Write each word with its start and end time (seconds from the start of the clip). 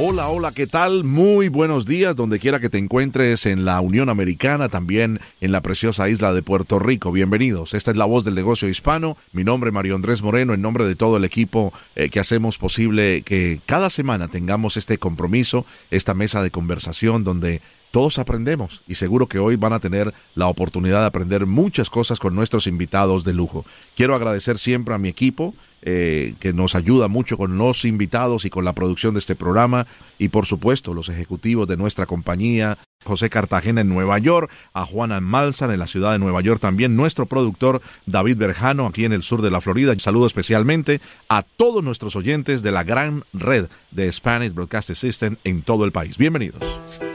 Hola, 0.00 0.28
hola, 0.28 0.52
¿qué 0.52 0.68
tal? 0.68 1.02
Muy 1.02 1.48
buenos 1.48 1.84
días, 1.84 2.14
donde 2.14 2.38
quiera 2.38 2.60
que 2.60 2.70
te 2.70 2.78
encuentres 2.78 3.46
en 3.46 3.64
la 3.64 3.80
Unión 3.80 4.08
Americana, 4.08 4.68
también 4.68 5.18
en 5.40 5.50
la 5.50 5.60
preciosa 5.60 6.08
isla 6.08 6.32
de 6.32 6.40
Puerto 6.40 6.78
Rico. 6.78 7.10
Bienvenidos. 7.10 7.74
Esta 7.74 7.90
es 7.90 7.96
la 7.96 8.04
voz 8.04 8.24
del 8.24 8.36
negocio 8.36 8.68
hispano. 8.68 9.16
Mi 9.32 9.42
nombre 9.42 9.70
es 9.70 9.74
Mario 9.74 9.96
Andrés 9.96 10.22
Moreno, 10.22 10.54
en 10.54 10.62
nombre 10.62 10.86
de 10.86 10.94
todo 10.94 11.16
el 11.16 11.24
equipo 11.24 11.72
eh, 11.96 12.10
que 12.10 12.20
hacemos 12.20 12.58
posible 12.58 13.22
que 13.22 13.60
cada 13.66 13.90
semana 13.90 14.28
tengamos 14.28 14.76
este 14.76 14.98
compromiso, 14.98 15.66
esta 15.90 16.14
mesa 16.14 16.42
de 16.42 16.52
conversación 16.52 17.24
donde 17.24 17.60
todos 17.90 18.18
aprendemos 18.18 18.82
y 18.86 18.94
seguro 18.94 19.28
que 19.28 19.38
hoy 19.38 19.56
van 19.56 19.72
a 19.72 19.80
tener 19.80 20.12
la 20.34 20.48
oportunidad 20.48 21.00
de 21.00 21.06
aprender 21.06 21.46
muchas 21.46 21.90
cosas 21.90 22.18
con 22.18 22.34
nuestros 22.34 22.66
invitados 22.66 23.24
de 23.24 23.34
lujo. 23.34 23.64
Quiero 23.96 24.14
agradecer 24.14 24.58
siempre 24.58 24.94
a 24.94 24.98
mi 24.98 25.08
equipo 25.08 25.54
eh, 25.80 26.34
que 26.40 26.52
nos 26.52 26.74
ayuda 26.74 27.06
mucho 27.06 27.36
con 27.36 27.56
los 27.56 27.84
invitados 27.84 28.44
y 28.44 28.50
con 28.50 28.64
la 28.64 28.72
producción 28.72 29.14
de 29.14 29.20
este 29.20 29.36
programa 29.36 29.86
y 30.18 30.28
por 30.28 30.44
supuesto 30.44 30.92
los 30.92 31.08
ejecutivos 31.08 31.68
de 31.68 31.76
nuestra 31.76 32.04
compañía, 32.06 32.78
José 33.04 33.30
Cartagena 33.30 33.82
en 33.82 33.88
Nueva 33.88 34.18
York, 34.18 34.50
a 34.72 34.84
Juana 34.84 35.20
Malsan 35.20 35.70
en 35.70 35.78
la 35.78 35.86
ciudad 35.86 36.12
de 36.12 36.18
Nueva 36.18 36.40
York 36.40 36.60
también, 36.60 36.96
nuestro 36.96 37.26
productor 37.26 37.80
David 38.06 38.38
Berjano 38.38 38.86
aquí 38.86 39.04
en 39.04 39.12
el 39.12 39.22
sur 39.22 39.40
de 39.40 39.52
la 39.52 39.60
Florida. 39.60 39.94
Saludo 39.98 40.26
especialmente 40.26 41.00
a 41.28 41.42
todos 41.42 41.84
nuestros 41.84 42.16
oyentes 42.16 42.62
de 42.62 42.72
la 42.72 42.82
gran 42.82 43.24
red 43.32 43.68
de 43.92 44.10
Spanish 44.10 44.52
Broadcast 44.52 44.92
System 44.94 45.36
en 45.44 45.62
todo 45.62 45.84
el 45.84 45.92
país. 45.92 46.18
Bienvenidos. 46.18 47.07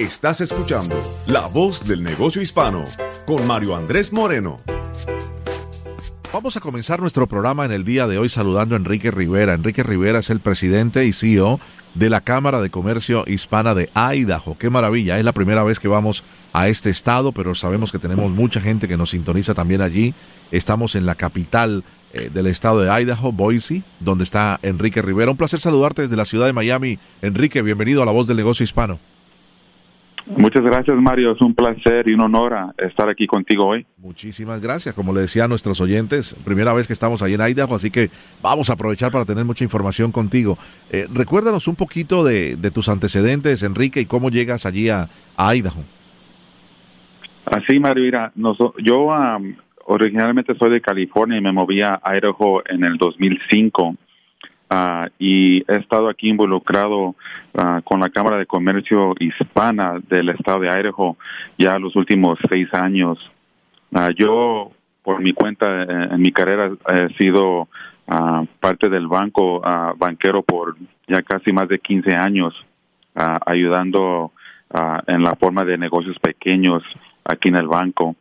Estás 0.00 0.40
escuchando 0.40 0.98
La 1.26 1.46
Voz 1.46 1.86
del 1.86 2.02
Negocio 2.02 2.40
Hispano 2.40 2.84
con 3.26 3.46
Mario 3.46 3.76
Andrés 3.76 4.14
Moreno. 4.14 4.56
Vamos 6.32 6.56
a 6.56 6.60
comenzar 6.60 7.00
nuestro 7.00 7.28
programa 7.28 7.66
en 7.66 7.72
el 7.72 7.84
día 7.84 8.06
de 8.06 8.16
hoy 8.16 8.30
saludando 8.30 8.74
a 8.74 8.78
Enrique 8.78 9.10
Rivera. 9.10 9.52
Enrique 9.52 9.82
Rivera 9.82 10.20
es 10.20 10.30
el 10.30 10.40
presidente 10.40 11.04
y 11.04 11.12
CEO 11.12 11.60
de 11.94 12.08
la 12.08 12.22
Cámara 12.22 12.62
de 12.62 12.70
Comercio 12.70 13.24
Hispana 13.26 13.74
de 13.74 13.90
Idaho. 13.94 14.56
Qué 14.56 14.70
maravilla, 14.70 15.18
es 15.18 15.24
la 15.24 15.34
primera 15.34 15.64
vez 15.64 15.78
que 15.78 15.88
vamos 15.88 16.24
a 16.54 16.68
este 16.68 16.88
estado, 16.88 17.32
pero 17.32 17.54
sabemos 17.54 17.92
que 17.92 17.98
tenemos 17.98 18.32
mucha 18.32 18.62
gente 18.62 18.88
que 18.88 18.96
nos 18.96 19.10
sintoniza 19.10 19.52
también 19.52 19.82
allí. 19.82 20.14
Estamos 20.50 20.94
en 20.94 21.04
la 21.04 21.14
capital 21.14 21.84
eh, 22.14 22.30
del 22.32 22.46
estado 22.46 22.80
de 22.80 22.90
Idaho, 22.90 23.32
Boise, 23.32 23.82
donde 23.98 24.24
está 24.24 24.60
Enrique 24.62 25.02
Rivera. 25.02 25.30
Un 25.30 25.36
placer 25.36 25.60
saludarte 25.60 26.00
desde 26.00 26.16
la 26.16 26.24
ciudad 26.24 26.46
de 26.46 26.54
Miami. 26.54 26.98
Enrique, 27.20 27.60
bienvenido 27.60 28.02
a 28.02 28.06
la 28.06 28.12
voz 28.12 28.26
del 28.26 28.38
negocio 28.38 28.64
hispano. 28.64 28.98
Muchas 30.26 30.62
gracias, 30.62 30.96
Mario. 30.96 31.32
Es 31.32 31.40
un 31.40 31.54
placer 31.54 32.08
y 32.08 32.14
un 32.14 32.20
honor 32.20 32.74
estar 32.78 33.08
aquí 33.08 33.26
contigo 33.26 33.66
hoy. 33.66 33.86
Muchísimas 33.98 34.60
gracias. 34.60 34.94
Como 34.94 35.12
le 35.12 35.22
decía 35.22 35.44
a 35.44 35.48
nuestros 35.48 35.80
oyentes, 35.80 36.36
primera 36.44 36.72
vez 36.72 36.86
que 36.86 36.92
estamos 36.92 37.22
ahí 37.22 37.34
en 37.34 37.40
Idaho, 37.40 37.74
así 37.74 37.90
que 37.90 38.10
vamos 38.42 38.70
a 38.70 38.74
aprovechar 38.74 39.10
para 39.10 39.24
tener 39.24 39.44
mucha 39.44 39.64
información 39.64 40.12
contigo. 40.12 40.56
Eh, 40.90 41.06
recuérdanos 41.12 41.68
un 41.68 41.76
poquito 41.76 42.24
de, 42.24 42.56
tus 42.72 42.88
antecedentes, 42.88 43.62
Enrique, 43.62 44.00
y 44.00 44.06
cómo 44.06 44.30
llegas 44.30 44.66
allí 44.66 44.88
a, 44.88 45.08
Idaho. 45.38 45.82
Así, 47.46 47.80
Mario, 47.80 48.04
mira, 48.04 48.32
yo 48.78 49.08
originalmente 49.86 50.54
soy 50.56 50.70
de 50.70 50.80
California 50.80 51.38
y 51.38 51.40
me 51.40 51.52
moví 51.52 51.80
a 51.80 52.00
Idaho 52.04 52.62
en 52.68 52.84
el 52.84 52.96
2005 52.96 53.96
Ah, 54.72 55.08
y 55.18 55.64
he 55.66 55.76
estado 55.78 56.08
aquí 56.08 56.28
involucrado 56.28 57.16
ah, 57.58 57.80
con 57.82 57.98
la 57.98 58.08
Cámara 58.08 58.38
de 58.38 58.46
Comercio 58.46 59.14
Hispana 59.18 60.00
del 60.08 60.28
Estado 60.28 60.60
de 60.60 60.68
Idaho 60.68 61.16
ya 61.58 61.76
los 61.80 61.96
últimos 61.96 62.38
seis 62.48 62.68
años. 62.72 63.18
Ah, 63.92 64.10
yo, 64.16 64.70
por 65.02 65.20
mi 65.20 65.32
cuenta, 65.32 65.66
eh, 65.82 66.08
en 66.12 66.22
mi 66.22 66.30
carrera 66.30 66.70
he 66.88 67.08
sido 67.14 67.68
parte 68.58 68.88
del 68.88 69.06
banco 69.06 69.60
banquero 69.96 70.42
por 70.42 70.76
ya 71.06 71.22
casi 71.22 71.52
más 71.52 71.68
de 71.68 71.78
15 71.78 72.12
años, 72.16 72.52
ayudando 73.46 74.32
en 75.06 75.22
la 75.22 75.36
forma 75.36 75.64
de 75.64 75.78
negocios 75.78 76.18
pequeños 76.18 76.82
aquí 77.22 77.50
en 77.50 77.56
el 77.56 77.68
banco. 77.68 78.16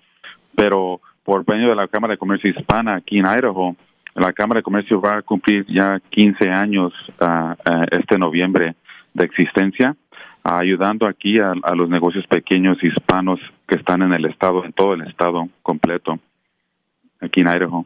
Pero 0.55 1.01
por 1.23 1.43
medio 1.47 1.69
de 1.69 1.75
la 1.75 1.87
Cámara 1.87 2.13
de 2.13 2.19
Comercio 2.19 2.51
Hispana 2.51 2.97
aquí 2.97 3.17
en 3.17 3.25
Idaho, 3.25 3.75
la 4.15 4.33
Cámara 4.33 4.59
de 4.59 4.63
Comercio 4.63 4.99
va 5.01 5.17
a 5.17 5.21
cumplir 5.21 5.65
ya 5.67 5.99
15 6.09 6.49
años 6.49 6.93
uh, 7.21 7.53
este 7.91 8.17
noviembre 8.17 8.75
de 9.13 9.25
existencia, 9.25 9.95
ayudando 10.43 11.07
aquí 11.07 11.39
a, 11.39 11.53
los 11.75 11.89
negocios 11.89 12.25
pequeños 12.27 12.77
hispanos 12.83 13.39
que 13.67 13.75
están 13.75 14.01
en 14.01 14.13
el 14.13 14.25
estado, 14.25 14.63
en 14.65 14.73
todo 14.73 14.93
el 14.93 15.07
estado 15.07 15.47
completo, 15.61 16.19
aquí 17.19 17.41
en 17.41 17.47
Idaho. 17.47 17.85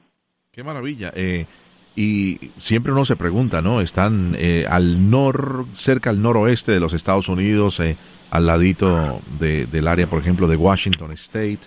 Qué 0.51 0.63
maravilla. 0.63 1.11
Eh, 1.15 1.45
y 1.95 2.51
siempre 2.57 2.91
uno 2.91 3.05
se 3.05 3.15
pregunta, 3.15 3.61
¿no? 3.61 3.81
Están 3.81 4.35
eh, 4.37 4.65
al 4.69 5.09
nor, 5.09 5.65
cerca 5.73 6.09
al 6.09 6.21
noroeste 6.21 6.71
de 6.71 6.79
los 6.79 6.93
Estados 6.93 7.29
Unidos, 7.29 7.79
eh, 7.79 7.97
al 8.31 8.47
ladito 8.47 9.21
de, 9.39 9.67
del 9.67 9.87
área, 9.87 10.09
por 10.09 10.19
ejemplo, 10.19 10.47
de 10.47 10.55
Washington 10.55 11.11
State. 11.11 11.61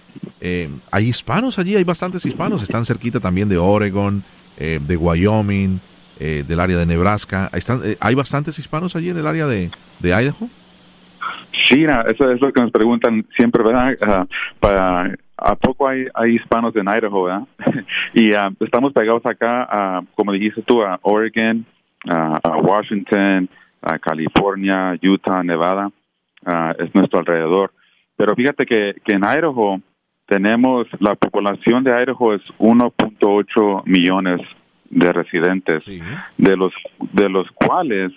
hay 0.91 1.05
hispanos 1.05 1.59
allí, 1.59 1.77
hay 1.77 1.85
bastantes 1.85 2.27
hispanos. 2.27 2.63
Están 2.63 2.85
cerquita 2.85 3.21
también 3.21 3.49
de 3.49 3.57
Oregon, 3.57 4.25
eh, 4.57 4.79
de 4.81 4.97
Wyoming, 4.97 5.81
eh, 6.19 6.45
del 6.47 6.61
área 6.61 6.79
de 6.79 6.87
Nebraska. 6.87 7.51
Están, 7.53 7.81
eh, 7.85 7.97
¿Hay 8.01 8.15
bastantes 8.15 8.59
hispanos 8.59 8.97
allí 8.97 9.11
en 9.11 9.19
el 9.19 9.27
área 9.27 9.47
de, 9.47 9.71
de 10.01 10.09
Idaho? 10.09 10.49
Sí, 11.69 11.85
eso 11.85 12.31
es 12.31 12.41
lo 12.41 12.53
que 12.53 12.61
nos 12.61 12.71
preguntan 12.71 13.27
siempre, 13.37 13.63
¿verdad? 13.63 13.95
Ah, 14.07 14.27
para, 14.61 15.15
¿A 15.37 15.55
poco 15.57 15.89
hay, 15.89 16.07
hay 16.15 16.37
hispanos 16.37 16.75
en 16.77 16.87
Idaho, 16.87 17.25
verdad? 17.25 17.43
y 18.15 18.33
ah, 18.33 18.51
estamos 18.61 18.93
pegados 18.93 19.23
acá, 19.27 20.01
uh, 20.01 20.07
como 20.15 20.33
dijiste 20.33 20.63
tú, 20.63 20.83
a 20.83 20.99
Oregon, 21.03 21.67
a 22.09 22.57
Washington, 22.59 23.49
a 23.83 23.99
California, 23.99 24.97
Utah, 25.03 25.43
Nevada, 25.43 25.91
es 26.79 26.95
nuestro 26.95 27.19
alrededor. 27.19 27.73
Pero 28.17 28.35
fíjate 28.37 28.65
que, 28.65 28.95
que 29.05 29.13
en 29.13 29.25
Idaho 29.25 29.81
tenemos, 30.27 30.87
la 31.01 31.15
población 31.15 31.85
de 31.85 31.91
Idaho 31.91 32.35
es 32.35 32.43
1.8 32.59 33.83
millones 33.87 34.41
de 34.91 35.13
residentes, 35.13 35.85
de 36.37 36.57
los 36.57 36.73
de 37.13 37.29
los 37.29 37.49
cuales 37.53 38.13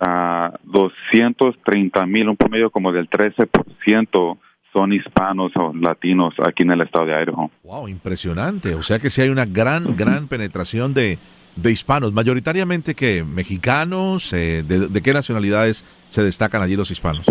uh, 0.00 0.56
230 0.64 2.06
mil, 2.06 2.28
un 2.28 2.36
promedio 2.36 2.70
como 2.70 2.92
del 2.92 3.08
13% 3.08 4.38
son 4.72 4.92
hispanos 4.92 5.52
o 5.56 5.72
latinos 5.74 6.34
aquí 6.46 6.62
en 6.62 6.72
el 6.72 6.80
estado 6.80 7.06
de 7.06 7.12
Idaho. 7.12 7.50
Wow, 7.62 7.88
impresionante. 7.88 8.74
O 8.74 8.82
sea 8.82 8.98
que 8.98 9.10
sí 9.10 9.20
hay 9.20 9.28
una 9.28 9.44
gran, 9.44 9.96
gran 9.96 10.28
penetración 10.28 10.94
de, 10.94 11.18
de 11.56 11.70
hispanos, 11.70 12.12
mayoritariamente 12.12 12.94
que 12.94 13.24
mexicanos, 13.24 14.32
eh, 14.32 14.62
de, 14.66 14.88
de, 14.88 15.02
qué 15.02 15.12
nacionalidades 15.12 15.84
se 16.08 16.22
destacan 16.22 16.62
allí 16.62 16.76
los 16.76 16.90
hispanos? 16.90 17.26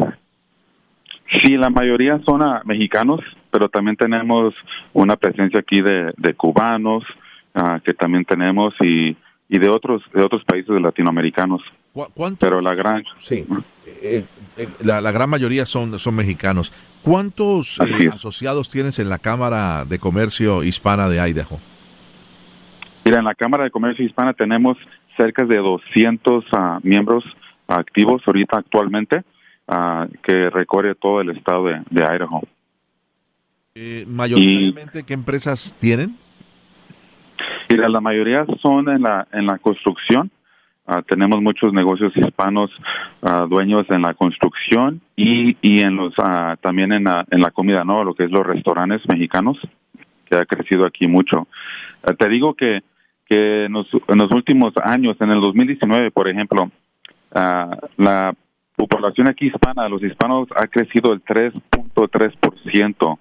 Sí, 1.42 1.56
la 1.57 1.69
mayoría 1.69 2.19
son 2.25 2.42
ah, 2.42 2.62
mexicanos, 2.66 3.22
pero 3.51 3.69
también 3.69 3.95
tenemos 3.95 4.53
una 4.94 5.15
presencia 5.15 5.59
aquí 5.59 5.81
de, 5.81 6.33
cubanos 6.36 7.03
ah, 7.53 7.80
que 7.83 7.94
también 7.94 8.25
tenemos 8.25 8.74
y, 8.81 9.15
y 9.50 9.59
de 9.59 9.69
otros 9.69 10.01
de 10.13 10.24
otros 10.24 10.44
países 10.45 10.81
latinoamericanos. 10.81 11.62
Pero 12.39 12.62
la 12.62 12.74
gran 12.74 13.03
sí, 13.18 13.45
eh, 13.86 14.25
eh, 14.57 14.68
la, 14.81 15.12
gran 15.12 15.30
mayoría 15.30 15.65
son 15.65 16.00
son 16.00 16.15
mexicanos. 16.15 16.71
¿Cuántos 17.01 17.80
eh, 17.81 18.09
asociados 18.13 18.69
tienes 18.69 18.98
en 19.00 19.09
la 19.09 19.19
Cámara 19.19 19.83
de 19.83 20.00
Comercio 20.00 20.63
Hispana 20.63 21.09
de 21.09 21.18
Idaho? 21.30 21.59
Mira, 23.03 23.19
en 23.19 23.25
la 23.25 23.36
Cámara 23.36 23.65
de 23.65 23.71
Comercio 23.71 24.06
Hispana 24.06 24.33
tenemos 24.33 24.77
cerca 25.18 25.44
de 25.44 25.57
200 25.57 26.45
ah, 26.53 26.80
miembros 26.83 27.25
activos 27.68 28.21
ahorita 28.25 28.59
actualmente 28.59 29.24
que 30.24 30.50
recorre 30.50 30.95
todo 30.95 31.21
el 31.21 31.30
estado 31.30 31.65
de, 31.65 31.81
Idaho. 31.92 32.42
Eh, 33.73 34.03
¿Mayoritariamente 34.06 35.03
qué 35.03 35.13
empresas 35.13 35.73
tienen? 35.79 36.18
Mira, 37.69 37.88
la 37.88 38.01
mayoría 38.01 38.45
son 38.62 38.89
en 38.89 39.01
la, 39.01 39.25
en 39.31 39.45
la 39.45 39.59
construcción. 39.59 40.29
Ah, 40.85 41.01
tenemos 41.07 41.41
muchos 41.41 41.71
negocios 41.71 42.12
hispanos 42.18 42.69
ah, 43.21 43.45
dueños 43.50 43.85
en 43.89 44.01
la 44.01 44.13
construcción 44.13 45.00
y, 45.15 45.56
y 45.62 45.79
en 45.79 45.95
los 45.95 46.13
ah, 46.18 46.57
también 46.62 46.91
en 46.91 47.06
la, 47.06 47.25
en 47.31 47.39
la 47.39 47.51
comida, 47.51 47.85
¿no? 47.85 48.03
Lo 48.03 48.13
que 48.13 48.25
es 48.25 48.31
los 48.31 48.45
restaurantes 48.45 49.07
mexicanos, 49.07 49.57
que 50.29 50.35
ha 50.35 50.45
crecido 50.45 50.85
aquí 50.85 51.07
mucho. 51.07 51.47
te 52.17 52.27
digo 52.27 52.56
que, 52.56 52.81
que 53.25 53.65
en 53.65 53.71
los, 53.71 53.88
en 53.94 54.17
los 54.17 54.31
últimos 54.31 54.74
años, 54.83 55.15
en 55.21 55.29
el 55.29 55.39
2019, 55.39 56.12
por 56.12 56.27
ejemplo, 56.27 56.69
la 57.33 58.35
población 58.75 59.29
aquí 59.29 59.47
hispana, 59.47 59.88
los 59.88 60.03
hispanos, 60.03 60.50
ha 60.57 60.67
crecido 60.67 61.13
el 61.13 61.24
3.3%. 61.24 63.19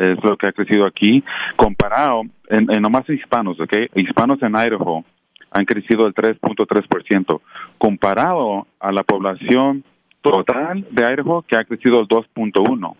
Es 0.00 0.24
lo 0.24 0.36
que 0.38 0.48
ha 0.48 0.52
crecido 0.52 0.86
aquí, 0.86 1.22
comparado 1.56 2.22
en, 2.48 2.64
nomás 2.80 3.08
hispanos, 3.08 3.60
¿ok? 3.60 3.72
Hispanos 3.94 4.42
en 4.42 4.54
Idaho 4.54 5.04
han 5.50 5.64
crecido 5.66 6.06
el 6.06 6.14
3.3%, 6.14 7.40
comparado 7.76 8.66
a 8.78 8.92
la 8.92 9.02
población 9.02 9.84
total 10.22 10.86
de 10.90 11.02
Idaho, 11.02 11.42
que 11.42 11.56
ha 11.56 11.64
crecido 11.64 12.00
el 12.00 12.08
2.1%. 12.08 12.96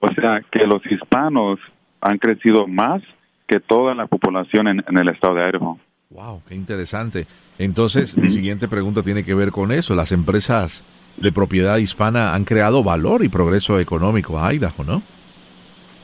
O 0.00 0.08
sea, 0.14 0.42
que 0.52 0.64
los 0.66 0.80
hispanos 0.86 1.58
han 2.00 2.18
crecido 2.18 2.68
más 2.68 3.02
que 3.48 3.58
toda 3.58 3.94
la 3.94 4.06
población 4.06 4.68
en, 4.68 4.84
en 4.86 4.98
el 4.98 5.08
estado 5.08 5.34
de 5.34 5.48
Idaho. 5.48 5.80
Wow, 6.10 6.42
qué 6.46 6.54
interesante. 6.54 7.26
Entonces, 7.58 8.16
mi 8.16 8.30
siguiente 8.30 8.68
pregunta 8.68 9.02
tiene 9.02 9.24
que 9.24 9.34
ver 9.34 9.50
con 9.50 9.72
eso. 9.72 9.96
Las 9.96 10.12
empresas 10.12 10.84
de 11.16 11.32
propiedad 11.32 11.78
hispana 11.78 12.34
han 12.34 12.44
creado 12.44 12.84
valor 12.84 13.24
y 13.24 13.28
progreso 13.28 13.80
económico 13.80 14.38
a 14.38 14.54
Idaho, 14.54 14.84
¿no? 14.84 15.02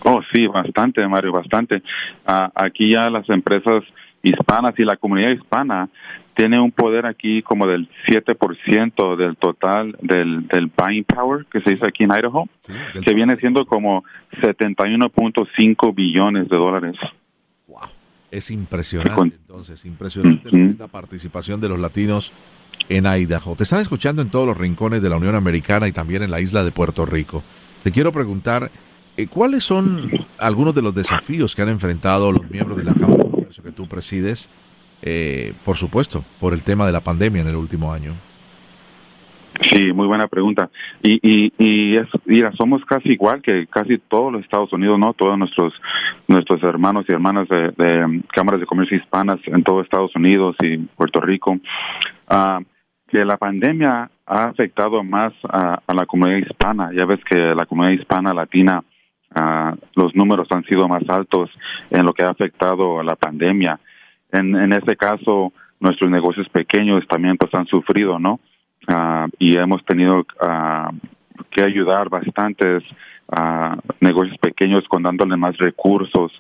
Oh, 0.05 0.21
sí, 0.33 0.47
bastante, 0.47 1.07
Mario, 1.09 1.33
bastante. 1.33 1.83
Ah, 2.27 2.51
aquí 2.55 2.93
ya 2.93 3.09
las 3.11 3.29
empresas 3.31 3.83
hispanas 4.23 4.75
y 4.79 4.85
la 4.85 4.97
comunidad 4.97 5.31
hispana 5.31 5.89
tiene 6.35 6.61
un 6.61 6.73
poder 6.73 7.07
aquí 7.07 7.43
como 7.43 7.67
del 7.67 7.89
7% 8.07 9.17
del 9.17 9.37
total 9.37 9.97
del, 10.01 10.47
del 10.49 10.67
buying 10.67 11.05
power 11.05 11.47
que 11.47 11.61
se 11.61 11.73
dice 11.73 11.87
aquí 11.87 12.05
en 12.05 12.11
Idaho, 12.11 12.49
que 13.05 13.15
viene 13.15 13.37
siendo 13.37 13.65
como 13.67 14.05
71.5 14.43 15.95
billones 15.95 16.49
de 16.49 16.57
dólares. 16.57 16.97
Wow, 17.69 17.89
es 18.31 18.51
impresionante 18.51 19.37
entonces, 19.37 19.85
impresionante 19.85 20.51
la 20.79 20.89
participación 20.89 21.61
de 21.61 21.69
los 21.69 21.79
latinos 21.79 22.33
en 22.89 23.07
Idaho. 23.07 23.55
Te 23.55 23.63
están 23.63 23.81
escuchando 23.81 24.21
en 24.21 24.31
todos 24.31 24.47
los 24.47 24.57
rincones 24.57 25.01
de 25.01 25.09
la 25.09 25.17
Unión 25.17 25.35
Americana 25.35 25.87
y 25.87 25.93
también 25.93 26.23
en 26.23 26.31
la 26.31 26.41
isla 26.41 26.65
de 26.65 26.73
Puerto 26.73 27.07
Rico. 27.07 27.45
Te 27.85 27.93
quiero 27.93 28.13
preguntar, 28.13 28.71
¿cuáles 29.31 29.65
son 29.65 30.11
algunos 30.39 30.75
de 30.75 30.83
los 30.83 30.95
desafíos 30.95 31.55
que 31.55 31.63
han 31.63 31.69
enfrentado 31.69 32.33
los 32.33 32.49
miembros 32.51 32.77
de 32.77 32.85
la 32.85 32.95
Cámara 32.95 33.25
de 33.25 33.31
Comercio 33.31 33.65
que 33.65 33.73
tú 33.73 33.87
presides, 33.87 34.51
eh, 35.03 35.53
por 35.65 35.77
supuesto, 35.77 36.25
por 36.41 36.53
el 36.53 36.63
tema 36.63 36.87
de 36.87 36.93
la 36.93 37.01
pandemia 37.01 37.43
en 37.43 37.49
el 37.49 37.57
último 37.57 37.93
año? 37.93 38.15
Sí, 39.61 39.93
muy 39.93 40.09
buena 40.09 40.27
pregunta. 40.27 40.69
Y, 41.01 41.21
y, 41.23 41.53
y 41.59 41.97
es, 41.97 42.09
mira, 42.25 42.51
somos 42.59 42.85
casi 42.85 43.11
igual 43.11 43.41
que 43.41 43.69
casi 43.69 43.99
todos 43.99 44.33
los 44.33 44.43
Estados 44.43 44.73
Unidos, 44.73 44.99
¿no? 44.99 45.13
Todos 45.13 45.39
nuestros 45.39 45.73
nuestros 46.27 46.61
hermanos 46.65 47.05
y 47.09 47.13
hermanas 47.13 47.49
de, 47.49 47.71
de 47.77 48.23
cámaras 48.33 48.61
de 48.61 48.67
comercio 48.67 48.97
hispanas 48.97 49.39
en 49.47 49.63
todo 49.63 49.81
Estados 49.81 50.15
Unidos 50.17 50.57
y 50.61 50.79
Puerto 50.79 51.21
Rico. 51.21 51.53
Uh, 52.29 52.65
que 53.07 53.25
la 53.25 53.37
pandemia 53.37 54.11
ha 54.27 54.45
afectado 54.45 55.05
más 55.05 55.33
a, 55.45 55.81
la 55.95 56.07
comunidad 56.07 56.39
hispana. 56.39 56.91
Ya 56.99 57.07
ves 57.07 57.21
que 57.25 57.37
la 57.37 57.67
comunidad 57.67 58.01
hispana 58.01 58.35
latina, 58.35 58.83
ah, 59.35 59.75
los 59.95 60.15
números 60.15 60.49
han 60.51 60.65
sido 60.65 60.89
más 60.89 61.03
altos 61.09 61.51
en 61.91 62.05
lo 62.05 62.13
que 62.13 62.25
ha 62.25 62.31
afectado 62.31 63.01
a 63.01 63.05
la 63.05 63.17
pandemia. 63.17 63.79
En, 64.33 64.55
en 64.55 64.73
ese 64.73 64.97
caso, 64.97 65.53
nuestros 65.81 66.11
negocios 66.11 66.49
pequeños 66.49 67.07
también 67.09 67.37
pues 67.37 67.53
han 67.55 67.67
sufrido, 67.67 68.19
¿no? 68.19 68.41
Ah, 68.89 69.27
y 69.39 69.57
hemos 69.57 69.85
tenido 69.85 70.25
ah, 70.41 70.91
que 71.51 71.63
ayudar 71.63 72.09
bastantes 72.09 72.83
negocios 74.01 74.37
pequeños 74.39 74.85
con 74.87 75.03
dándole 75.03 75.37
más 75.37 75.57
recursos, 75.57 76.31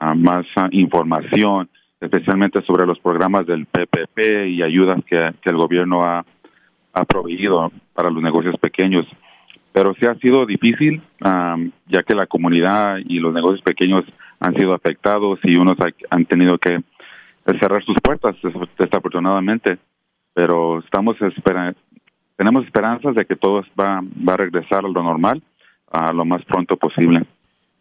más 0.00 0.46
información 0.70 1.68
especialmente 2.02 2.60
sobre 2.62 2.84
los 2.84 2.98
programas 2.98 3.46
del 3.46 3.66
PPP 3.66 4.48
y 4.48 4.62
ayudas 4.62 5.00
que, 5.04 5.16
el 5.16 5.56
gobierno 5.56 6.02
ha, 6.04 6.24
ha, 6.92 7.04
proveído 7.04 7.70
para 7.94 8.10
los 8.10 8.22
negocios 8.22 8.56
pequeños. 8.60 9.06
Pero 9.72 9.94
sí 9.98 10.06
ha 10.06 10.14
sido 10.16 10.44
difícil, 10.44 11.02
ya 11.22 12.02
que 12.02 12.14
la 12.14 12.26
comunidad 12.26 12.98
y 13.04 13.18
los 13.18 13.32
negocios 13.32 13.62
pequeños 13.62 14.04
han 14.40 14.54
sido 14.54 14.74
afectados 14.74 15.38
y 15.44 15.56
unos 15.56 15.76
han 16.10 16.24
tenido 16.26 16.58
que 16.58 16.78
cerrar 17.58 17.82
sus 17.84 17.96
puertas, 18.02 18.36
desafortunadamente. 18.78 19.78
Pero 20.34 20.80
estamos 20.80 21.16
espera 21.20 21.74
tenemos 22.36 22.64
esperanzas 22.64 23.14
de 23.14 23.24
que 23.24 23.36
todo 23.36 23.62
va, 23.78 24.02
va 24.28 24.34
a 24.34 24.36
regresar 24.36 24.84
a 24.84 24.88
lo 24.88 25.02
normal 25.02 25.42
a 25.92 26.12
lo 26.12 26.24
más 26.24 26.42
pronto 26.44 26.76
posible. 26.76 27.24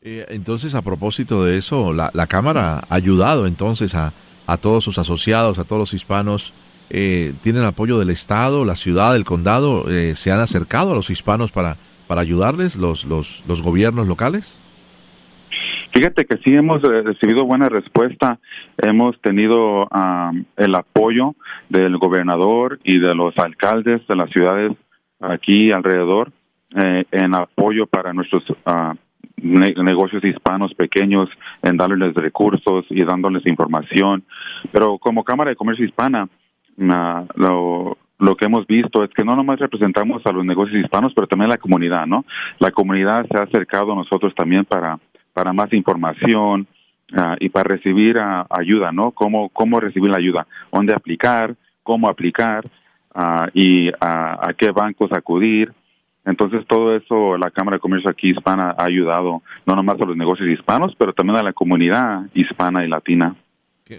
Eh, 0.01 0.25
entonces, 0.29 0.75
a 0.75 0.81
propósito 0.81 1.43
de 1.43 1.57
eso, 1.57 1.93
la, 1.93 2.11
la 2.13 2.27
Cámara 2.27 2.81
ha 2.89 2.95
ayudado 2.95 3.47
entonces 3.47 3.95
a, 3.95 4.13
a, 4.47 4.57
todos 4.57 4.83
sus 4.83 4.97
asociados, 4.97 5.59
a 5.59 5.63
todos 5.63 5.79
los 5.79 5.93
hispanos. 5.93 6.53
Eh, 6.93 7.33
¿Tienen 7.41 7.63
apoyo 7.63 7.97
del 7.99 8.09
Estado, 8.09 8.65
la 8.65 8.75
ciudad, 8.75 9.15
el 9.15 9.23
condado? 9.23 9.89
Eh, 9.89 10.13
¿Se 10.15 10.31
han 10.31 10.41
acercado 10.41 10.91
a 10.91 10.95
los 10.95 11.09
hispanos 11.09 11.53
para, 11.53 11.77
para 12.07 12.19
ayudarles, 12.19 12.75
los, 12.75 13.05
los, 13.05 13.45
los 13.47 13.63
gobiernos 13.63 14.07
locales? 14.07 14.61
Fíjate 15.93 16.25
que 16.25 16.38
sí 16.38 16.53
hemos 16.53 16.81
recibido 16.81 17.45
buena 17.45 17.69
respuesta. 17.69 18.39
Hemos 18.77 19.19
tenido 19.21 19.88
el 20.57 20.75
apoyo 20.75 21.35
del 21.69 21.97
gobernador 21.97 22.79
y 22.83 22.99
de 22.99 23.13
los 23.13 23.38
alcaldes 23.38 24.05
de 24.07 24.15
las 24.15 24.29
ciudades 24.29 24.71
aquí 25.19 25.71
alrededor 25.71 26.31
en 26.73 27.35
apoyo 27.35 27.88
para 27.88 28.13
nuestros 28.13 28.43
uh, 28.49 28.95
negocios 29.41 30.23
hispanos 30.23 30.73
pequeños 30.75 31.29
en 31.61 31.75
darles 31.75 32.13
recursos 32.13 32.85
y 32.89 33.03
dándoles 33.03 33.45
información. 33.45 34.23
Pero 34.71 34.97
como 34.97 35.25
Cámara 35.25 35.49
de 35.49 35.55
Comercio 35.57 35.85
Hispana, 35.85 36.29
lo, 36.77 37.97
lo 38.19 38.35
que 38.35 38.45
hemos 38.45 38.65
visto 38.68 39.03
es 39.03 39.09
que 39.12 39.23
no 39.23 39.35
nomás 39.35 39.59
representamos 39.59 40.25
a 40.25 40.31
los 40.31 40.45
negocios 40.45 40.84
hispanos, 40.84 41.13
pero 41.15 41.27
también 41.27 41.51
a 41.51 41.55
la 41.55 41.60
comunidad, 41.60 42.05
¿no? 42.05 42.25
La 42.60 42.72
comunidad 42.72 43.25
se 43.29 43.38
ha 43.38 43.43
acercado 43.43 43.93
a 43.93 43.95
nosotros 43.95 44.34
también 44.36 44.65
para, 44.65 45.00
para 45.34 45.53
más 45.53 45.72
información 45.74 46.67
ah, 47.15 47.36
y 47.39 47.50
para 47.50 47.75
recibir 47.75 48.17
ah, 48.17 48.45
ayuda, 48.50 48.91
¿no? 48.91 49.12
Cómo, 49.12 49.50
cómo 49.50 49.79
recibir 49.79 50.10
la 50.12 50.17
ayuda, 50.17 50.48
dónde 50.72 50.93
aplicar, 50.93 51.55
cómo 51.84 52.10
aplicar 52.10 52.65
uh, 53.15 53.48
y 53.53 53.89
a 54.00 54.53
qué 54.57 54.72
bancos 54.72 55.12
acudir 55.12 55.74
entonces 56.25 56.65
todo 56.67 56.95
eso 56.95 57.38
la 57.38 57.50
Cámara 57.50 57.77
de 57.77 57.81
Comercio 57.81 58.10
aquí 58.10 58.29
hispana 58.29 58.75
ha 58.77 58.86
ayudado 58.86 59.41
no 59.65 59.75
nomás 59.75 60.00
a 60.00 60.05
los 60.05 60.15
negocios 60.15 60.50
hispanos, 60.50 60.93
pero 60.98 61.13
también 61.13 61.38
a 61.38 61.43
la 61.43 61.53
comunidad 61.53 62.25
hispana 62.34 62.86
y 62.86 62.88
latina. 62.88 63.36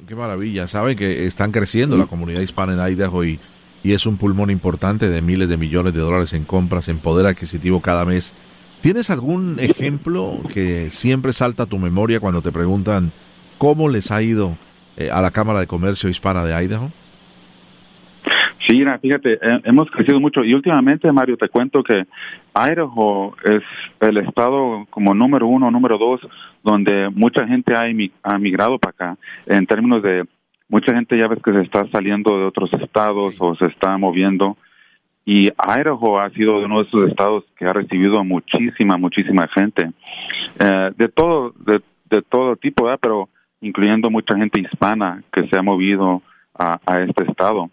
Qué, 0.07 0.17
maravilla. 0.17 0.67
Saben 0.67 0.97
que 0.97 1.27
están 1.27 1.53
creciendo 1.53 1.99
la 1.99 2.07
comunidad 2.07 2.41
hispana 2.41 2.73
en 2.73 2.93
Idaho 2.93 3.25
y, 3.25 3.39
y 3.83 3.93
es 3.93 4.07
un 4.07 4.17
pulmón 4.17 4.51
importante 4.51 5.11
de 5.11 5.21
miles 5.21 5.51
de 5.51 5.59
millones 5.59 5.93
de 5.93 6.01
dólares 6.01 6.33
en 6.33 6.47
compras, 6.47 6.89
en 6.89 6.97
poder 6.97 7.27
adquisitivo 7.27 7.83
cada 7.83 8.07
mes. 8.07 8.35
¿Tienes 8.81 9.11
algún 9.11 9.59
ejemplo 9.61 10.39
que 10.55 10.89
siempre 10.89 11.35
salta 11.35 11.65
a 11.65 11.67
tu 11.67 11.79
memoria 11.79 12.21
cuando 12.21 12.41
te 12.41 12.51
preguntan 12.53 13.13
cómo 13.59 13.91
les 13.91 14.11
ha 14.11 14.23
ido 14.23 14.57
eh, 14.97 15.11
a 15.13 15.21
la 15.21 15.31
Cámara 15.31 15.61
de 15.61 15.67
Comercio 15.67 16.09
Hispana 16.09 16.43
de 16.43 16.65
Idaho? 16.65 16.91
Sí, 18.67 18.83
fíjate, 19.03 19.39
hemos 19.65 19.91
crecido 19.91 20.21
mucho 20.21 20.43
y 20.43 20.55
últimamente, 20.55 21.13
Mario, 21.13 21.37
te 21.37 21.51
cuento 21.51 21.83
que 21.83 22.05
Idaho 22.55 23.35
es 23.45 23.63
el 24.01 24.17
estado 24.19 24.87
como 24.89 25.13
número 25.13 25.47
uno, 25.49 25.71
número 25.71 25.99
dos, 25.99 26.21
donde 26.63 27.11
mucha 27.11 27.47
gente 27.47 27.75
ha, 27.75 27.85
ha 28.23 28.39
migrado 28.39 28.79
para 28.79 28.91
acá 28.91 29.19
en 29.47 29.67
términos 29.67 30.03
de 30.03 30.25
mucha 30.69 30.95
gente 30.95 31.19
ya 31.19 31.29
ves 31.29 31.41
que 31.43 31.53
se 31.53 31.63
está 31.63 31.87
saliendo 31.91 32.39
de 32.39 32.45
otros 32.45 32.71
estados 32.81 33.37
o 33.39 33.55
se 33.57 33.67
está 33.67 33.97
moviendo 33.99 34.57
y 35.25 35.49
Idaho 35.49 36.19
ha 36.19 36.31
sido 36.31 36.59
uno 36.59 36.83
de 36.83 36.89
esos 36.89 37.05
estados 37.05 37.45
que 37.57 37.65
ha 37.65 37.73
recibido 37.73 38.19
a 38.19 38.25
muchísima, 38.25 38.97
muchísima 38.97 39.47
gente 39.49 39.91
eh, 40.59 40.91
de 40.97 41.09
todo, 41.09 41.55
de, 41.65 41.81
de 42.11 42.23
todo 42.23 42.57
tipo, 42.57 42.89
pero 43.01 43.29
incluyendo 43.61 44.11
mucha 44.11 44.37
gente 44.37 44.61
hispana 44.61 45.23
que 45.33 45.47
se 45.47 45.59
ha 45.59 45.63
movido 45.63 46.23
a, 46.59 46.79
a 46.85 47.01
este 47.03 47.25
estado. 47.25 47.71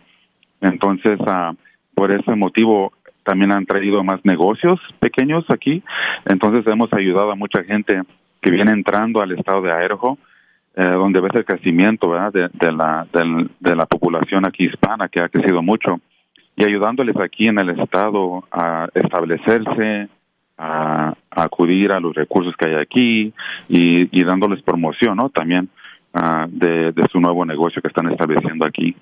Entonces, 0.62 1.20
ah, 1.26 1.54
por 1.96 2.12
ese 2.12 2.36
motivo, 2.36 2.94
también 3.24 3.52
han 3.52 3.66
traído 3.66 4.04
más 4.04 4.24
negocios 4.24 4.80
pequeños 5.00 5.44
aquí. 5.50 5.84
Entonces, 6.26 6.66
hemos 6.68 6.92
ayudado 6.94 7.32
a 7.32 7.36
mucha 7.36 7.64
gente 7.64 8.04
que 8.42 8.52
viene 8.52 8.72
entrando 8.72 9.22
al 9.22 9.32
estado 9.32 9.62
de 9.62 9.70
Idaho, 9.70 10.18
eh, 10.76 10.84
donde 10.84 11.20
ves 11.20 11.34
el 11.36 11.46
crecimiento 11.46 12.08
De, 12.32 12.72
la, 12.72 13.08
de, 13.12 13.76
la 13.76 13.86
población 13.86 14.48
aquí 14.48 14.66
hispana, 14.66 15.10
que 15.10 15.22
ha 15.22 15.30
crecido 15.30 15.62
mucho. 15.62 16.00
y 16.56 16.64
ayudándoles 16.64 17.18
aquí 17.18 17.46
en 17.46 17.60
el 17.60 17.70
estado 17.72 18.46
a 18.52 18.88
establecerse, 18.94 20.10
a, 20.58 21.14
acudir 21.32 21.92
a 21.92 22.00
los 22.00 22.14
recursos 22.14 22.54
que 22.58 22.68
hay 22.68 22.76
aquí 22.76 23.34
y, 23.68 24.24
dándoles 24.24 24.62
promoción, 24.62 25.18
¿no? 25.18 25.30
También 25.30 25.70
ah, 26.14 26.48
de, 26.50 26.94
su 27.12 27.20
nuevo 27.20 27.46
negocio 27.46 27.82
que 27.82 27.88
están 27.88 28.12
estableciendo 28.12 28.68
aquí. 28.68 28.96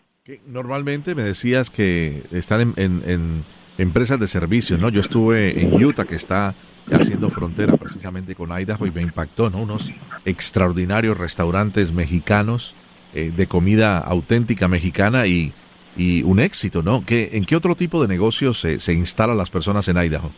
Normalmente 0.46 1.16
me 1.16 1.24
decías 1.24 1.70
que 1.70 2.24
están 2.32 2.74
en, 2.76 3.44
empresas 3.78 4.20
de 4.20 4.28
servicios, 4.28 4.80
¿no? 4.80 4.90
Yo 4.90 5.02
estuve 5.02 5.62
en 5.62 5.84
Utah, 5.84 6.06
que 6.06 6.16
está 6.16 6.56
haciendo 6.92 7.30
frontera 7.30 7.76
precisamente 7.78 8.36
con 8.36 8.50
Idaho 8.52 8.86
y 8.88 8.92
me 8.92 9.02
impactó, 9.02 9.50
¿no? 9.50 9.60
Unos 9.60 9.94
extraordinarios 10.26 11.18
restaurantes 11.18 11.92
mexicanos 11.92 12.76
eh, 13.14 13.32
de 13.36 13.48
comida 13.48 14.00
auténtica 14.00 14.68
mexicana 14.68 15.28
y, 15.28 15.54
y 15.96 16.24
un 16.24 16.40
éxito, 16.40 16.84
¿no? 16.84 17.06
¿Qué, 17.06 17.30
¿En 17.34 17.46
qué 17.46 17.56
otro 17.56 17.76
tipo 17.76 18.02
de 18.02 18.08
negocios 18.08 18.60
se, 18.60 18.80
se 18.80 18.94
instalan 18.94 19.38
las 19.38 19.50
personas 19.50 19.88
en 19.90 19.98
Idaho? 19.98 20.32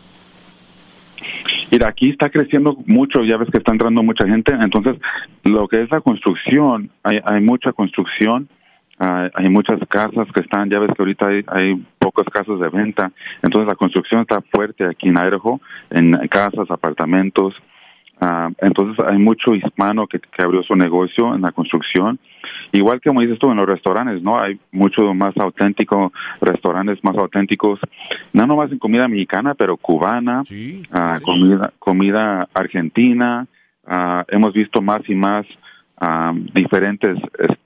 Mira, 1.70 1.88
aquí 1.88 2.10
está 2.10 2.30
creciendo 2.30 2.76
mucho, 2.86 3.22
ya 3.24 3.36
ves 3.36 3.48
que 3.50 3.58
está 3.58 3.70
entrando 3.72 4.02
mucha 4.02 4.26
gente, 4.26 4.52
entonces 4.60 4.96
lo 5.44 5.68
que 5.68 5.82
es 5.82 5.90
la 5.90 6.00
construcción, 6.00 6.90
hay, 7.04 7.20
hay 7.24 7.40
mucha 7.40 7.72
construcción, 7.72 8.48
hay 8.98 9.48
muchas 9.48 9.78
casas 9.88 10.26
que 10.34 10.42
están, 10.42 10.68
ya 10.68 10.78
ves 10.78 10.90
que 10.94 11.02
ahorita 11.02 11.28
hay, 11.28 11.44
hay 11.46 11.86
pocos 12.00 12.26
casos 12.32 12.58
de 12.58 12.68
venta, 12.68 13.12
entonces 13.42 13.68
la 13.68 13.76
construcción 13.76 14.22
está 14.22 14.40
fuerte 14.40 14.84
aquí 14.84 15.08
en 15.08 15.18
Idaho, 15.18 15.60
en 15.90 16.12
casas, 16.28 16.68
apartamentos, 16.70 17.54
Ah, 18.22 18.50
entonces 18.60 19.02
hay 19.06 19.16
mucho 19.16 19.54
hispano 19.54 20.06
que, 20.06 20.20
abrió 20.42 20.62
su 20.62 20.76
negocio 20.76 21.34
en 21.34 21.40
la 21.40 21.52
construcción. 21.52 22.18
Igual 22.70 23.00
que 23.00 23.08
como 23.08 23.22
dices 23.22 23.38
tú 23.38 23.50
en 23.50 23.56
los 23.56 23.66
restaurantes, 23.66 24.22
¿no? 24.22 24.38
Hay 24.38 24.60
mucho 24.72 25.14
más 25.14 25.34
auténtico, 25.38 26.12
restaurantes 26.40 27.02
más 27.02 27.16
auténticos, 27.16 27.80
no 28.34 28.46
nomás 28.46 28.70
en 28.72 28.78
comida 28.78 29.08
mexicana, 29.08 29.54
pero 29.54 29.78
cubana, 29.78 30.42
ah, 30.92 31.18
comida, 31.22 31.72
comida 31.78 32.48
argentina. 32.52 33.46
Ah, 33.86 34.24
hemos 34.28 34.52
visto 34.52 34.82
más 34.82 35.00
y 35.08 35.14
más 35.14 35.46
diferentes 36.54 37.18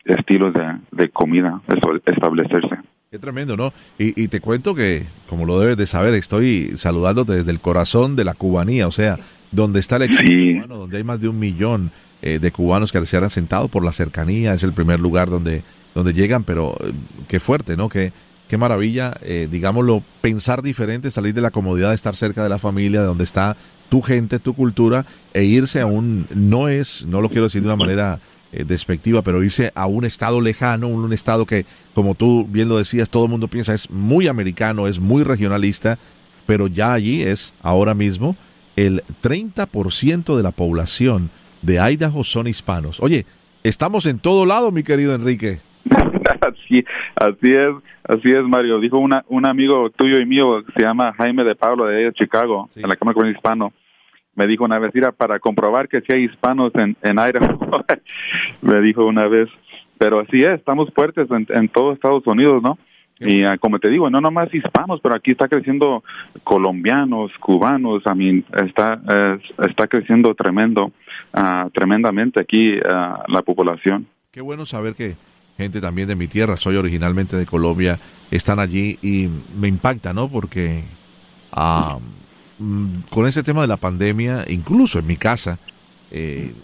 estilos 0.04 0.52
de, 0.54 0.78
de 0.90 1.08
comida 1.10 1.60
establecerse. 2.04 2.78
Qué 3.14 3.20
tremendo, 3.20 3.56
¿no? 3.56 3.72
Y, 3.96 4.20
y, 4.20 4.26
te 4.26 4.40
cuento 4.40 4.74
que, 4.74 5.06
como 5.28 5.46
lo 5.46 5.60
debes 5.60 5.76
de 5.76 5.86
saber, 5.86 6.14
estoy 6.14 6.72
saludándote 6.74 7.34
desde 7.34 7.52
el 7.52 7.60
corazón 7.60 8.16
de 8.16 8.24
la 8.24 8.34
cubanía, 8.34 8.88
o 8.88 8.90
sea, 8.90 9.20
donde 9.52 9.78
está 9.78 9.98
el 9.98 10.02
exilio 10.02 10.66
donde 10.66 10.96
hay 10.96 11.04
más 11.04 11.20
de 11.20 11.28
un 11.28 11.38
millón 11.38 11.92
eh, 12.22 12.40
de 12.40 12.50
cubanos 12.50 12.90
que 12.90 13.06
se 13.06 13.16
han 13.16 13.30
sentado 13.30 13.68
por 13.68 13.84
la 13.84 13.92
cercanía, 13.92 14.52
es 14.52 14.64
el 14.64 14.72
primer 14.72 14.98
lugar 14.98 15.30
donde, 15.30 15.62
donde 15.94 16.12
llegan, 16.12 16.42
pero 16.42 16.74
eh, 16.80 16.90
qué 17.28 17.38
fuerte, 17.38 17.76
¿no? 17.76 17.88
Qué, 17.88 18.12
qué 18.48 18.58
maravilla, 18.58 19.16
eh, 19.22 19.46
digámoslo, 19.48 20.02
pensar 20.20 20.60
diferente, 20.60 21.08
salir 21.12 21.34
de 21.34 21.40
la 21.40 21.52
comodidad 21.52 21.90
de 21.90 21.94
estar 21.94 22.16
cerca 22.16 22.42
de 22.42 22.48
la 22.48 22.58
familia, 22.58 23.02
de 23.02 23.06
donde 23.06 23.22
está 23.22 23.56
tu 23.90 24.02
gente, 24.02 24.40
tu 24.40 24.54
cultura, 24.54 25.06
e 25.32 25.44
irse 25.44 25.80
a 25.80 25.86
un, 25.86 26.26
no 26.34 26.68
es, 26.68 27.06
no 27.06 27.20
lo 27.20 27.28
quiero 27.28 27.44
decir 27.44 27.60
de 27.60 27.68
una 27.68 27.76
manera 27.76 28.18
despectiva, 28.66 29.22
pero 29.22 29.42
irse 29.42 29.72
a 29.74 29.86
un 29.86 30.04
estado 30.04 30.40
lejano, 30.40 30.88
un, 30.88 31.04
un, 31.04 31.12
estado 31.12 31.46
que, 31.46 31.66
como 31.94 32.14
tú 32.14 32.46
bien 32.48 32.68
lo 32.68 32.78
decías, 32.78 33.10
todo 33.10 33.24
el 33.24 33.30
mundo 33.30 33.48
piensa 33.48 33.74
es 33.74 33.90
muy 33.90 34.28
americano, 34.28 34.86
es 34.86 35.00
muy 35.00 35.24
regionalista, 35.24 35.98
pero 36.46 36.66
ya 36.66 36.92
allí 36.92 37.22
es 37.22 37.54
ahora 37.62 37.94
mismo 37.94 38.36
el 38.76 39.02
30% 39.22 40.36
de 40.36 40.42
la 40.42 40.50
población 40.50 41.30
de 41.62 41.78
Idaho 41.78 42.24
son 42.24 42.46
hispanos. 42.46 43.00
Oye, 43.00 43.24
estamos 43.62 44.06
en 44.06 44.18
todo 44.18 44.46
lado, 44.46 44.70
mi 44.70 44.82
querido 44.82 45.14
Enrique. 45.14 45.60
así, 46.40 46.84
así 47.16 47.52
es, 47.52 47.74
así 48.04 48.30
es, 48.30 48.42
Mario. 48.44 48.80
Dijo 48.80 48.98
una, 48.98 49.24
un 49.28 49.46
amigo 49.48 49.90
tuyo 49.90 50.18
y 50.18 50.26
mío, 50.26 50.62
se 50.76 50.82
llama 50.82 51.12
Jaime 51.14 51.44
de 51.44 51.54
Pablo, 51.54 51.86
de 51.86 52.12
Chicago, 52.12 52.68
en 52.74 52.88
la 52.88 52.96
Cámara 52.96 53.14
con 53.14 53.30
Hispano. 53.30 53.72
Me 54.36 54.46
dijo 54.46 54.64
una 54.64 54.78
vez, 54.78 54.90
mira, 54.94 55.12
para 55.12 55.38
comprobar 55.38 55.88
que 55.88 56.00
sí 56.00 56.06
hay 56.12 56.24
hispanos 56.24 56.72
en, 56.74 56.96
en 57.02 57.18
Idaho, 57.18 57.84
me 58.62 58.80
dijo 58.80 59.04
una 59.04 59.28
vez. 59.28 59.48
Pero 59.98 60.20
así 60.20 60.42
es, 60.42 60.58
estamos 60.58 60.92
fuertes 60.94 61.30
en, 61.30 61.46
en 61.50 61.68
todo 61.68 61.92
Estados 61.92 62.26
Unidos, 62.26 62.62
¿no? 62.62 62.78
Y 63.20 63.44
ah, 63.44 63.56
como 63.58 63.78
te 63.78 63.88
digo, 63.88 64.10
no 64.10 64.20
nomás 64.20 64.52
hispanos, 64.52 65.00
pero 65.02 65.14
aquí 65.14 65.30
está 65.30 65.48
creciendo 65.48 66.02
colombianos, 66.42 67.30
cubanos, 67.38 68.02
a 68.06 68.14
mí 68.14 68.44
está 68.66 69.00
está 69.68 69.86
creciendo 69.86 70.34
tremendo, 70.34 70.90
uh, 71.32 71.70
tremendamente 71.70 72.40
aquí 72.40 72.76
uh, 72.76 73.22
la 73.28 73.42
población. 73.42 74.08
Qué 74.32 74.40
bueno 74.40 74.66
saber 74.66 74.94
que 74.94 75.16
gente 75.56 75.80
también 75.80 76.08
de 76.08 76.16
mi 76.16 76.26
tierra, 76.26 76.56
soy 76.56 76.74
originalmente 76.76 77.36
de 77.36 77.46
Colombia, 77.46 78.00
están 78.32 78.58
allí 78.58 78.98
y 79.00 79.28
me 79.56 79.68
impacta, 79.68 80.12
¿no? 80.12 80.28
Porque 80.28 80.82
con 83.10 83.26
ese 83.26 83.42
tema 83.42 83.62
de 83.62 83.66
la 83.66 83.76
pandemia, 83.76 84.44
incluso 84.48 84.98
en 84.98 85.06
mi 85.06 85.16
casa, 85.16 85.58
eh, 86.10 86.54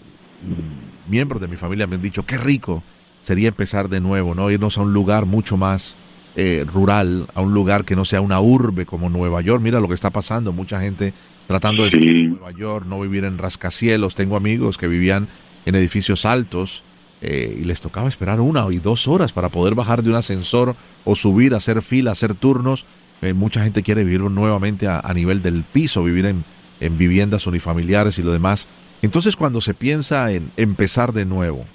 miembros 1.07 1.41
de 1.41 1.47
mi 1.47 1.57
familia 1.57 1.87
me 1.87 1.95
han 1.95 2.01
dicho, 2.01 2.25
qué 2.25 2.37
rico 2.37 2.83
sería 3.21 3.49
empezar 3.49 3.89
de 3.89 3.99
nuevo, 3.99 4.33
¿no? 4.35 4.49
Irnos 4.49 4.77
a 4.77 4.81
un 4.81 4.93
lugar 4.93 5.25
mucho 5.25 5.57
más 5.57 5.97
eh, 6.35 6.65
rural, 6.65 7.27
a 7.33 7.41
un 7.41 7.53
lugar 7.53 7.83
que 7.83 7.95
no 7.95 8.05
sea 8.05 8.21
una 8.21 8.39
urbe 8.39 8.85
como 8.85 9.09
Nueva 9.09 9.41
York. 9.41 9.61
Mira 9.61 9.79
lo 9.79 9.87
que 9.87 9.93
está 9.93 10.09
pasando, 10.11 10.53
mucha 10.53 10.79
gente 10.79 11.13
tratando 11.47 11.83
de 11.83 11.91
sí. 11.91 12.27
Nueva 12.27 12.51
York, 12.51 12.85
no 12.87 12.99
vivir 13.01 13.25
en 13.25 13.37
rascacielos. 13.37 14.15
Tengo 14.15 14.37
amigos 14.37 14.77
que 14.77 14.87
vivían 14.87 15.27
en 15.65 15.75
edificios 15.75 16.25
altos 16.25 16.83
eh, 17.21 17.59
y 17.61 17.65
les 17.65 17.81
tocaba 17.81 18.07
esperar 18.07 18.39
una 18.39 18.65
y 18.71 18.79
dos 18.79 19.07
horas 19.07 19.33
para 19.33 19.49
poder 19.49 19.75
bajar 19.75 20.01
de 20.03 20.09
un 20.09 20.15
ascensor 20.15 20.75
o 21.03 21.15
subir, 21.15 21.53
hacer 21.53 21.81
fila, 21.81 22.11
hacer 22.11 22.33
turnos. 22.33 22.85
Eh, 23.21 23.33
mucha 23.33 23.63
gente 23.63 23.83
quiere 23.83 24.03
vivir 24.03 24.21
nuevamente 24.21 24.87
a, 24.87 25.11
nivel 25.13 25.41
del 25.41 25.63
piso, 25.63 26.03
vivir 26.03 26.25
en, 26.25 26.43
en 26.79 26.97
viviendas 26.97 27.45
unifamiliares 27.47 28.17
y 28.19 28.23
lo 28.23 28.31
demás. 28.31 28.67
Entonces 29.01 29.35
cuando 29.35 29.61
se 29.61 29.73
piensa 29.73 30.31
en 30.31 30.51
empezar 30.57 31.13
de 31.13 31.25
nuevo, 31.25 31.65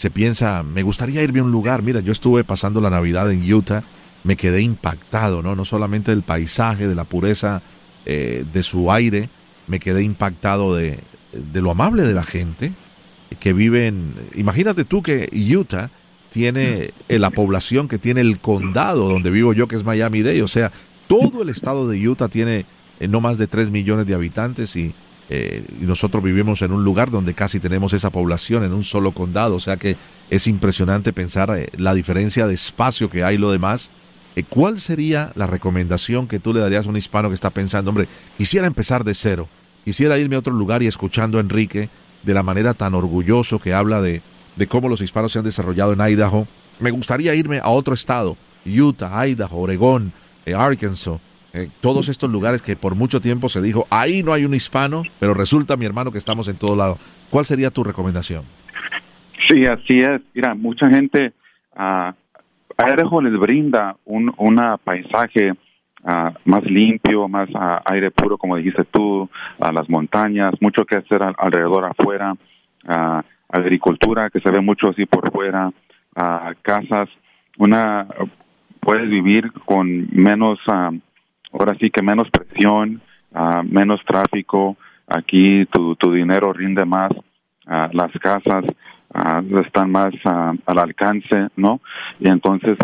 se 0.00 0.10
piensa, 0.10 0.62
me 0.62 0.82
gustaría 0.82 1.22
irme 1.22 1.40
a 1.40 1.42
un 1.42 1.52
lugar. 1.52 1.82
Mira, 1.82 2.00
yo 2.00 2.12
estuve 2.12 2.42
pasando 2.42 2.80
la 2.80 2.88
Navidad 2.88 3.30
en 3.30 3.52
Utah, 3.52 3.84
me 4.24 4.34
quedé 4.34 4.62
impactado, 4.62 5.42
¿no? 5.42 5.54
No 5.54 5.66
solamente 5.66 6.10
del 6.10 6.22
paisaje, 6.22 6.88
de 6.88 6.94
la 6.94 7.04
pureza 7.04 7.60
eh, 8.06 8.46
de 8.50 8.62
su 8.62 8.90
aire, 8.90 9.28
me 9.66 9.78
quedé 9.78 10.02
impactado 10.02 10.74
de, 10.74 11.00
lo 11.52 11.70
amable 11.70 12.04
de 12.04 12.14
la 12.14 12.22
gente 12.22 12.72
que 13.38 13.52
vive 13.52 13.88
en... 13.88 14.14
Imagínate 14.34 14.84
tú 14.84 15.02
que 15.02 15.28
Utah 15.54 15.90
tiene 16.30 16.92
eh, 17.08 17.18
la 17.18 17.30
población 17.30 17.88
que 17.88 17.98
tiene 17.98 18.22
el 18.22 18.40
condado 18.40 19.08
donde 19.08 19.30
vivo 19.30 19.52
yo, 19.52 19.68
que 19.68 19.76
es 19.76 19.84
Miami-Dade. 19.84 20.42
O 20.42 20.48
sea, 20.48 20.72
todo 21.06 21.42
el 21.42 21.48
estado 21.48 21.88
de 21.88 22.08
Utah 22.08 22.28
tiene 22.28 22.64
eh, 22.98 23.08
no 23.08 23.20
más 23.20 23.36
de 23.36 23.46
3 23.46 23.70
millones 23.70 24.06
de 24.06 24.14
habitantes 24.14 24.76
y 24.76 24.94
eh, 25.32 25.64
y 25.80 25.84
nosotros 25.84 26.24
vivimos 26.24 26.60
en 26.62 26.72
un 26.72 26.82
lugar 26.82 27.12
donde 27.12 27.34
casi 27.34 27.60
tenemos 27.60 27.92
esa 27.92 28.10
población 28.10 28.64
en 28.64 28.72
un 28.72 28.82
solo 28.82 29.12
condado, 29.12 29.54
o 29.54 29.60
sea 29.60 29.76
que 29.76 29.96
es 30.28 30.48
impresionante 30.48 31.12
pensar 31.12 31.70
la 31.76 31.94
diferencia 31.94 32.48
de 32.48 32.54
espacio 32.54 33.08
que 33.08 33.22
hay 33.22 33.38
lo 33.38 33.52
demás. 33.52 33.92
Eh, 34.34 34.42
¿Cuál 34.42 34.80
sería 34.80 35.30
la 35.36 35.46
recomendación 35.46 36.26
que 36.26 36.40
tú 36.40 36.52
le 36.52 36.58
darías 36.58 36.86
a 36.86 36.88
un 36.88 36.96
hispano 36.96 37.28
que 37.28 37.36
está 37.36 37.50
pensando, 37.50 37.90
hombre, 37.90 38.08
quisiera 38.36 38.66
empezar 38.66 39.04
de 39.04 39.14
cero, 39.14 39.48
quisiera 39.84 40.18
irme 40.18 40.34
a 40.34 40.40
otro 40.40 40.52
lugar 40.52 40.82
y 40.82 40.88
escuchando 40.88 41.38
a 41.38 41.42
Enrique 41.42 41.90
de 42.24 42.34
la 42.34 42.42
manera 42.42 42.74
tan 42.74 42.94
orgulloso 42.94 43.60
que 43.60 43.72
habla 43.72 44.02
de, 44.02 44.22
de 44.60 44.66
cómo 44.66 44.90
los 44.90 45.00
hispanos 45.00 45.32
se 45.32 45.38
han 45.38 45.44
desarrollado 45.46 45.94
en 45.94 46.00
Idaho? 46.00 46.46
Me 46.78 46.90
gustaría 46.90 47.34
irme 47.34 47.60
a 47.60 47.70
otro 47.70 47.94
estado, 47.94 48.36
Utah, 48.66 49.26
Idaho, 49.26 49.58
Oregón, 49.58 50.12
Arkansas 50.54 51.18
eh, 51.52 51.68
todos 51.80 52.08
estos 52.08 52.30
lugares 52.30 52.62
que 52.62 52.76
por 52.76 52.94
mucho 52.94 53.20
tiempo 53.20 53.48
se 53.48 53.60
dijo, 53.60 53.86
ahí 53.90 54.22
no 54.22 54.32
hay 54.32 54.44
un 54.44 54.54
hispano, 54.54 55.02
pero 55.18 55.34
resulta, 55.34 55.76
mi 55.76 55.84
hermano, 55.84 56.12
que 56.12 56.18
estamos 56.18 56.46
en 56.46 56.56
todo 56.56 56.76
lado. 56.76 56.96
¿Cuál 57.30 57.44
sería 57.44 57.70
tu 57.70 57.82
recomendación? 57.82 58.44
Sí, 59.48 59.64
así 59.64 59.96
es. 59.96 60.20
Mira, 60.34 60.54
mucha 60.54 60.88
gente, 60.90 61.32
uh, 61.76 62.12
Idaho 62.78 63.22
les 63.22 63.38
brinda 63.40 63.96
un 64.04 64.32
una 64.36 64.76
paisaje 64.76 65.52
ah, 66.04 66.32
más 66.44 66.62
limpio, 66.64 67.28
más 67.28 67.48
ah, 67.54 67.82
aire 67.86 68.10
puro, 68.10 68.38
como 68.38 68.56
dijiste 68.56 68.84
tú, 68.84 69.28
a 69.58 69.72
las 69.72 69.88
montañas, 69.88 70.54
mucho 70.60 70.84
que 70.84 70.98
hacer 70.98 71.20
alrededor 71.36 71.84
afuera, 71.86 72.34
agricultura 73.52 74.30
que 74.30 74.40
se 74.40 74.50
ve 74.50 74.60
mucho 74.60 74.90
así 74.90 75.06
por 75.06 75.30
fuera, 75.32 75.70
casas, 76.62 77.08
una 77.58 78.06
puedes 78.80 79.08
vivir 79.08 79.52
con 79.64 80.08
menos 80.12 80.58
ahora 81.52 81.74
sí 81.78 81.90
que 81.90 82.02
menos 82.02 82.28
presión, 82.30 83.02
uh, 83.32 83.62
menos 83.64 84.00
tráfico, 84.06 84.76
aquí 85.06 85.66
tu, 85.66 85.96
tu 85.96 86.12
dinero 86.12 86.52
rinde 86.52 86.84
más, 86.84 87.10
uh, 87.12 87.88
las 87.92 88.12
casas 88.20 88.64
están 89.66 89.90
más 89.90 90.14
al 90.24 90.78
alcance, 90.78 91.48
¿no? 91.56 91.80
Y 92.20 92.28
entonces, 92.28 92.78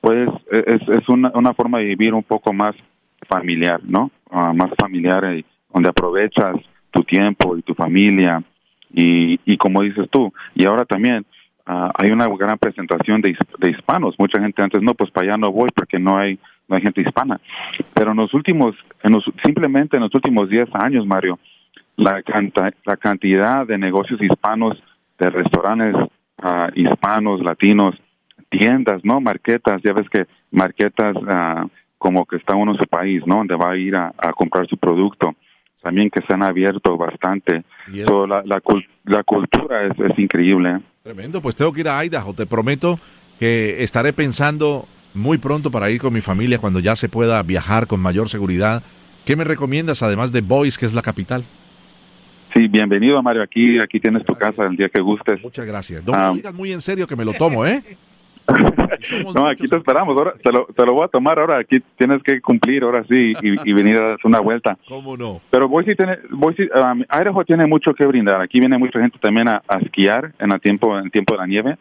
pues 0.00 0.28
es, 0.50 0.82
es 0.88 1.08
una, 1.08 1.30
una 1.36 1.54
forma 1.54 1.78
de 1.78 1.84
vivir 1.84 2.12
un 2.14 2.24
poco 2.24 2.52
más 2.52 2.74
familiar, 3.28 3.80
¿no? 3.84 4.10
más 4.32 4.70
familiar, 4.76 5.36
y 5.36 5.46
donde 5.72 5.90
aprovechas 5.90 6.56
tu 6.90 7.04
tiempo 7.04 7.56
y 7.56 7.62
tu 7.62 7.74
familia 7.74 8.42
y, 8.94 9.40
y 9.44 9.56
como 9.56 9.82
dices 9.82 10.08
tú, 10.10 10.32
y 10.54 10.64
ahora 10.64 10.84
también 10.84 11.26
ah, 11.66 11.90
hay 11.96 12.10
una 12.10 12.28
gran 12.28 12.58
presentación 12.58 13.20
de, 13.20 13.36
de, 13.58 13.70
hispanos. 13.70 14.14
Mucha 14.18 14.40
gente 14.40 14.62
antes, 14.62 14.80
no, 14.82 14.94
pues 14.94 15.10
para 15.10 15.28
allá 15.28 15.36
no 15.36 15.50
voy 15.50 15.68
porque 15.74 15.98
no 15.98 16.16
hay, 16.16 16.38
no 16.68 16.76
hay 16.76 16.82
gente 16.82 17.00
hispana. 17.00 17.40
Pero 17.92 18.12
en 18.12 18.18
los 18.18 18.32
últimos, 18.34 18.76
en 19.02 19.12
los, 19.12 19.24
simplemente 19.44 19.96
en 19.96 20.04
los 20.04 20.14
últimos 20.14 20.48
10 20.48 20.68
años, 20.74 21.06
Mario, 21.06 21.38
la, 21.96 22.22
la 22.84 22.96
cantidad 22.96 23.66
de 23.66 23.78
negocios 23.78 24.22
hispanos, 24.22 24.80
de 25.18 25.30
restaurantes 25.30 25.94
uh, 26.42 26.70
hispanos, 26.74 27.42
latinos, 27.42 27.96
tiendas, 28.48 29.04
¿no? 29.04 29.20
Marquetas, 29.20 29.80
ya 29.82 29.92
ves 29.92 30.08
que 30.08 30.26
marquetas 30.50 31.16
uh, 31.16 31.68
como 31.98 32.26
que 32.26 32.36
está 32.36 32.54
uno 32.54 32.72
en 32.72 32.78
su 32.78 32.86
país, 32.86 33.22
¿no? 33.26 33.36
Donde 33.36 33.56
va 33.56 33.70
a 33.70 33.76
ir 33.76 33.96
a 33.96 34.12
comprar 34.36 34.66
su 34.68 34.76
producto. 34.76 35.34
También 35.82 36.10
que 36.10 36.20
se 36.26 36.34
han 36.34 36.42
abierto 36.42 36.96
bastante. 36.96 37.64
So, 38.06 38.26
la, 38.26 38.42
la, 38.44 38.62
la, 39.04 39.22
cultura 39.22 39.86
es, 39.86 39.92
es 39.98 40.18
increíble. 40.18 40.80
Tremendo, 41.02 41.42
pues 41.42 41.54
tengo 41.54 41.72
que 41.72 41.80
ir 41.80 41.88
a 41.88 42.02
Idaho. 42.04 42.32
Te 42.32 42.46
prometo 42.46 42.98
que 43.38 43.82
estaré 43.82 44.12
pensando 44.12 44.88
muy 45.12 45.38
pronto 45.38 45.70
para 45.70 45.90
ir 45.90 46.00
con 46.00 46.12
mi 46.12 46.20
familia 46.20 46.58
cuando 46.58 46.80
ya 46.80 46.96
se 46.96 47.08
pueda 47.08 47.42
viajar 47.42 47.86
con 47.86 48.00
mayor 48.00 48.28
seguridad. 48.28 48.82
¿Qué 49.24 49.36
me 49.36 49.44
recomiendas 49.44 50.02
además 50.02 50.32
de 50.32 50.40
Boise, 50.40 50.78
que 50.78 50.86
es 50.86 50.94
la 50.94 51.02
capital? 51.02 51.44
Sí, 52.54 52.68
bienvenido 52.68 53.20
Mario, 53.20 53.42
aquí 53.42 53.78
aquí 53.82 53.98
tienes 53.98 54.24
tu 54.24 54.34
casa 54.34 54.62
el 54.64 54.76
día 54.76 54.88
que 54.88 55.02
gustes. 55.02 55.42
Muchas 55.42 55.66
gracias. 55.66 56.04
No 56.04 56.12
um, 56.12 56.30
me 56.30 56.36
digas 56.36 56.54
muy 56.54 56.72
en 56.72 56.80
serio 56.80 57.06
que 57.06 57.16
me 57.16 57.24
lo 57.24 57.32
tomo, 57.32 57.66
¿eh? 57.66 57.82
no, 59.34 59.46
aquí 59.46 59.66
te 59.66 59.76
esperamos, 59.76 60.16
ahora 60.16 60.34
te 60.42 60.52
lo, 60.52 60.66
te 60.66 60.84
lo, 60.84 60.94
voy 60.94 61.04
a 61.04 61.08
tomar. 61.08 61.38
Ahora, 61.38 61.58
aquí 61.58 61.80
tienes 61.96 62.22
que 62.22 62.40
cumplir 62.40 62.82
ahora 62.82 63.04
sí 63.04 63.32
y, 63.42 63.70
y 63.70 63.72
venir 63.72 63.96
a 64.00 64.14
hacer 64.14 64.26
una 64.26 64.40
vuelta. 64.40 64.76
¿Cómo 64.88 65.16
no? 65.16 65.40
Pero 65.50 65.68
Boise 65.68 65.94
tiene, 65.94 66.18
Boise, 66.30 66.68
um, 66.74 67.02
Idaho 67.02 67.44
tiene 67.44 67.66
mucho 67.66 67.94
que 67.94 68.06
brindar, 68.06 68.40
aquí 68.40 68.60
viene 68.60 68.78
mucha 68.78 69.00
gente 69.00 69.18
también 69.18 69.48
a, 69.48 69.62
a 69.66 69.78
esquiar 69.78 70.32
en 70.38 70.52
el 70.52 70.60
tiempo, 70.60 70.98
en 70.98 71.06
el 71.06 71.10
tiempo 71.10 71.34
de 71.34 71.38
la 71.38 71.46
nieve, 71.46 71.78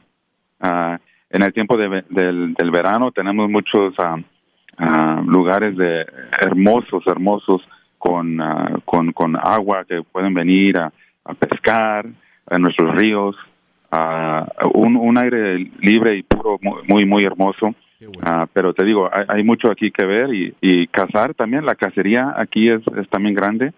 uh, 0.62 0.98
en 1.30 1.44
el 1.44 1.54
tiempo 1.54 1.78
de, 1.78 2.04
del, 2.10 2.54
del, 2.54 2.72
verano 2.72 3.12
tenemos 3.12 3.50
muchos 3.50 3.94
uh, 3.98 4.84
uh, 4.84 5.24
lugares 5.26 5.76
de 5.76 6.06
hermosos, 6.40 7.04
hermosos, 7.08 7.62
con, 7.98 8.40
uh, 8.40 8.82
con, 8.86 9.12
con, 9.14 9.36
agua 9.36 9.86
que 9.86 10.04
pueden 10.04 10.34
venir 10.34 10.78
a, 10.78 10.92
a 11.26 11.34
pescar 11.34 12.06
en 12.52 12.62
nuestros 12.62 12.96
ríos, 12.96 13.36
uh, 13.94 14.68
un, 14.74 14.98
un, 14.98 15.18
aire 15.18 15.58
libre 15.80 16.18
y 16.18 16.24
puro 16.24 16.60
muy, 16.88 17.06
muy 17.06 17.24
hermoso. 17.24 17.76
Bueno. 18.00 18.50
pero 18.52 18.74
te 18.74 18.84
digo, 18.84 19.10
hay, 19.14 19.24
hay, 19.30 19.44
mucho 19.44 19.72
aquí 19.72 19.90
que 19.90 20.06
ver 20.06 20.34
y, 20.34 20.54
y 20.60 20.88
cazar 20.88 21.34
también, 21.36 21.66
la 21.66 21.76
cacería 21.76 22.34
aquí 22.36 22.68
es, 22.68 22.82
es 22.98 23.08
también 23.10 23.34
grande. 23.34 23.72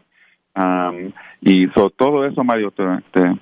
Um, 0.56 1.12
y 1.42 1.68
so, 1.76 1.92
todo 1.92 2.26
eso, 2.26 2.44
Mario, 2.44 2.72
te, 2.72 2.84
te 3.12 3.38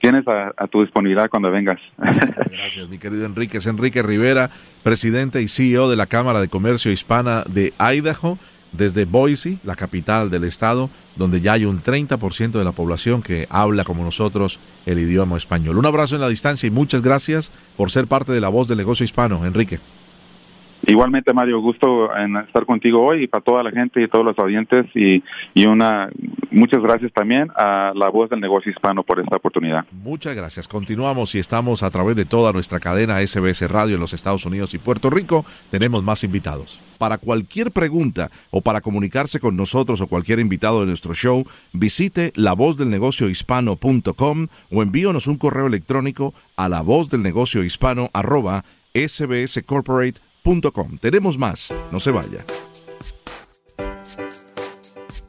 tienes 0.00 0.26
a, 0.28 0.52
a, 0.56 0.66
tu 0.66 0.82
disponibilidad 0.82 1.30
cuando 1.30 1.50
vengas. 1.50 1.80
Gracias, 1.96 2.88
mi 2.90 2.98
querido 2.98 3.24
Enrique. 3.24 3.58
Es 3.58 3.66
Enrique 3.66 4.02
Rivera, 4.02 4.50
presidente 4.82 5.40
y 5.40 5.48
CEO 5.48 5.88
de 5.88 5.96
la 5.96 6.06
Cámara 6.06 6.40
de 6.40 6.48
Comercio 6.48 6.92
Hispana 6.92 7.44
de 7.48 7.72
Idaho 7.78 8.38
desde 8.72 9.04
Boise, 9.04 9.58
la 9.64 9.76
capital 9.76 10.30
del 10.30 10.44
estado, 10.44 10.90
donde 11.16 11.40
ya 11.40 11.52
hay 11.52 11.64
un 11.64 11.82
30% 11.82 12.52
de 12.52 12.64
la 12.64 12.72
población 12.72 13.22
que 13.22 13.46
habla 13.50 13.84
como 13.84 14.02
nosotros 14.02 14.58
el 14.86 14.98
idioma 14.98 15.36
español. 15.36 15.78
Un 15.78 15.86
abrazo 15.86 16.14
en 16.14 16.20
la 16.22 16.28
distancia 16.28 16.66
y 16.66 16.70
muchas 16.70 17.02
gracias 17.02 17.52
por 17.76 17.90
ser 17.90 18.06
parte 18.06 18.32
de 18.32 18.40
la 18.40 18.48
voz 18.48 18.68
del 18.68 18.78
negocio 18.78 19.04
hispano, 19.04 19.44
Enrique. 19.46 19.80
Igualmente, 20.86 21.32
Mario, 21.32 21.60
gusto 21.60 22.14
en 22.16 22.36
estar 22.38 22.66
contigo 22.66 23.06
hoy 23.06 23.24
y 23.24 23.26
para 23.28 23.44
toda 23.44 23.62
la 23.62 23.70
gente 23.70 24.02
y 24.02 24.08
todos 24.08 24.24
los 24.24 24.36
audientes 24.38 24.86
y, 24.94 25.22
y, 25.54 25.66
una 25.66 26.08
muchas 26.50 26.82
gracias 26.82 27.12
también 27.12 27.50
a 27.56 27.92
la 27.94 28.08
voz 28.08 28.30
del 28.30 28.40
negocio 28.40 28.72
hispano 28.72 29.04
por 29.04 29.20
esta 29.20 29.36
oportunidad. 29.36 29.84
Muchas 29.92 30.34
gracias. 30.34 30.66
Continuamos 30.66 31.36
y 31.36 31.38
estamos 31.38 31.82
a 31.82 31.90
través 31.90 32.16
de 32.16 32.24
toda 32.24 32.52
nuestra 32.52 32.80
cadena 32.80 33.24
SBS 33.24 33.70
Radio 33.70 33.94
en 33.94 34.00
los 34.00 34.12
Estados 34.12 34.44
Unidos 34.44 34.74
y 34.74 34.78
Puerto 34.78 35.08
Rico. 35.08 35.44
Tenemos 35.70 36.02
más 36.02 36.24
invitados. 36.24 36.82
Para 36.98 37.18
cualquier 37.18 37.70
pregunta 37.70 38.30
o 38.50 38.60
para 38.60 38.80
comunicarse 38.80 39.38
con 39.38 39.56
nosotros 39.56 40.00
o 40.00 40.08
cualquier 40.08 40.40
invitado 40.40 40.80
de 40.80 40.86
nuestro 40.86 41.14
show, 41.14 41.44
visite 41.72 42.32
lavozdelnegociohispano.com 42.34 44.48
o 44.70 44.82
envíonos 44.82 45.28
un 45.28 45.38
correo 45.38 45.66
electrónico 45.66 46.34
a 46.56 46.68
la 46.68 46.82
Tenemos 51.00 51.38
más, 51.38 51.72
no 51.92 52.00
se 52.00 52.10
vaya. 52.10 52.44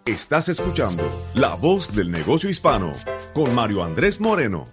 Estás 0.05 0.49
escuchando 0.49 1.03
La 1.35 1.53
Voz 1.53 1.95
del 1.95 2.09
Negocio 2.09 2.49
Hispano 2.49 2.91
con 3.35 3.53
Mario 3.53 3.83
Andrés 3.83 4.19
Moreno. 4.19 4.63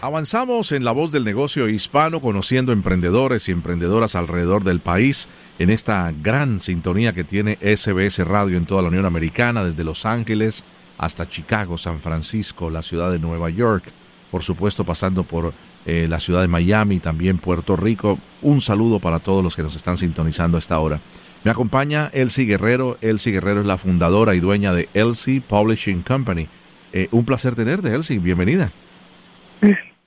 Avanzamos 0.00 0.70
en 0.70 0.84
La 0.84 0.92
Voz 0.92 1.10
del 1.10 1.24
Negocio 1.24 1.68
Hispano 1.68 2.20
conociendo 2.20 2.70
emprendedores 2.70 3.48
y 3.48 3.52
emprendedoras 3.52 4.14
alrededor 4.14 4.62
del 4.62 4.80
país 4.80 5.28
en 5.58 5.70
esta 5.70 6.12
gran 6.12 6.60
sintonía 6.60 7.12
que 7.12 7.24
tiene 7.24 7.58
SBS 7.60 8.24
Radio 8.24 8.56
en 8.56 8.66
toda 8.66 8.82
la 8.82 8.88
Unión 8.88 9.04
Americana, 9.04 9.64
desde 9.64 9.82
Los 9.82 10.06
Ángeles 10.06 10.64
hasta 10.96 11.28
Chicago, 11.28 11.76
San 11.76 12.00
Francisco, 12.00 12.70
la 12.70 12.82
ciudad 12.82 13.10
de 13.10 13.18
Nueva 13.18 13.50
York, 13.50 13.92
por 14.30 14.44
supuesto 14.44 14.84
pasando 14.84 15.24
por 15.24 15.52
eh, 15.90 16.06
la 16.06 16.20
ciudad 16.20 16.40
de 16.40 16.46
Miami, 16.46 17.00
también 17.00 17.38
Puerto 17.38 17.74
Rico. 17.74 18.20
Un 18.42 18.60
saludo 18.60 19.00
para 19.00 19.18
todos 19.18 19.42
los 19.42 19.56
que 19.56 19.62
nos 19.64 19.74
están 19.74 19.98
sintonizando 19.98 20.56
a 20.56 20.60
esta 20.60 20.78
hora. 20.78 21.00
Me 21.42 21.50
acompaña 21.50 22.08
Elsie 22.12 22.44
Guerrero. 22.44 22.96
Elsie 23.00 23.32
Guerrero 23.32 23.62
es 23.62 23.66
la 23.66 23.76
fundadora 23.76 24.36
y 24.36 24.38
dueña 24.38 24.72
de 24.72 24.88
Elsie 24.94 25.40
Publishing 25.40 26.02
Company. 26.02 26.46
Eh, 26.92 27.08
un 27.10 27.24
placer 27.24 27.56
tenerte, 27.56 27.92
Elsie. 27.92 28.20
Bienvenida. 28.20 28.70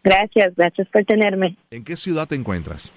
Gracias, 0.05 0.55
gracias 0.55 0.87
por 0.87 1.03
tenerme. 1.03 1.57
¿En 1.69 1.83
qué 1.83 1.97
ciudad 1.97 2.29
te 2.29 2.35
encuentras? 2.35 2.93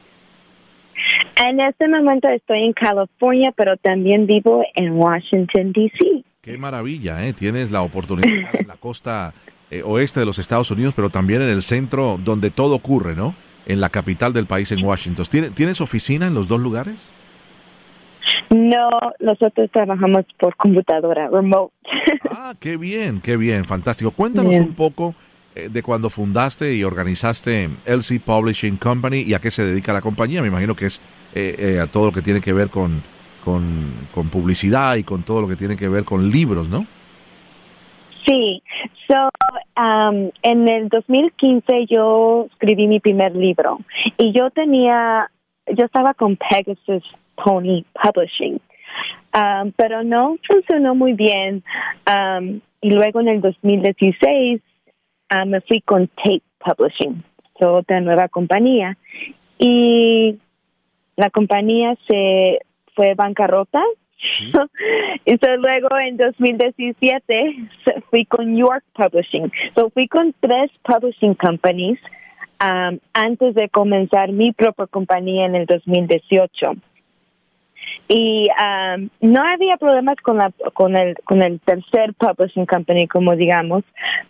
En 1.44 1.59
este 1.59 1.88
momento 1.88 2.29
estoy 2.29 2.66
en 2.66 2.72
California, 2.72 3.53
pero 3.57 3.77
también 3.79 4.27
vivo 4.27 4.62
en 4.77 4.92
Washington, 4.92 5.72
D.C. 5.72 6.25
Qué 6.40 6.57
maravilla, 6.57 7.27
¿eh? 7.27 7.33
Tienes 7.33 7.72
la 7.72 7.83
oportunidad 7.83 8.29
de 8.29 8.42
estar 8.42 8.61
en 8.61 8.68
la 8.68 8.77
costa 8.77 9.35
eh, 9.70 9.83
oeste 9.85 10.20
de 10.20 10.26
los 10.26 10.38
Estados 10.38 10.70
Unidos, 10.70 10.94
pero 10.94 11.11
también 11.11 11.42
en 11.42 11.48
el 11.48 11.62
centro 11.62 12.18
donde 12.22 12.50
todo 12.50 12.74
ocurre, 12.74 13.14
¿no? 13.14 13.35
En 13.66 13.81
la 13.81 13.88
capital 13.88 14.33
del 14.33 14.46
país, 14.46 14.70
en 14.72 14.85
Washington. 14.85 15.24
¿Tienes 15.55 15.81
oficina 15.81 16.26
en 16.26 16.35
los 16.35 16.46
dos 16.48 16.61
lugares? 16.61 17.12
No, 18.50 18.88
nosotros 19.20 19.70
trabajamos 19.72 20.24
por 20.38 20.55
computadora, 20.57 21.29
remote. 21.29 21.74
Ah, 22.31 22.55
qué 22.61 22.76
bien, 22.76 23.20
qué 23.20 23.37
bien, 23.37 23.64
fantástico. 23.64 24.12
Cuéntanos 24.12 24.50
bien. 24.50 24.62
un 24.62 24.74
poco 24.74 25.14
eh, 25.57 25.68
de 25.70 25.83
cuando 25.83 26.11
fundaste 26.11 26.74
y 26.74 26.85
organizaste 26.85 27.70
LC 27.87 28.20
Publishing 28.20 28.76
Company 28.76 29.24
y 29.26 29.35
a 29.35 29.40
qué 29.40 29.50
se 29.50 29.64
dedica 29.64 29.92
la 29.92 30.00
compañía. 30.00 30.42
Me 30.42 30.48
imagino 30.48 30.76
que 30.76 30.87
es 30.87 31.00
eh, 31.35 31.57
eh, 31.59 31.81
a 31.81 31.87
todo 31.87 32.07
lo 32.07 32.12
que 32.12 32.22
tiene 32.22 32.40
que 32.40 32.52
ver 32.52 32.68
con, 32.68 33.02
con, 33.44 33.94
con 34.12 34.29
publicidad 34.29 34.96
y 34.96 35.02
con 35.02 35.22
todo 35.22 35.40
lo 35.40 35.48
que 35.48 35.57
tiene 35.57 35.76
que 35.76 35.88
ver 35.88 36.05
con 36.05 36.31
libros, 36.31 36.68
¿no? 36.68 36.87
Sí, 38.26 38.62
so, 39.06 39.28
um, 39.76 40.30
en 40.42 40.68
el 40.68 40.88
2015 40.88 41.86
yo 41.86 42.46
escribí 42.50 42.88
mi 42.88 42.98
primer 42.98 43.36
libro 43.36 43.78
y 44.18 44.32
yo 44.32 44.50
tenía, 44.50 45.30
yo 45.66 45.84
estaba 45.84 46.12
con 46.14 46.36
Pegasus 46.36 47.04
Pony 47.36 47.84
Publishing, 48.02 48.60
um, 49.32 49.70
pero 49.76 50.02
no 50.02 50.36
funcionó 50.48 50.96
muy 50.96 51.12
bien 51.12 51.62
um, 52.10 52.60
y 52.80 52.90
luego 52.90 53.20
en 53.20 53.28
el 53.28 53.40
2016 53.40 54.60
uh, 55.32 55.46
me 55.46 55.60
fui 55.60 55.80
con 55.82 56.08
Tape 56.08 56.42
Publishing, 56.58 57.22
so, 57.60 57.74
otra 57.74 58.00
nueva 58.00 58.28
compañía 58.28 58.96
y 59.56 60.36
la 61.16 61.30
compañía 61.30 61.96
se 62.08 62.58
fue 62.96 63.14
bancarrota 63.14 63.82
¿Sí? 64.18 64.52
y 65.24 65.37
so, 65.38 65.57
luego 65.57 65.88
en 65.98 66.16
2017 66.16 67.55
fui 68.11 68.24
con 68.26 68.57
York 68.57 68.85
Publishing. 68.94 69.50
Fui 69.92 70.09
con 70.09 70.35
tres 70.40 70.70
publishing 70.83 71.35
companies 71.35 71.98
um, 72.62 72.98
antes 73.12 73.55
de 73.55 73.68
comenzar 73.68 74.33
mi 74.33 74.52
propia 74.52 74.87
compañía 74.87 75.46
en 75.46 75.55
el 75.55 75.66
2018. 75.66 76.72
Y 78.09 78.48
um, 78.50 79.09
no 79.20 79.42
había 79.42 79.76
problemas 79.76 80.16
con 80.22 80.38
la 80.38 80.52
con 80.74 80.96
el 80.96 81.16
con 81.24 81.42
el 81.42 81.61
tercer 81.61 82.14
publishing 82.14 82.66
company 82.66 83.09
como 83.09 83.35
digamos, 83.37 83.85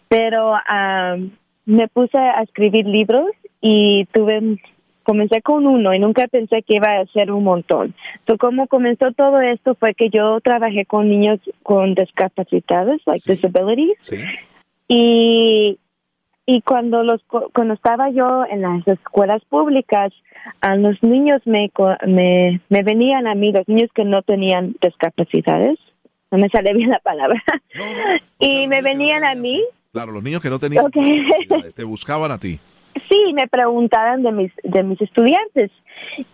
pero 0.09 0.53
um, 0.53 1.31
me 1.67 1.89
puse 1.89 2.17
a 2.17 2.43
escribir 2.43 2.87
libros 2.87 3.29
y 3.61 4.07
tuve 4.13 4.59
comencé 5.07 5.41
con 5.41 5.67
uno 5.67 5.95
y 5.95 6.01
nunca 6.01 6.27
pensé 6.27 6.63
que 6.63 6.77
iba 6.77 6.99
a 6.99 7.07
ser 7.07 7.31
un 7.31 7.45
montón. 7.45 7.95
So, 8.27 8.37
como 8.37 8.67
comenzó 8.67 9.13
todo 9.13 9.41
esto 9.41 9.77
fue 9.77 9.95
que 9.95 10.11
yo 10.11 10.41
trabajé 10.41 10.85
con 10.85 11.09
niños 11.09 11.39
con 11.63 11.95
discapacidades, 11.95 13.01
like 13.07 13.21
sí. 13.21 13.35
disabilities. 13.35 13.97
Sí. 14.01 14.17
Y 14.89 15.79
y 16.45 16.63
cuando 16.63 17.05
los 17.05 17.23
cuando 17.53 17.75
estaba 17.75 18.11
yo 18.11 18.45
en 18.51 18.63
las 18.63 18.87
escuelas 18.87 19.45
públicas, 19.45 20.13
a 20.61 20.75
los 20.75 21.01
niños 21.03 21.41
me 21.45 21.71
me 22.07 22.61
me 22.69 22.83
venían 22.83 23.29
a 23.29 23.37
mí 23.37 23.53
los 23.53 23.67
niños 23.69 23.91
que 23.95 24.05
no 24.05 24.23
tenían 24.23 24.75
discapacidades. 24.83 25.79
No 26.33 26.39
me 26.39 26.49
sale 26.49 26.75
bien 26.75 26.91
la 26.91 26.99
palabra. 26.99 27.41
No, 27.77 27.85
no. 27.85 28.17
y 28.41 28.57
sea, 28.57 28.69
me 28.69 28.83
venían 28.83 29.25
a 29.25 29.37
mí. 29.37 29.63
Claro, 29.93 30.11
los 30.11 30.23
niños 30.25 30.43
que 30.43 30.51
no 30.51 30.59
tenían 30.59 30.85
okay. 30.85 31.25
te 31.75 31.85
buscaban 31.85 32.33
a 32.33 32.39
ti. 32.39 32.59
Sí, 33.09 33.33
me 33.35 33.49
preguntaron 33.49 34.23
de 34.23 34.33
mis, 34.33 34.53
de 34.63 34.83
mis 34.83 35.01
estudiantes. 35.01 35.71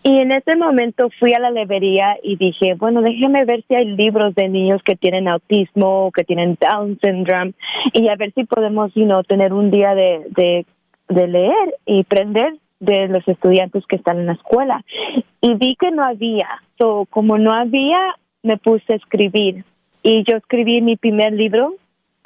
Y 0.03 0.18
en 0.18 0.33
ese 0.33 0.57
momento 0.57 1.09
fui 1.18 1.33
a 1.35 1.38
la 1.38 1.51
librería 1.51 2.16
y 2.22 2.37
dije, 2.37 2.75
bueno, 2.75 3.01
déjeme 3.03 3.44
ver 3.44 3.64
si 3.68 3.75
hay 3.75 3.87
libros 3.87 4.35
de 4.35 4.48
niños 4.48 4.83
que 4.83 4.96
tienen 4.96 5.29
autismo, 5.29 6.11
que 6.14 6.25
tienen 6.25 6.59
Down 6.61 6.98
syndrome, 7.03 7.53
y 7.92 8.09
a 8.09 8.16
ver 8.16 8.33
si 8.35 8.44
podemos, 8.44 8.92
you 8.94 9.05
know, 9.05 9.22
tener 9.22 9.53
un 9.53 9.70
día 9.70 9.94
de, 9.94 10.27
de, 10.31 10.66
de 11.09 11.29
leer 11.29 11.75
y 11.87 12.01
aprender 12.01 12.55
de 12.81 13.09
los 13.09 13.27
estudiantes 13.29 13.85
que 13.87 13.96
están 13.96 14.18
en 14.18 14.27
la 14.27 14.33
escuela. 14.33 14.85
Y 15.40 15.55
vi 15.55 15.77
que 15.77 15.90
no 15.90 16.05
había. 16.05 16.48
So, 16.79 17.07
como 17.11 17.38
no 17.38 17.53
había, 17.53 18.14
me 18.42 18.57
puse 18.57 18.92
a 18.92 18.96
escribir. 18.96 19.64
Y 20.03 20.25
yo 20.25 20.37
escribí 20.37 20.81
mi 20.81 20.96
primer 20.96 21.33
libro, 21.33 21.75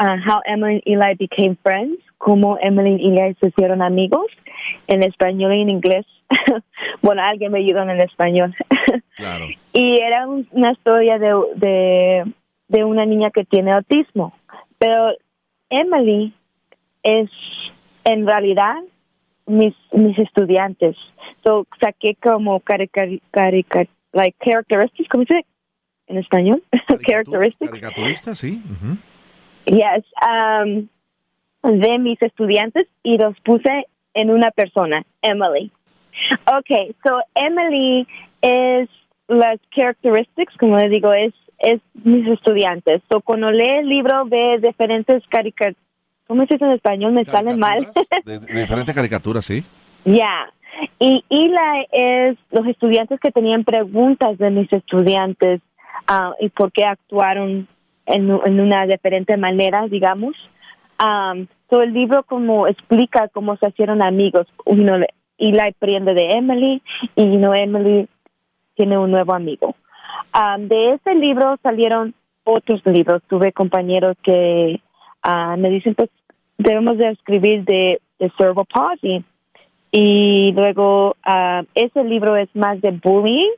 uh, 0.01 0.17
How 0.27 0.41
Emily 0.47 0.83
and 0.87 1.03
Eli 1.03 1.15
Became 1.15 1.57
Friends, 1.63 1.99
cómo 2.19 2.59
Emily 2.61 2.97
y 3.01 3.19
Eli 3.19 3.35
se 3.41 3.49
hicieron 3.49 3.83
amigos, 3.83 4.27
en 4.87 5.03
español 5.03 5.55
y 5.55 5.63
en 5.63 5.71
inglés. 5.71 6.07
bueno, 7.03 7.23
alguien 7.23 7.53
me 7.53 7.59
ayudó 7.61 7.83
en 7.83 7.91
el 7.91 8.01
español. 8.01 8.55
Claro. 9.17 9.47
y 9.73 9.99
era 9.99 10.29
un- 10.29 10.47
una 10.53 10.73
historia 10.73 11.19
de, 11.19 11.33
de, 11.55 12.35
de 12.69 12.85
una 12.85 13.07
niña 13.07 13.31
que 13.31 13.45
tiene 13.45 13.73
autismo. 13.73 14.35
Pero 14.79 15.13
Emily 15.71 16.35
es 17.03 17.31
en 18.05 18.27
realidad 18.27 18.75
mis 19.47 19.75
mis 19.93 20.19
estudiantes. 20.19 20.97
So 21.45 21.67
saqué 21.81 22.15
como 22.17 22.61
carica, 22.61 23.07
carica, 23.31 23.85
like 24.13 24.37
characteristics, 24.45 25.09
¿cómo 25.09 25.25
se 25.25 25.37
dice 25.37 25.47
en 26.09 26.19
español? 26.19 26.63
characteristics. 27.07 27.71
Caricaturista, 27.71 28.35
sí. 28.35 28.63
ujú. 28.71 28.99
Yes, 29.65 30.05
um, 30.21 30.89
de 31.67 31.99
mis 31.99 32.21
estudiantes 32.23 32.87
y 33.03 33.19
los 33.19 33.39
puse 33.41 33.87
en 34.15 34.31
una 34.31 34.51
persona, 34.51 35.05
Emily. 35.23 35.71
Okay, 36.59 36.95
so 37.05 37.21
Emily 37.35 38.07
es 38.41 38.89
las 39.29 39.59
characteristics, 39.75 40.55
como 40.59 40.79
le 40.79 40.89
digo, 40.89 41.13
es 41.13 41.35
es 41.59 41.81
mis 41.95 42.27
estudiantes. 42.29 43.03
So 43.11 43.21
cuando 43.21 43.51
lee 43.51 43.79
el 43.79 43.89
libro 43.89 44.25
ve 44.27 44.59
diferentes 44.61 45.23
caricaturas. 45.29 45.77
¿Cómo 46.27 46.45
se 46.47 46.55
dice 46.55 46.65
en 46.65 46.73
español? 46.73 47.13
Me 47.13 47.25
sale 47.25 47.57
mal. 47.57 47.87
De, 48.25 48.41
de 48.41 48.61
diferentes 48.61 48.95
caricaturas, 48.95 49.45
sí. 49.45 49.63
Ya. 50.05 50.51
Y 50.99 51.25
Eli 51.31 51.87
es 51.93 52.37
los 52.51 52.67
estudiantes 52.67 53.21
que 53.21 53.31
tenían 53.31 53.63
preguntas 53.63 54.37
de 54.37 54.51
mis 54.51 54.71
estudiantes 54.73 55.61
ah, 56.09 56.33
y 56.41 56.49
por 56.49 56.73
qué 56.73 56.85
actuaron 56.85 57.69
en, 58.07 58.31
en 58.45 58.61
una 58.61 58.87
diferente 58.87 59.37
manera, 59.37 59.87
digamos. 59.89 60.35
Um, 60.99 61.47
so 61.69 61.83
el 61.83 61.93
libro 61.93 62.23
como 62.25 62.67
explica 62.67 63.29
cómo 63.29 63.57
se 63.57 63.69
hicieron 63.69 64.03
amigos. 64.03 64.47
Uno, 64.65 64.97
Eli 65.39 65.59
aprende 65.59 66.15
de 66.15 66.31
Emily 66.31 66.83
y 67.15 67.25
no 67.25 67.55
Emily 67.55 68.09
tiene 68.75 68.99
un 68.99 69.11
nuevo 69.11 69.35
amigo. 69.35 69.75
Um, 70.35 70.69
de 70.69 70.95
ese 70.95 71.15
libro 71.15 71.57
salieron 71.63 72.15
otros 72.45 72.81
libros. 72.87 73.23
Tuve 73.29 73.53
compañeros 73.53 74.17
que 74.23 74.81
ah, 75.23 75.57
me 75.59 75.71
dicen, 75.71 75.95
pues 75.95 76.11
debemos 76.59 76.99
de 76.99 77.11
escribir 77.11 77.65
de, 77.65 78.01
de 78.19 78.33
cerebral 78.39 78.67
palsy 78.73 79.25
y 79.91 80.53
luego 80.53 81.17
ah, 81.25 81.63
ese 81.75 82.05
libro 82.05 82.37
es 82.37 82.49
más 82.55 82.81
de 82.81 82.91
bullying. 82.91 83.51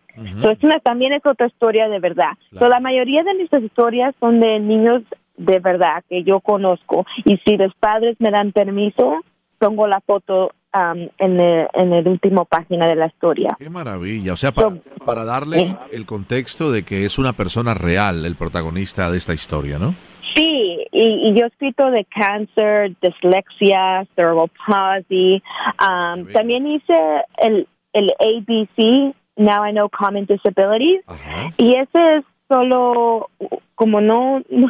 So, 0.43 0.51
es 0.51 0.63
una, 0.65 0.81
también 0.81 1.13
es 1.13 1.25
otra 1.25 1.47
historia 1.47 1.89
de 1.89 2.01
verdad. 2.01 2.33
Claro. 2.51 2.67
So, 2.67 2.69
la 2.69 2.81
mayoría 2.81 3.23
de 3.23 3.35
mis 3.35 3.53
historias 3.53 4.15
son 4.19 4.41
de 4.41 4.59
niños 4.59 5.03
de 5.39 5.61
verdad 5.61 6.05
que 6.09 6.23
yo 6.25 6.41
conozco 6.41 7.07
y 7.25 7.39
si 7.39 7.57
los 7.57 7.73
padres 7.81 8.17
me 8.19 8.31
dan 8.31 8.53
permiso, 8.53 9.21
pongo 9.59 9.87
la 9.87 10.01
foto 10.01 10.53
am, 10.73 11.09
en, 11.19 11.41
el, 11.41 11.69
en 11.73 11.93
el 11.93 12.09
último 12.09 12.45
página 12.45 12.87
de 12.87 12.97
la 12.97 13.07
historia. 13.07 13.57
Qué 13.59 13.71
maravilla. 13.71 14.33
O 14.33 14.37
sea, 14.37 14.53
para, 14.53 14.77
para 15.05 15.25
darle 15.25 15.77
el 15.93 16.07
contexto 16.07 16.71
de 16.71 16.85
que 16.85 17.05
es 17.05 17.19
una 17.19 17.33
persona 17.33 17.75
real 17.75 18.25
el 18.27 18.37
protagonista 18.37 19.11
de 19.11 19.19
esta 19.19 19.33
historia, 19.33 19.79
¿no? 19.79 19.95
Sí, 20.35 20.85
y, 20.93 21.29
y 21.29 21.35
yo 21.35 21.45
he 21.45 21.49
escrito 21.49 21.91
de 21.91 22.05
cáncer, 22.05 22.95
dislexia, 23.01 24.07
cerebral 24.15 24.51
palsy. 24.67 25.43
Um, 25.81 26.27
también 26.33 26.67
hice 26.67 26.95
el, 27.39 27.67
el 27.93 28.11
ABC, 28.21 29.15
Now 29.37 29.67
I 29.67 29.73
Know 29.73 29.89
Common 29.89 30.27
Disabilities. 30.27 31.03
Ajá. 31.07 31.53
Y 31.57 31.75
ese 31.75 32.17
es 32.17 32.25
solo, 32.49 33.31
como 33.75 34.01
no, 34.01 34.43
no, 34.51 34.69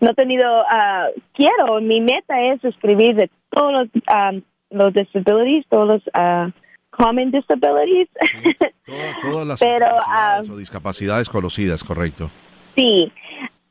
no 0.00 0.10
he 0.10 0.14
tenido, 0.14 0.46
ah, 0.70 1.08
quiero, 1.32 1.80
mi 1.80 2.00
meta 2.00 2.40
es 2.52 2.64
escribir 2.64 3.16
de 3.16 3.30
todos 3.50 3.72
los, 3.72 3.88
um, 3.94 4.42
los 4.70 4.92
disabilities, 4.92 5.66
todos 5.68 5.88
los 5.88 6.02
ah, 6.14 6.50
common 6.90 7.30
disabilities. 7.30 8.08
Todas, 8.86 9.20
todas 9.22 9.46
las 9.46 9.60
Pero, 9.60 9.86
incapacidades 9.86 10.50
ah, 10.50 10.52
o 10.52 10.56
discapacidades 10.58 11.30
conocidas, 11.30 11.82
correcto. 11.82 12.30
Sí, 12.76 13.10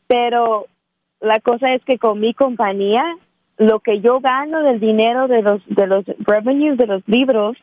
pero 0.08 0.66
la 1.20 1.40
cosa 1.40 1.72
es 1.74 1.84
que 1.86 2.00
con 2.00 2.20
mi 2.20 2.34
compañía, 2.34 3.04
lo 3.58 3.80
que 3.80 4.02
yo 4.02 4.20
gano 4.22 4.64
del 4.64 4.80
dinero 4.80 5.28
de 5.28 5.44
los 5.44 5.62
de 5.68 5.86
los 5.86 6.04
revenues 6.20 6.80
de 6.80 6.88
los 6.88 7.04
libros 7.08 7.58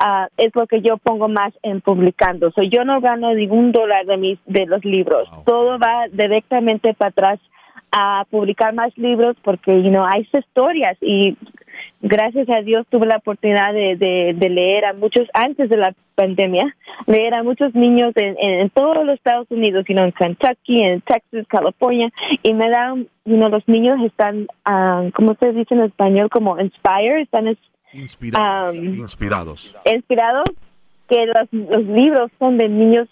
ah, 0.00 0.28
es 0.36 0.50
lo 0.54 0.66
que 0.66 0.80
yo 0.82 0.96
pongo 0.96 1.28
más 1.28 1.52
en 1.62 1.80
publicando. 1.80 2.50
So, 2.52 2.62
yo 2.62 2.84
no 2.84 3.00
gano 3.00 3.32
ningún 3.34 3.70
dólar 3.72 4.06
de 4.06 4.16
mis 4.16 4.38
de 4.46 4.66
los 4.66 4.84
libros. 4.84 5.28
Wow. 5.30 5.44
Todo 5.44 5.78
va 5.78 6.08
directamente 6.10 6.94
para 6.94 7.10
atrás 7.10 7.40
a 7.92 8.24
publicar 8.30 8.72
más 8.74 8.96
libros 8.96 9.36
porque 9.42 9.82
you 9.82 9.90
know, 9.90 10.04
hay 10.06 10.26
historias 10.32 10.96
y 11.00 11.36
gracias 12.00 12.48
a 12.48 12.60
Dios 12.62 12.86
tuve 12.88 13.06
la 13.06 13.16
oportunidad 13.16 13.72
de, 13.72 13.96
de, 13.96 14.32
de 14.34 14.48
leer 14.48 14.84
a 14.84 14.92
muchos 14.92 15.26
antes 15.34 15.68
de 15.68 15.76
la 15.76 15.92
pandemia, 16.14 16.76
leer 17.06 17.34
a 17.34 17.42
muchos 17.42 17.74
niños 17.74 18.12
en, 18.16 18.36
en, 18.38 18.60
en 18.60 18.70
todos 18.70 19.04
los 19.04 19.14
Estados 19.16 19.46
Unidos, 19.50 19.86
know, 19.86 20.04
en 20.04 20.12
Kentucky, 20.12 20.82
en 20.82 21.00
Texas, 21.00 21.46
California, 21.48 22.10
y 22.42 22.54
me 22.54 22.68
dan, 22.68 23.08
you 23.24 23.36
know, 23.36 23.48
los 23.48 23.66
niños 23.66 23.98
están, 24.04 24.46
ah, 24.64 25.04
¿cómo 25.14 25.34
se 25.40 25.52
dice 25.52 25.74
en 25.74 25.80
español? 25.82 26.28
Como 26.30 26.60
inspired, 26.60 27.22
están 27.22 27.48
es- 27.48 27.58
Inspirados. 27.92 28.76
Um, 28.76 28.84
inspirados. 28.94 29.76
inspirados 29.84 30.44
que 31.08 31.26
los, 31.26 31.52
los 31.52 31.84
libros 31.86 32.30
son 32.38 32.56
de 32.56 32.68
niños 32.68 33.08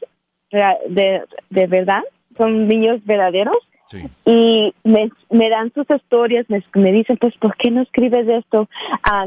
de, 0.50 1.22
de 1.50 1.66
verdad, 1.66 2.02
son 2.36 2.68
niños 2.68 3.04
verdaderos 3.04 3.56
Sí. 3.86 4.04
y 4.26 4.74
me, 4.84 5.10
me 5.30 5.48
dan 5.48 5.72
sus 5.72 5.88
historias, 5.90 6.44
me, 6.50 6.62
me 6.74 6.92
dicen, 6.92 7.16
pues, 7.16 7.34
¿por 7.38 7.56
qué 7.56 7.70
no 7.70 7.80
escribes 7.80 8.28
esto? 8.28 8.68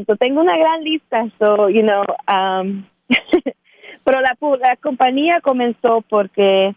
So 0.05 0.15
tengo 0.17 0.39
una 0.39 0.55
gran 0.55 0.83
lista, 0.83 1.25
so, 1.39 1.67
you 1.67 1.81
know, 1.81 2.03
um, 2.31 2.83
pero 4.03 4.21
la, 4.21 4.37
la 4.59 4.75
compañía 4.75 5.41
comenzó 5.41 6.03
porque 6.07 6.75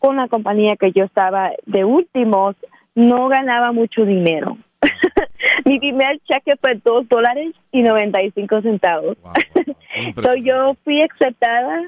con 0.00 0.16
la 0.16 0.26
compañía 0.26 0.74
que 0.74 0.90
yo 0.90 1.04
estaba 1.04 1.52
de 1.64 1.84
últimos, 1.84 2.56
no 2.96 3.28
ganaba 3.28 3.70
mucho 3.70 4.04
dinero. 4.04 4.58
Mi 5.64 5.78
primer 5.78 6.18
cheque 6.28 6.56
fue 6.60 6.74
dos 6.84 7.08
dólares 7.08 7.54
y 7.70 7.82
95 7.82 8.62
centavos. 8.62 9.16
Wow, 9.22 9.32
wow. 9.54 9.74
So, 10.22 10.34
yo 10.36 10.74
fui 10.84 11.02
aceptada 11.02 11.82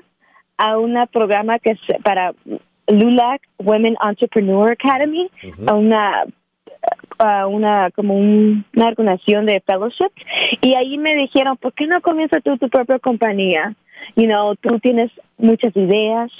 a 0.58 0.78
un 0.78 0.94
programa 1.12 1.58
que 1.58 1.74
se, 1.86 1.98
para 2.00 2.32
LULAC 2.86 3.42
Women 3.58 3.96
Entrepreneur 4.06 4.70
Academy, 4.72 5.30
a 5.66 5.74
una 5.74 6.24
a 7.18 7.46
una 7.46 7.90
como 7.92 8.14
un- 8.16 8.64
una 8.76 8.88
organización 8.88 9.46
de 9.46 9.60
fellowship 9.66 10.10
y 10.60 10.74
ahí 10.74 10.98
me 10.98 11.14
dijeron 11.14 11.56
¿por 11.56 11.72
qué 11.72 11.86
no 11.86 12.00
comienzas 12.02 12.42
tú 12.42 12.58
tu 12.58 12.68
propia 12.68 12.98
compañía? 12.98 13.74
You 14.16 14.26
know, 14.26 14.54
tú 14.56 14.78
tienes 14.80 15.10
muchas 15.38 15.74
ideas 15.76 16.30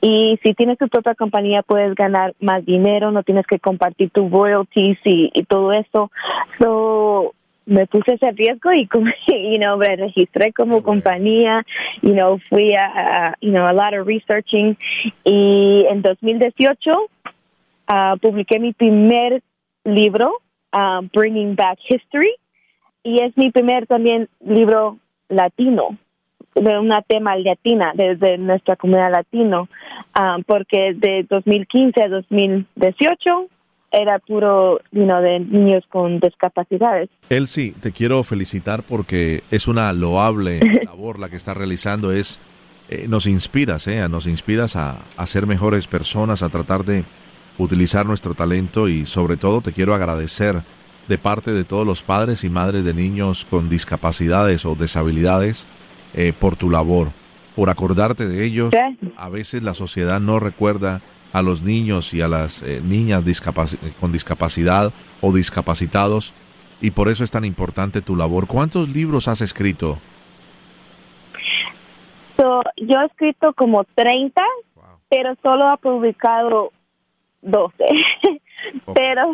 y 0.00 0.38
si 0.42 0.54
tienes 0.54 0.78
tu 0.78 0.88
propia 0.88 1.14
compañía 1.14 1.62
puedes 1.62 1.94
ganar 1.94 2.34
más 2.40 2.64
dinero, 2.64 3.10
no 3.10 3.22
tienes 3.22 3.46
que 3.46 3.58
compartir 3.58 4.10
tus 4.10 4.30
royalties 4.30 4.98
y, 5.04 5.30
y 5.32 5.42
todo 5.44 5.72
eso. 5.72 6.10
So, 6.58 7.34
me 7.68 7.86
puse 7.86 8.14
ese 8.14 8.30
riesgo 8.32 8.72
y 8.72 8.88
you 9.28 9.58
know, 9.58 9.76
me 9.76 9.94
registré 9.94 10.52
como 10.52 10.82
compañía, 10.82 11.64
you 12.02 12.12
know, 12.12 12.38
fui 12.48 12.74
a, 12.74 12.86
a, 12.86 13.34
you 13.40 13.52
know, 13.52 13.66
a 13.66 13.72
lot 13.72 13.94
of 13.94 14.06
researching. 14.06 14.76
Y 15.24 15.84
en 15.88 16.02
2018 16.02 16.90
ah, 17.88 18.16
publiqué 18.20 18.58
mi 18.58 18.72
primer 18.72 19.42
libro, 19.84 20.32
ah, 20.72 21.00
Bringing 21.12 21.54
Back 21.54 21.78
History, 21.88 22.34
y 23.02 23.22
es 23.22 23.36
mi 23.36 23.50
primer 23.50 23.86
también 23.86 24.28
libro 24.40 24.98
latino, 25.28 25.98
de 26.54 26.78
una 26.78 27.02
tema 27.02 27.36
latina, 27.36 27.92
desde 27.94 28.38
nuestra 28.38 28.76
comunidad 28.76 29.12
latino, 29.12 29.68
ah, 30.14 30.38
porque 30.46 30.94
de 30.94 31.26
2015 31.28 32.02
a 32.02 32.08
2018 32.08 33.48
era 33.90 34.18
puro, 34.18 34.80
you 34.92 35.04
know, 35.04 35.20
de 35.22 35.40
niños 35.40 35.84
con 35.88 36.20
discapacidades. 36.20 37.08
Elsie, 37.30 37.72
te 37.80 37.92
quiero 37.92 38.22
felicitar 38.22 38.82
porque 38.82 39.42
es 39.50 39.66
una 39.66 39.92
loable 39.92 40.60
labor 40.84 41.18
la 41.18 41.28
que 41.28 41.36
estás 41.36 41.56
realizando. 41.56 42.12
Es, 42.12 42.38
eh, 42.90 43.06
nos 43.08 43.26
inspiras, 43.26 43.86
eh, 43.88 44.06
nos 44.08 44.26
inspiras 44.26 44.76
a, 44.76 45.04
a 45.16 45.26
ser 45.26 45.46
mejores 45.46 45.86
personas, 45.86 46.42
a 46.42 46.50
tratar 46.50 46.84
de 46.84 47.04
utilizar 47.56 48.06
nuestro 48.06 48.34
talento 48.34 48.88
y 48.88 49.06
sobre 49.06 49.36
todo 49.36 49.60
te 49.60 49.72
quiero 49.72 49.94
agradecer 49.94 50.62
de 51.08 51.18
parte 51.18 51.52
de 51.52 51.64
todos 51.64 51.86
los 51.86 52.02
padres 52.02 52.44
y 52.44 52.50
madres 52.50 52.84
de 52.84 52.94
niños 52.94 53.46
con 53.48 53.68
discapacidades 53.68 54.64
o 54.66 54.74
deshabilidades 54.74 55.66
eh, 56.14 56.32
por 56.38 56.56
tu 56.56 56.70
labor, 56.70 57.12
por 57.56 57.70
acordarte 57.70 58.28
de 58.28 58.44
ellos. 58.44 58.72
A 59.16 59.28
veces 59.28 59.62
la 59.62 59.74
sociedad 59.74 60.20
no 60.20 60.40
recuerda 60.40 61.00
a 61.32 61.42
los 61.42 61.62
niños 61.62 62.14
y 62.14 62.22
a 62.22 62.28
las 62.28 62.62
eh, 62.62 62.80
niñas 62.82 63.22
con 64.00 64.12
discapacidad 64.12 64.92
o 65.20 65.32
discapacitados 65.32 66.34
y 66.80 66.92
por 66.92 67.08
eso 67.08 67.24
es 67.24 67.30
tan 67.30 67.44
importante 67.44 68.00
tu 68.00 68.16
labor. 68.16 68.46
¿Cuántos 68.46 68.88
libros 68.88 69.28
has 69.28 69.40
escrito? 69.40 69.98
yo 72.76 73.00
he 73.00 73.06
escrito 73.06 73.52
como 73.54 73.84
30, 73.94 74.40
pero 75.08 75.34
solo 75.42 75.68
ha 75.68 75.76
publicado 75.76 76.72
12. 77.42 77.84
pero 78.94 79.32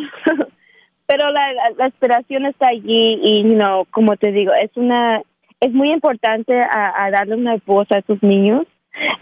pero 1.06 1.30
la, 1.30 1.52
la, 1.76 1.86
inspiración 1.86 2.46
está 2.46 2.70
allí 2.70 3.20
y 3.22 3.44
no 3.44 3.84
como 3.90 4.16
te 4.16 4.32
digo 4.32 4.52
es 4.54 4.70
una 4.76 5.22
es 5.60 5.72
muy 5.72 5.92
importante 5.92 6.60
a, 6.60 7.10
darle 7.10 7.36
una 7.36 7.56
voz 7.66 7.90
a 7.90 7.98
esos 7.98 8.22
niños 8.22 8.66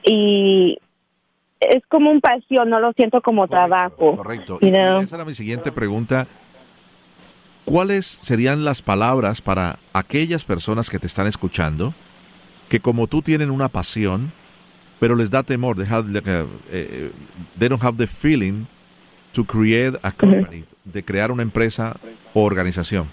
y 0.05 0.79
es 1.61 1.83
como 1.89 2.11
un 2.11 2.21
pasión 2.21 2.69
no 2.69 2.81
lo 2.81 2.93
siento 2.93 3.21
como 3.23 3.47
trabajo 3.47 4.17
correcto. 4.17 4.59
y 4.61 4.69
esa 4.69 5.17
era 5.17 5.25
mi 5.25 5.35
siguiente 5.35 5.73
pregunta. 5.73 6.27
¿cuáles 7.65 8.07
serían 8.07 8.65
las 8.65 8.83
palabras 8.83 9.41
para 9.41 9.79
aquellas 9.93 10.45
personas 10.45 10.91
que 10.91 10.99
te 10.99 11.07
están 11.07 11.27
escuchando 11.27 11.95
que 12.69 12.81
como 12.81 13.07
tú 13.07 13.23
tienen 13.23 13.51
una 13.51 13.69
pasión 13.69 14.33
pero 14.99 15.15
les 15.17 15.31
da 15.31 15.43
temor 15.43 15.77
they, 15.77 15.87
eh, 15.87 16.47
eh, 16.71 17.13
they 17.59 17.69
don't 17.69 17.83
have 17.83 17.97
the 17.97 18.07
feeling 18.07 18.67
to 19.33 19.45
create 19.45 19.99
a 20.03 20.13
company, 20.13 20.65
de 20.85 21.05
crear 21.05 21.31
una 21.31 21.43
empresa 21.43 21.97
o 22.35 22.43
organización? 22.43 23.11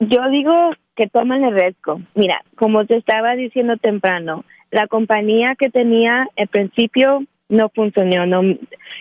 Yo 0.00 0.20
digo 0.30 0.52
que 0.96 1.08
tomen 1.08 1.44
el 1.44 1.54
riesgo. 1.54 2.00
Mira, 2.14 2.42
como 2.56 2.84
te 2.86 2.96
estaba 2.96 3.34
diciendo 3.34 3.76
temprano, 3.76 4.44
la 4.70 4.86
compañía 4.86 5.54
que 5.58 5.70
tenía 5.70 6.28
al 6.36 6.48
principio 6.48 7.24
no 7.48 7.68
funcionó, 7.68 8.26
no, 8.26 8.42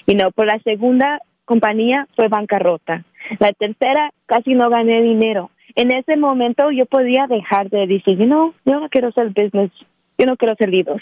y 0.06 0.16
no, 0.16 0.32
por 0.32 0.48
la 0.48 0.60
segunda 0.60 1.20
compañía 1.46 2.08
fue 2.16 2.28
bancarrota. 2.28 3.04
La 3.40 3.52
tercera 3.54 4.12
casi 4.26 4.54
no 4.54 4.70
gané 4.70 5.02
dinero. 5.02 5.50
En 5.76 5.92
ese 5.92 6.18
momento 6.18 6.70
yo 6.72 6.86
podía 6.86 7.26
dejar 7.28 7.70
de 7.70 7.88
decir, 7.88 8.20
no, 8.28 8.54
yo 8.66 8.80
no 8.80 8.90
quiero 8.90 9.12
ser 9.12 9.30
business, 9.30 9.72
yo 10.18 10.26
no 10.26 10.38
quiero 10.38 10.56
ser 10.56 10.70
libros. 10.70 11.02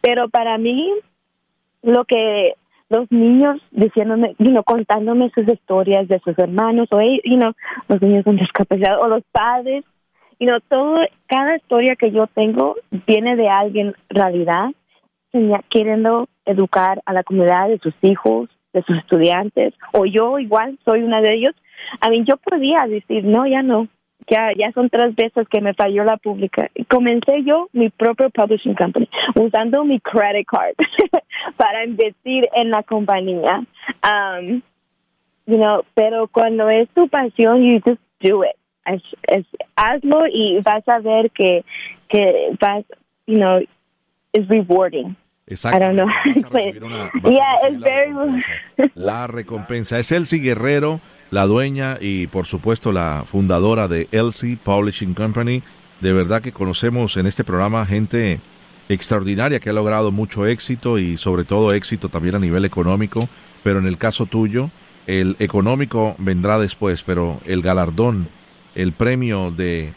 Pero 0.00 0.28
para 0.28 0.56
mí, 0.58 0.90
lo 1.82 2.04
que 2.04 2.54
los 2.88 3.10
niños 3.10 3.60
diciéndome, 3.72 4.34
you 4.38 4.62
contándome 4.64 5.30
sus 5.34 5.46
historias 5.52 6.08
de 6.08 6.20
sus 6.20 6.38
hermanos 6.38 6.88
o 6.90 7.00
you 7.00 7.36
know, 7.36 7.52
los 7.88 8.00
niños 8.00 8.24
con 8.24 8.36
discapacidad 8.36 9.00
o 9.00 9.08
los 9.08 9.22
padres, 9.32 9.84
you 10.38 10.46
know, 10.46 10.60
todo 10.68 10.98
cada 11.26 11.56
historia 11.56 11.96
que 11.96 12.10
yo 12.10 12.26
tengo 12.26 12.76
viene 13.06 13.36
de 13.36 13.48
alguien 13.48 13.94
realidad 14.08 14.70
queriendo 15.68 16.28
educar 16.46 17.02
a 17.04 17.12
la 17.12 17.22
comunidad 17.22 17.68
de 17.68 17.78
sus 17.78 17.94
hijos, 18.02 18.48
de 18.72 18.82
sus 18.82 18.96
estudiantes 18.98 19.74
o 19.92 20.06
yo 20.06 20.38
igual 20.38 20.78
soy 20.84 21.02
una 21.02 21.20
de 21.20 21.34
ellos. 21.34 21.54
A 22.00 22.08
mí 22.08 22.24
yo 22.24 22.36
podía 22.36 22.86
decir, 22.88 23.24
no, 23.24 23.46
ya 23.46 23.62
no, 23.62 23.88
ya, 24.28 24.50
ya 24.56 24.72
son 24.72 24.88
tres 24.90 25.14
veces 25.14 25.46
que 25.48 25.60
me 25.60 25.74
falló 25.74 26.04
la 26.04 26.16
pública. 26.16 26.68
Comencé 26.88 27.42
yo 27.44 27.68
mi 27.72 27.90
propio 27.90 28.30
publishing 28.30 28.74
company 28.74 29.08
usando 29.34 29.84
mi 29.84 30.00
credit 30.00 30.46
card 30.46 30.74
para 31.56 31.84
invertir 31.84 32.48
en 32.54 32.70
la 32.70 32.82
compañía. 32.82 33.64
Um, 34.02 34.62
you 35.46 35.58
know, 35.58 35.84
pero 35.94 36.28
cuando 36.28 36.68
es 36.68 36.88
tu 36.90 37.08
pasión, 37.08 37.62
you 37.62 37.80
just 37.84 38.00
do 38.20 38.42
it. 38.42 38.56
Es, 38.86 39.44
hazlo 39.76 40.26
y 40.26 40.60
vas 40.64 40.86
a 40.88 41.00
ver 41.00 41.30
que, 41.30 41.64
que 42.08 42.56
vas, 42.60 42.84
you 43.26 43.36
know, 43.36 43.60
is 44.32 44.48
rewarding. 44.48 45.16
Exacto. 45.48 45.76
I 45.76 45.80
don't 45.80 45.96
know. 45.96 46.08
yeah, 47.30 47.56
it's 47.64 47.82
very. 47.82 48.12
La 48.94 49.26
recompensa. 49.26 49.98
Es 49.98 50.10
Elsie 50.10 50.40
Guerrero 50.40 51.00
la 51.30 51.46
dueña 51.46 51.98
y 52.00 52.26
por 52.28 52.46
supuesto 52.46 52.92
la 52.92 53.24
fundadora 53.26 53.88
de 53.88 54.08
Elsie 54.12 54.56
Publishing 54.56 55.14
Company. 55.14 55.62
De 56.00 56.12
verdad 56.12 56.42
que 56.42 56.52
conocemos 56.52 57.16
en 57.16 57.26
este 57.26 57.44
programa 57.44 57.86
gente 57.86 58.40
extraordinaria 58.88 59.58
que 59.58 59.70
ha 59.70 59.72
logrado 59.72 60.12
mucho 60.12 60.46
éxito 60.46 60.98
y 60.98 61.16
sobre 61.16 61.44
todo 61.44 61.72
éxito 61.72 62.08
también 62.08 62.36
a 62.36 62.38
nivel 62.38 62.64
económico, 62.64 63.28
pero 63.64 63.78
en 63.78 63.86
el 63.86 63.98
caso 63.98 64.26
tuyo, 64.26 64.70
el 65.06 65.36
económico 65.38 66.14
vendrá 66.18 66.58
después, 66.58 67.02
pero 67.02 67.40
el 67.46 67.62
galardón, 67.62 68.28
el 68.76 68.92
premio 68.92 69.50
de 69.50 69.94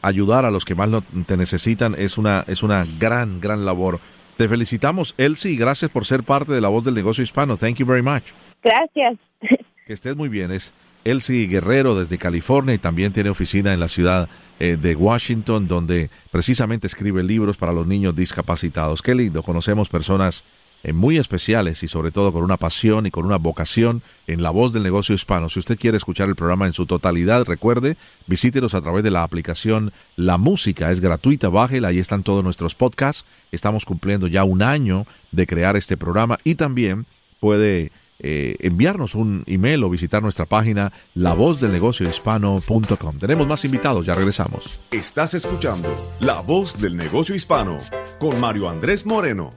ayudar 0.00 0.44
a 0.44 0.50
los 0.50 0.64
que 0.64 0.74
más 0.74 0.88
te 1.26 1.36
necesitan 1.36 1.94
es 1.98 2.16
una, 2.16 2.44
es 2.48 2.62
una 2.62 2.86
gran, 2.98 3.40
gran 3.40 3.64
labor. 3.64 4.00
Te 4.36 4.48
felicitamos, 4.48 5.14
Elsie, 5.18 5.52
y 5.52 5.56
gracias 5.56 5.90
por 5.90 6.06
ser 6.06 6.22
parte 6.22 6.52
de 6.52 6.60
la 6.60 6.68
voz 6.68 6.84
del 6.84 6.94
negocio 6.94 7.22
hispano. 7.22 7.56
Thank 7.56 7.76
you 7.76 7.86
very 7.86 8.02
much. 8.02 8.24
Gracias. 8.62 9.18
Que 9.84 9.94
estés 9.94 10.14
muy 10.14 10.28
bien. 10.28 10.52
Es 10.52 10.72
Elsie 11.04 11.48
Guerrero 11.48 11.98
desde 11.98 12.16
California 12.16 12.72
y 12.72 12.78
también 12.78 13.12
tiene 13.12 13.30
oficina 13.30 13.72
en 13.72 13.80
la 13.80 13.88
ciudad 13.88 14.28
eh, 14.60 14.76
de 14.80 14.94
Washington, 14.94 15.66
donde 15.66 16.08
precisamente 16.30 16.86
escribe 16.86 17.24
libros 17.24 17.56
para 17.56 17.72
los 17.72 17.84
niños 17.84 18.14
discapacitados. 18.14 19.02
Qué 19.02 19.12
lindo. 19.16 19.42
Conocemos 19.42 19.88
personas 19.88 20.44
muy 20.92 21.16
especiales 21.16 21.82
y 21.82 21.88
sobre 21.88 22.10
todo 22.10 22.32
con 22.32 22.42
una 22.42 22.56
pasión 22.56 23.06
y 23.06 23.10
con 23.10 23.24
una 23.24 23.38
vocación 23.38 24.02
en 24.26 24.42
la 24.42 24.50
voz 24.50 24.72
del 24.72 24.82
negocio 24.82 25.14
hispano. 25.14 25.48
Si 25.48 25.60
usted 25.60 25.78
quiere 25.78 25.96
escuchar 25.96 26.28
el 26.28 26.34
programa 26.34 26.66
en 26.66 26.72
su 26.72 26.86
totalidad, 26.86 27.44
recuerde, 27.44 27.96
visítenos 28.26 28.74
a 28.74 28.80
través 28.80 29.04
de 29.04 29.12
la 29.12 29.22
aplicación 29.22 29.92
La 30.16 30.38
Música, 30.38 30.90
es 30.90 31.00
gratuita, 31.00 31.48
bájela, 31.48 31.88
ahí 31.88 32.00
están 32.00 32.24
todos 32.24 32.42
nuestros 32.42 32.74
podcasts. 32.74 33.24
Estamos 33.52 33.84
cumpliendo 33.84 34.26
ya 34.26 34.42
un 34.42 34.62
año 34.62 35.06
de 35.30 35.46
crear 35.46 35.76
este 35.76 35.96
programa 35.96 36.38
y 36.42 36.56
también 36.56 37.06
puede 37.38 37.92
eh, 38.24 38.54
enviarnos 38.60 39.16
un 39.16 39.42
email 39.46 39.82
o 39.82 39.90
visitar 39.90 40.22
nuestra 40.22 40.46
página 40.46 40.92
lavozdelnegociohispano.com. 41.14 43.18
Tenemos 43.18 43.48
más 43.48 43.64
invitados, 43.64 44.06
ya 44.06 44.14
regresamos. 44.14 44.78
Estás 44.92 45.34
escuchando 45.34 45.92
La 46.20 46.40
Voz 46.40 46.80
del 46.80 46.96
Negocio 46.96 47.34
Hispano 47.34 47.78
con 48.20 48.40
Mario 48.40 48.68
Andrés 48.68 49.04
Moreno. 49.06 49.50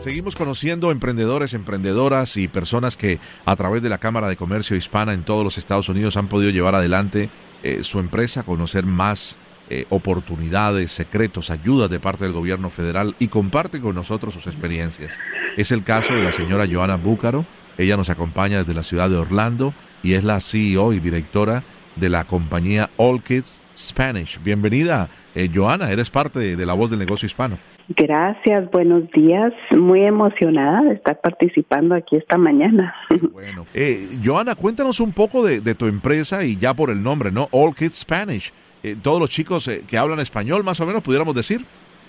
Seguimos 0.00 0.34
conociendo 0.34 0.92
emprendedores, 0.92 1.52
emprendedoras 1.52 2.38
y 2.38 2.48
personas 2.48 2.96
que 2.96 3.18
a 3.44 3.54
través 3.54 3.82
de 3.82 3.90
la 3.90 3.98
Cámara 3.98 4.30
de 4.30 4.36
Comercio 4.36 4.74
Hispana 4.74 5.12
en 5.12 5.24
todos 5.24 5.44
los 5.44 5.58
Estados 5.58 5.90
Unidos 5.90 6.16
han 6.16 6.28
podido 6.28 6.50
llevar 6.50 6.74
adelante 6.74 7.28
eh, 7.62 7.82
su 7.82 7.98
empresa, 7.98 8.42
conocer 8.42 8.86
más 8.86 9.36
eh, 9.68 9.84
oportunidades, 9.90 10.90
secretos, 10.90 11.50
ayudas 11.50 11.90
de 11.90 12.00
parte 12.00 12.24
del 12.24 12.32
gobierno 12.32 12.70
federal 12.70 13.14
y 13.18 13.28
comparte 13.28 13.82
con 13.82 13.94
nosotros 13.94 14.32
sus 14.32 14.46
experiencias. 14.46 15.18
Es 15.58 15.70
el 15.70 15.84
caso 15.84 16.14
de 16.14 16.22
la 16.22 16.32
señora 16.32 16.66
Joana 16.66 16.96
Búcaro. 16.96 17.44
Ella 17.76 17.98
nos 17.98 18.08
acompaña 18.08 18.60
desde 18.60 18.72
la 18.72 18.82
ciudad 18.82 19.10
de 19.10 19.18
Orlando 19.18 19.74
y 20.02 20.14
es 20.14 20.24
la 20.24 20.40
CEO 20.40 20.94
y 20.94 21.00
directora 21.00 21.62
de 21.96 22.08
la 22.08 22.26
compañía 22.26 22.88
All 22.96 23.22
Kids 23.22 23.62
Spanish. 23.76 24.40
Bienvenida, 24.42 25.10
eh, 25.34 25.50
Joana, 25.54 25.90
eres 25.90 26.08
parte 26.08 26.56
de 26.56 26.66
la 26.66 26.72
voz 26.72 26.88
del 26.88 27.00
negocio 27.00 27.26
hispano. 27.26 27.58
Gracias, 27.96 28.70
buenos 28.70 29.10
días. 29.10 29.52
Muy 29.76 30.04
emocionada 30.04 30.82
de 30.82 30.94
estar 30.94 31.20
participando 31.20 31.94
aquí 31.94 32.16
esta 32.16 32.38
mañana. 32.38 32.94
Bueno, 33.32 33.66
eh, 33.74 34.00
Joana, 34.22 34.54
cuéntanos 34.54 35.00
un 35.00 35.12
poco 35.12 35.44
de, 35.44 35.60
de, 35.60 35.74
tu 35.74 35.86
empresa 35.86 36.44
y 36.44 36.56
ya 36.56 36.74
por 36.74 36.90
el 36.90 37.02
nombre, 37.02 37.30
¿no? 37.32 37.48
All 37.52 37.74
Kids 37.74 38.00
Spanish. 38.00 38.52
Eh, 38.82 38.96
todos 39.02 39.20
los 39.20 39.30
chicos 39.30 39.66
eh, 39.68 39.82
que 39.88 39.98
hablan 39.98 40.20
español, 40.20 40.64
más 40.64 40.80
o 40.80 40.86
menos, 40.86 41.02
pudiéramos 41.02 41.34
decir? 41.34 41.60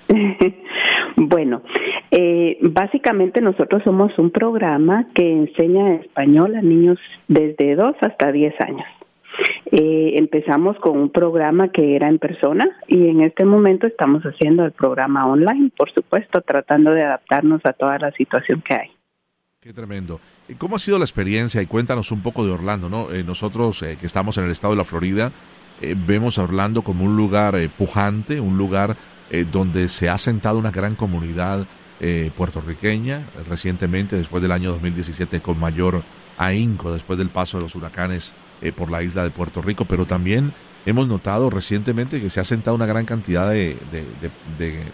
bueno, 1.18 1.62
eh, 2.12 2.58
básicamente 2.62 3.42
nosotros 3.42 3.82
somos 3.86 4.18
un 4.18 4.32
programa 4.32 5.08
que 5.14 5.32
enseña 5.32 5.96
español 5.96 6.56
a 6.56 6.62
niños 6.62 6.98
desde 7.28 7.76
2 7.76 7.96
hasta 8.02 8.32
10 8.32 8.54
años. 8.62 8.88
Empezamos 9.72 10.78
con 10.80 10.98
un 10.98 11.10
programa 11.10 11.70
que 11.70 11.96
era 11.96 12.10
en 12.10 12.20
persona 12.20 12.78
y 12.88 13.08
en 13.08 13.22
este 13.22 13.46
momento 13.46 13.88
estamos 13.88 14.24
haciendo 14.24 14.66
el 14.66 14.72
programa 14.72 15.26
online, 15.26 15.72
por 15.78 15.92
supuesto, 15.94 16.42
tratando 16.42 16.92
de 16.92 17.04
adaptarnos 17.04 17.62
a 17.64 17.74
toda 17.74 17.98
la 17.98 18.12
situación 18.12 18.62
que 18.62 18.74
hay. 18.74 18.92
Qué 19.60 19.74
tremendo. 19.74 20.20
¿Cómo 20.58 20.76
ha 20.76 20.80
sido 20.80 20.98
la 20.98 21.06
experiencia? 21.06 21.62
Y 21.62 21.68
cuéntanos 21.68 22.12
un 22.12 22.22
poco 22.22 22.46
de 22.46 22.52
Orlando, 22.52 22.90
¿no? 22.90 23.08
nosotros 23.26 23.82
que 23.82 24.06
estamos 24.06 24.38
en 24.38 24.46
el 24.46 24.52
estado 24.52 24.74
de 24.74 24.78
la 24.78 24.86
Florida, 24.86 25.32
eh, 25.82 25.96
vemos 25.98 26.38
a 26.38 26.44
Orlando 26.44 26.84
como 26.84 27.06
un 27.06 27.18
lugar 27.18 27.56
eh, 27.56 27.68
pujante, 27.68 28.40
un 28.40 28.56
lugar 28.56 28.96
eh, 29.32 29.46
donde 29.52 29.88
se 29.88 30.10
ha 30.10 30.18
sentado 30.18 30.60
una 30.60 30.72
gran 30.72 30.96
comunidad 30.96 31.68
puertorriqueña 32.36 33.30
recientemente, 33.48 34.16
después 34.16 34.42
del 34.42 34.52
año 34.52 34.72
2017, 34.72 35.40
con 35.40 35.60
mayor 35.60 36.04
ahínco, 36.36 36.92
después 36.92 37.20
del 37.20 37.30
paso 37.30 37.60
de 37.60 37.64
los 37.66 37.76
huracanes 37.76 38.34
por 38.76 38.92
la 38.92 39.02
isla 39.04 39.24
de 39.24 39.32
Puerto 39.32 39.62
Rico, 39.62 39.86
pero 39.86 40.06
también 40.06 40.54
hemos 40.86 41.08
notado 41.08 41.50
recientemente 41.50 42.22
que 42.22 42.30
se 42.30 42.40
ha 42.40 42.44
sentado 42.44 42.76
una 42.76 42.86
gran 42.86 43.06
cantidad 43.06 43.50
de, 43.50 43.76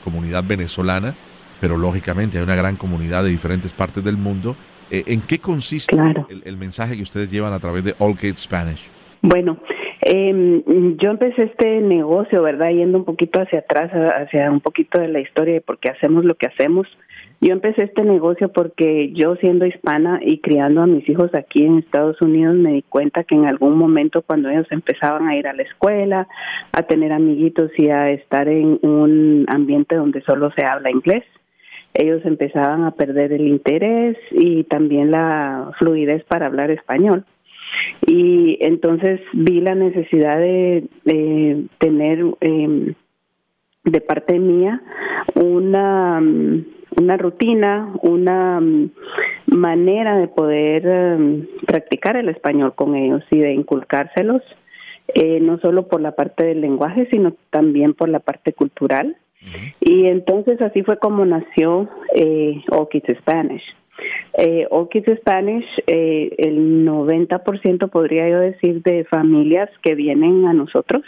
comunidad 0.03 0.43
venezolana, 0.47 1.15
pero 1.60 1.77
lógicamente 1.77 2.38
hay 2.38 2.43
una 2.43 2.56
gran 2.56 2.75
comunidad 2.75 3.23
de 3.23 3.30
diferentes 3.30 3.73
partes 3.73 4.03
del 4.03 4.17
mundo. 4.17 4.56
¿En 4.89 5.21
qué 5.21 5.39
consiste 5.39 5.97
el, 6.30 6.43
el, 6.45 6.58
mensaje 6.58 6.95
que 6.95 7.03
ustedes 7.03 7.30
llevan 7.30 7.51
a 7.51 7.60
través 7.60 7.84
de 7.84 7.93
All 7.99 8.17
Kids 8.17 8.39
Spanish? 8.43 8.89
Bueno, 9.21 9.60
eh, 10.01 10.63
yo 10.97 11.10
empecé 11.10 11.43
este 11.43 11.82
negocio, 11.82 12.41
¿verdad? 12.41 12.69
Yendo 12.69 12.97
un 12.97 13.03
poquito 13.03 13.41
hacia 13.41 13.60
atrás, 13.60 13.91
hacia 13.91 14.49
un 14.49 14.62
poquito 14.62 14.99
de 14.99 15.10
la 15.10 15.19
historia 15.19 15.56
de 15.56 15.62
por 15.62 15.80
qué 15.80 15.89
hacemos 15.89 16.23
lo 16.23 16.36
que 16.36 16.47
hacemos. 16.47 16.88
Yo 17.39 17.54
empecé 17.54 17.84
este 17.84 18.04
negocio 18.04 18.50
porque 18.50 19.12
yo 19.13 19.36
siendo 19.36 19.67
hispana 19.67 20.19
y 20.23 20.39
criando 20.39 20.82
a 20.82 20.88
mis 20.88 21.08
hijos 21.08 21.30
aquí 21.36 21.63
en 21.63 21.78
Estados 21.78 22.19
Unidos 22.19 22.56
me 22.56 22.73
di 22.73 22.82
cuenta 22.82 23.23
que 23.23 23.36
en 23.36 23.45
algún 23.45 23.78
momento 23.78 24.23
cuando 24.23 24.50
ellos 24.50 24.65
empezaban 24.71 25.28
a 25.28 25.36
ir 25.36 25.47
a 25.47 25.54
la 25.54 25.62
escuela, 25.62 26.28
a 26.71 26.84
tener 26.84 27.12
amiguitos 27.13 27.69
y 27.78 27.89
a 27.89 28.10
estar 28.10 28.47
en 28.47 28.80
un 28.82 29.45
ambiente 29.50 29.95
donde 29.95 30.21
solo 30.21 30.52
se 30.58 30.65
habla 30.65 30.89
inglés, 30.89 31.23
ellos 31.93 32.26
empezaban 32.26 32.84
a 32.84 32.91
perder 32.91 33.32
el 33.34 33.47
interés 33.47 34.17
y 34.32 34.63
también 34.63 35.12
la 35.12 35.71
fluidez 35.78 36.23
para 36.26 36.47
hablar 36.47 36.71
español. 36.71 37.23
Y 38.08 38.58
entonces 38.62 39.21
vi 39.34 39.62
la 39.62 39.76
necesidad 39.76 40.39
de, 40.39 40.88
tener 41.78 42.26
eh, 42.41 42.93
de 43.84 44.02
parte 44.02 44.39
mía 44.39 44.82
una 45.36 46.19
una 46.99 47.17
rutina, 47.17 47.93
una 48.01 48.60
mm, 48.60 48.91
manera 49.55 50.17
de 50.17 50.27
poder 50.27 51.17
mm, 51.17 51.65
practicar 51.65 52.17
el 52.17 52.29
español 52.29 52.73
con 52.75 52.95
ellos 52.95 53.23
y 53.31 53.39
de 53.39 53.53
inculcárselos, 53.53 54.41
eh, 55.13 55.39
no 55.39 55.60
solo 55.60 55.88
por 55.88 56.01
la 56.01 56.12
parte 56.12 56.45
del 56.45 56.62
lenguaje, 56.62 57.07
sino 57.12 57.33
también 57.49 57.93
por 57.93 58.10
la 58.10 58.19
parte 58.19 58.53
cultural. 58.53 59.15
Y 59.79 60.07
entonces 60.07 60.62
así 60.62 60.83
fue 60.83 60.97
como 60.97 61.25
nació 61.25 61.88
eh, 62.13 62.62
All 62.69 62.89
Kids 62.89 63.17
Spanish. 63.19 63.63
Eh, 64.38 64.67
All 64.69 64.89
Kids 64.89 65.19
Spanish, 65.19 65.65
eh, 65.88 66.36
el 66.38 66.86
90% 66.86 67.89
podría 67.89 68.27
yo 68.27 68.39
decir 68.39 68.83
de 68.83 69.05
familias 69.05 69.69
que 69.83 69.95
vienen 69.95 70.47
a 70.47 70.53
nosotros 70.53 71.03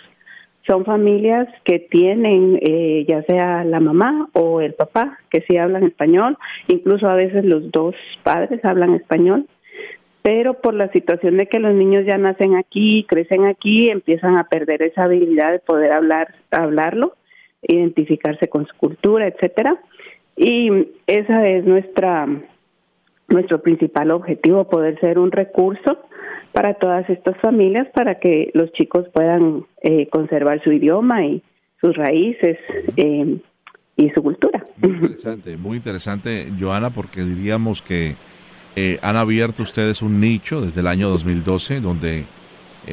son 0.69 0.85
familias 0.85 1.47
que 1.65 1.79
tienen 1.79 2.59
eh, 2.61 3.03
ya 3.07 3.23
sea 3.23 3.63
la 3.63 3.79
mamá 3.79 4.29
o 4.33 4.61
el 4.61 4.75
papá 4.75 5.17
que 5.31 5.43
sí 5.49 5.57
hablan 5.57 5.83
español, 5.83 6.37
incluso 6.67 7.09
a 7.09 7.15
veces 7.15 7.43
los 7.43 7.71
dos 7.71 7.95
padres 8.23 8.63
hablan 8.63 8.93
español, 8.93 9.47
pero 10.21 10.53
por 10.61 10.75
la 10.75 10.91
situación 10.91 11.37
de 11.37 11.47
que 11.47 11.59
los 11.59 11.73
niños 11.73 12.05
ya 12.05 12.19
nacen 12.19 12.55
aquí, 12.55 13.03
crecen 13.09 13.45
aquí, 13.45 13.89
empiezan 13.89 14.37
a 14.37 14.43
perder 14.43 14.83
esa 14.83 15.05
habilidad 15.05 15.51
de 15.51 15.59
poder 15.59 15.91
hablar, 15.91 16.35
hablarlo, 16.51 17.15
identificarse 17.63 18.47
con 18.47 18.67
su 18.67 18.75
cultura, 18.77 19.27
etcétera. 19.27 19.81
Y 20.35 20.69
esa 21.07 21.47
es 21.47 21.65
nuestra 21.65 22.27
nuestro 23.27 23.61
principal 23.61 24.11
objetivo, 24.11 24.69
poder 24.69 24.99
ser 24.99 25.19
un 25.19 25.31
recurso 25.31 25.99
para 26.51 26.73
todas 26.75 27.09
estas 27.09 27.37
familias 27.41 27.87
para 27.93 28.19
que 28.19 28.51
los 28.53 28.71
chicos 28.73 29.05
puedan 29.13 29.65
eh, 29.81 30.07
conservar 30.09 30.63
su 30.63 30.71
idioma 30.71 31.25
y 31.25 31.43
sus 31.79 31.95
raíces 31.95 32.57
eh, 32.97 33.37
y 33.95 34.09
su 34.09 34.23
cultura. 34.23 34.63
Muy 34.77 34.91
interesante, 34.91 35.57
muy 35.57 35.77
interesante, 35.77 36.47
Joana, 36.59 36.89
porque 36.89 37.23
diríamos 37.23 37.81
que 37.81 38.15
eh, 38.75 38.97
han 39.01 39.15
abierto 39.15 39.63
ustedes 39.63 40.01
un 40.01 40.19
nicho 40.19 40.61
desde 40.61 40.81
el 40.81 40.87
año 40.87 41.09
2012 41.09 41.81
donde 41.81 42.25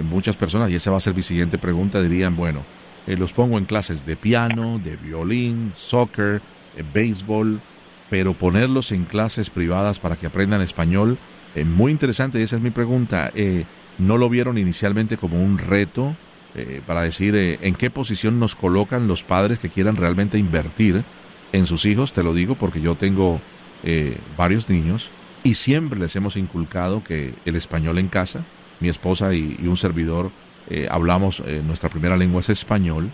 muchas 0.05 0.37
personas, 0.37 0.71
y 0.71 0.75
esa 0.75 0.91
va 0.91 0.99
a 0.99 1.01
ser 1.01 1.15
mi 1.15 1.23
siguiente 1.23 1.57
pregunta, 1.57 2.03
dirían, 2.03 2.37
bueno, 2.37 2.65
los 3.07 3.33
pongo 3.33 3.57
en 3.57 3.65
clases 3.65 4.05
de 4.05 4.15
piano, 4.15 4.79
de 4.83 4.97
violín, 4.97 5.73
soccer, 5.75 6.43
béisbol, 6.93 7.63
pero 8.11 8.35
ponerlos 8.35 8.93
en 8.93 9.05
clases 9.05 9.49
privadas 9.49 9.99
para 9.99 10.17
que 10.17 10.27
aprendan 10.27 10.61
español, 10.61 11.19
eh, 11.57 11.65
muy 11.65 11.91
interesante, 11.91 12.43
esa 12.43 12.57
es 12.57 12.63
mi 12.63 12.71
pregunta. 12.71 13.33
Eh, 13.35 13.65
¿No 13.97 14.19
lo 14.19 14.29
vieron 14.29 14.59
inicialmente 14.59 15.17
como 15.17 15.43
un 15.43 15.57
reto 15.57 16.15
eh, 16.55 16.83
para 16.87 17.01
decir 17.01 17.35
en 17.35 17.75
qué 17.75 17.89
posición 17.89 18.39
nos 18.39 18.55
colocan 18.55 19.09
los 19.09 19.25
padres 19.25 19.59
que 19.59 19.71
quieran 19.71 19.97
realmente 19.97 20.37
invertir 20.37 21.03
en 21.53 21.65
sus 21.65 21.87
hijos? 21.87 22.13
Te 22.13 22.23
lo 22.23 22.35
digo 22.35 22.57
porque 22.57 22.83
yo 22.83 22.97
tengo 22.97 23.41
varios 24.37 24.69
niños 24.69 25.13
y 25.45 25.55
siempre 25.55 26.01
les 26.01 26.17
hemos 26.17 26.37
inculcado 26.37 27.05
que 27.05 27.35
el 27.45 27.55
español 27.55 27.99
en 27.99 28.09
casa, 28.09 28.45
mi 28.81 28.89
esposa 28.89 29.33
y, 29.33 29.57
un 29.63 29.77
servidor 29.77 30.33
hablamos, 30.91 31.41
nuestra 31.65 31.89
primera 31.89 32.17
lengua 32.17 32.41
es 32.41 32.49
español 32.49 33.13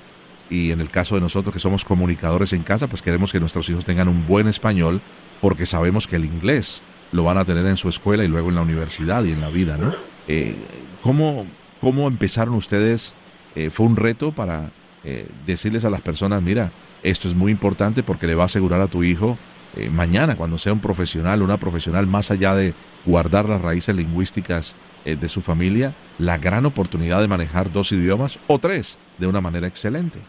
y 0.48 0.70
en 0.70 0.80
el 0.80 0.88
caso 0.88 1.14
de 1.16 1.20
nosotros 1.20 1.52
que 1.52 1.58
somos 1.58 1.84
comunicadores 1.84 2.54
en 2.54 2.62
casa, 2.62 2.88
pues 2.88 3.02
queremos 3.02 3.32
que 3.32 3.40
nuestros 3.40 3.68
hijos 3.68 3.84
tengan 3.84 4.08
un 4.08 4.26
buen 4.26 4.48
español 4.48 5.02
porque 5.42 5.66
sabemos 5.66 6.06
que 6.06 6.16
el 6.16 6.24
inglés 6.24 6.82
lo 7.12 7.24
van 7.24 7.38
a 7.38 7.44
tener 7.44 7.66
en 7.66 7.76
su 7.76 7.88
escuela 7.88 8.24
y 8.24 8.28
luego 8.28 8.48
en 8.48 8.56
la 8.56 8.62
universidad 8.62 9.24
y 9.24 9.32
en 9.32 9.40
la 9.40 9.50
vida, 9.50 9.76
¿no? 9.76 9.94
Eh, 10.28 10.56
¿cómo, 11.02 11.46
¿Cómo 11.82 12.06
empezaron 12.06 12.54
ustedes? 12.54 13.12
Eh, 13.56 13.68
¿Fue 13.68 13.86
un 13.86 13.96
reto 13.96 14.30
para 14.30 14.70
eh, 15.02 15.26
decirles 15.44 15.84
a 15.84 15.90
las 15.90 16.00
personas, 16.00 16.40
mira, 16.40 16.70
esto 17.02 17.26
es 17.26 17.34
muy 17.34 17.50
importante 17.50 18.04
porque 18.04 18.28
le 18.28 18.36
va 18.36 18.44
a 18.44 18.46
asegurar 18.46 18.80
a 18.80 18.86
tu 18.86 19.02
hijo 19.02 19.36
eh, 19.76 19.90
mañana, 19.90 20.36
cuando 20.36 20.58
sea 20.58 20.72
un 20.72 20.80
profesional, 20.80 21.42
una 21.42 21.58
profesional, 21.58 22.06
más 22.06 22.30
allá 22.30 22.54
de 22.54 22.72
guardar 23.04 23.48
las 23.48 23.60
raíces 23.60 23.96
lingüísticas 23.96 24.76
de 25.04 25.26
su 25.26 25.40
familia, 25.40 25.96
la 26.20 26.38
gran 26.38 26.64
oportunidad 26.64 27.20
de 27.20 27.26
manejar 27.26 27.72
dos 27.72 27.90
idiomas 27.90 28.38
o 28.46 28.60
tres 28.60 28.96
de 29.18 29.26
una 29.26 29.40
manera 29.40 29.66
excelente? 29.66 30.20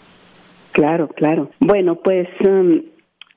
Claro, 0.71 1.07
claro. 1.09 1.51
Bueno, 1.59 1.99
pues 2.03 2.27
um, 2.43 2.81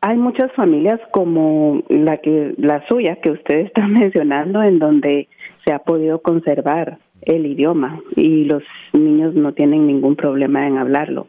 hay 0.07 0.17
muchas 0.19 0.53
familias 0.53 1.01
como 1.11 1.83
la 1.89 2.19
que 2.19 2.55
la 2.59 2.87
suya 2.87 3.17
que 3.17 3.33
usted 3.33 3.59
está 3.59 3.87
mencionando 3.89 4.63
en 4.63 4.79
donde 4.79 5.29
se 5.65 5.73
ha 5.73 5.81
podido 5.81 6.23
conservar 6.23 6.99
el 7.23 7.45
idioma 7.45 8.01
y 8.15 8.45
los 8.45 8.63
niños 8.93 9.35
no 9.35 9.53
tienen 9.53 9.89
ningún 9.89 10.15
problema 10.15 10.65
en 10.69 10.79
hablarlo. 10.79 11.27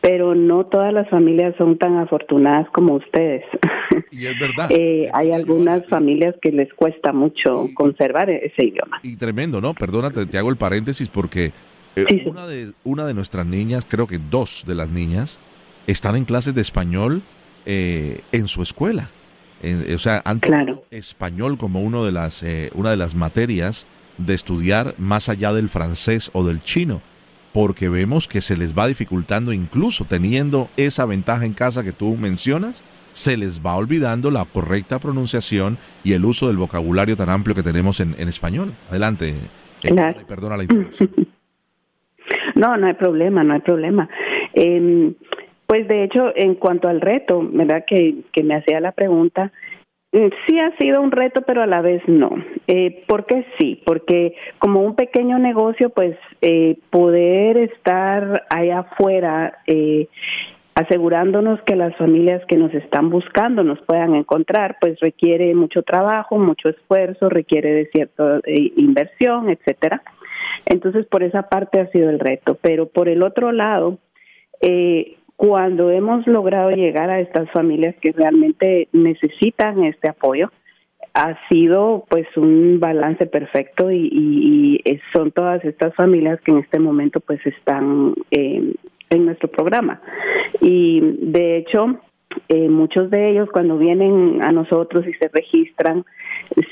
Pero 0.00 0.36
no 0.36 0.66
todas 0.66 0.92
las 0.92 1.08
familias 1.10 1.56
son 1.58 1.76
tan 1.76 1.96
afortunadas 1.96 2.68
como 2.70 2.94
ustedes. 2.94 3.42
Y 4.12 4.26
es 4.26 4.38
verdad. 4.38 4.68
eh, 4.70 5.10
hay 5.12 5.32
algunas 5.32 5.84
familias 5.88 6.36
que 6.40 6.52
les 6.52 6.72
cuesta 6.72 7.12
mucho 7.12 7.66
conservar 7.74 8.30
ese 8.30 8.66
idioma. 8.66 9.00
Y 9.02 9.16
tremendo, 9.16 9.60
¿no? 9.60 9.74
Perdónate, 9.74 10.26
te 10.26 10.38
hago 10.38 10.50
el 10.50 10.56
paréntesis 10.56 11.08
porque 11.08 11.50
eh, 11.96 12.22
una, 12.26 12.46
de, 12.46 12.72
una 12.84 13.06
de 13.06 13.14
nuestras 13.14 13.44
niñas, 13.44 13.84
creo 13.90 14.06
que 14.06 14.18
dos 14.18 14.64
de 14.68 14.76
las 14.76 14.90
niñas, 14.90 15.40
están 15.88 16.14
en 16.14 16.24
clases 16.24 16.54
de 16.54 16.60
español 16.60 17.22
eh, 17.66 18.20
en 18.32 18.48
su 18.48 18.62
escuela. 18.62 19.10
o 19.94 19.98
sea, 19.98 20.22
han 20.24 20.40
español 20.90 21.58
como 21.58 21.80
uno 21.80 22.04
de 22.04 22.12
las, 22.12 22.42
eh, 22.42 22.70
una 22.74 22.90
de 22.90 22.96
las 22.96 23.14
materias 23.14 23.86
de 24.18 24.34
estudiar 24.34 24.94
más 24.98 25.28
allá 25.28 25.52
del 25.52 25.68
francés 25.68 26.30
o 26.34 26.44
del 26.44 26.60
chino, 26.60 27.02
porque 27.52 27.88
vemos 27.88 28.28
que 28.28 28.40
se 28.40 28.56
les 28.56 28.76
va 28.76 28.86
dificultando, 28.86 29.52
incluso 29.52 30.04
teniendo 30.04 30.68
esa 30.76 31.06
ventaja 31.06 31.44
en 31.44 31.54
casa 31.54 31.84
que 31.84 31.92
tú 31.92 32.16
mencionas, 32.16 32.84
se 33.12 33.36
les 33.36 33.64
va 33.64 33.76
olvidando 33.76 34.30
la 34.30 34.44
correcta 34.44 34.98
pronunciación 34.98 35.78
y 36.02 36.14
el 36.14 36.24
uso 36.24 36.48
del 36.48 36.56
vocabulario 36.56 37.16
tan 37.16 37.30
amplio 37.30 37.54
que 37.54 37.62
tenemos 37.62 38.00
en, 38.00 38.14
español. 38.28 38.74
Adelante. 38.90 39.34
Eh, 39.82 39.94
perdona 40.26 40.56
la 40.56 40.64
interrupción. 40.64 41.10
No, 42.54 42.76
no 42.76 42.86
hay 42.86 42.94
problema, 42.94 43.42
no 43.42 43.54
hay 43.54 43.60
problema. 43.60 44.08
Eh, 44.54 45.12
pues 45.74 45.88
de 45.88 46.04
hecho, 46.04 46.30
en 46.36 46.54
cuanto 46.54 46.86
al 46.86 47.00
reto, 47.00 47.44
¿verdad? 47.50 47.84
Que, 47.84 48.18
que 48.32 48.44
me 48.44 48.54
hacía 48.54 48.78
la 48.78 48.92
pregunta, 48.92 49.50
mm, 50.12 50.26
sí 50.46 50.56
ha 50.60 50.70
sido 50.76 51.00
un 51.00 51.10
reto, 51.10 51.42
pero 51.42 51.62
a 51.62 51.66
la 51.66 51.80
vez 51.80 52.00
no. 52.06 52.30
Eh, 52.68 53.02
¿Por 53.08 53.26
qué 53.26 53.44
sí? 53.58 53.82
Porque 53.84 54.36
como 54.60 54.82
un 54.82 54.94
pequeño 54.94 55.36
negocio, 55.40 55.90
pues 55.90 56.16
eh, 56.42 56.78
poder 56.90 57.56
estar 57.56 58.44
allá 58.50 58.78
afuera 58.78 59.58
eh, 59.66 60.06
asegurándonos 60.76 61.60
que 61.62 61.74
las 61.74 61.96
familias 61.96 62.40
que 62.46 62.56
nos 62.56 62.72
están 62.72 63.10
buscando 63.10 63.64
nos 63.64 63.80
puedan 63.80 64.14
encontrar, 64.14 64.76
pues 64.80 65.00
requiere 65.00 65.52
mucho 65.56 65.82
trabajo, 65.82 66.38
mucho 66.38 66.68
esfuerzo, 66.68 67.28
requiere 67.28 67.72
de 67.72 67.86
cierta 67.86 68.38
eh, 68.44 68.72
inversión, 68.76 69.50
etcétera. 69.50 70.04
Entonces, 70.66 71.04
por 71.06 71.24
esa 71.24 71.48
parte 71.48 71.80
ha 71.80 71.90
sido 71.90 72.10
el 72.10 72.20
reto. 72.20 72.58
Pero 72.62 72.86
por 72.86 73.08
el 73.08 73.24
otro 73.24 73.50
lado, 73.50 73.98
eh, 74.60 75.16
cuando 75.36 75.90
hemos 75.90 76.26
logrado 76.26 76.70
llegar 76.70 77.10
a 77.10 77.20
estas 77.20 77.50
familias 77.50 77.94
que 78.00 78.12
realmente 78.12 78.88
necesitan 78.92 79.84
este 79.84 80.08
apoyo, 80.08 80.50
ha 81.12 81.36
sido 81.48 82.04
pues 82.08 82.26
un 82.36 82.80
balance 82.80 83.26
perfecto 83.26 83.90
y, 83.90 84.80
son 85.12 85.30
todas 85.30 85.64
estas 85.64 85.94
familias 85.94 86.40
que 86.40 86.52
en 86.52 86.58
este 86.58 86.78
momento 86.78 87.20
pues 87.20 87.44
están 87.46 88.14
eh, 88.30 88.74
en 89.10 89.24
nuestro 89.24 89.48
programa. 89.48 90.00
Y 90.60 91.00
de 91.00 91.58
hecho, 91.58 92.00
eh, 92.48 92.68
muchos 92.68 93.10
de 93.10 93.30
ellos 93.30 93.48
cuando 93.52 93.78
vienen 93.78 94.42
a 94.42 94.50
nosotros 94.52 95.06
y 95.06 95.12
se 95.14 95.28
registran, 95.32 96.04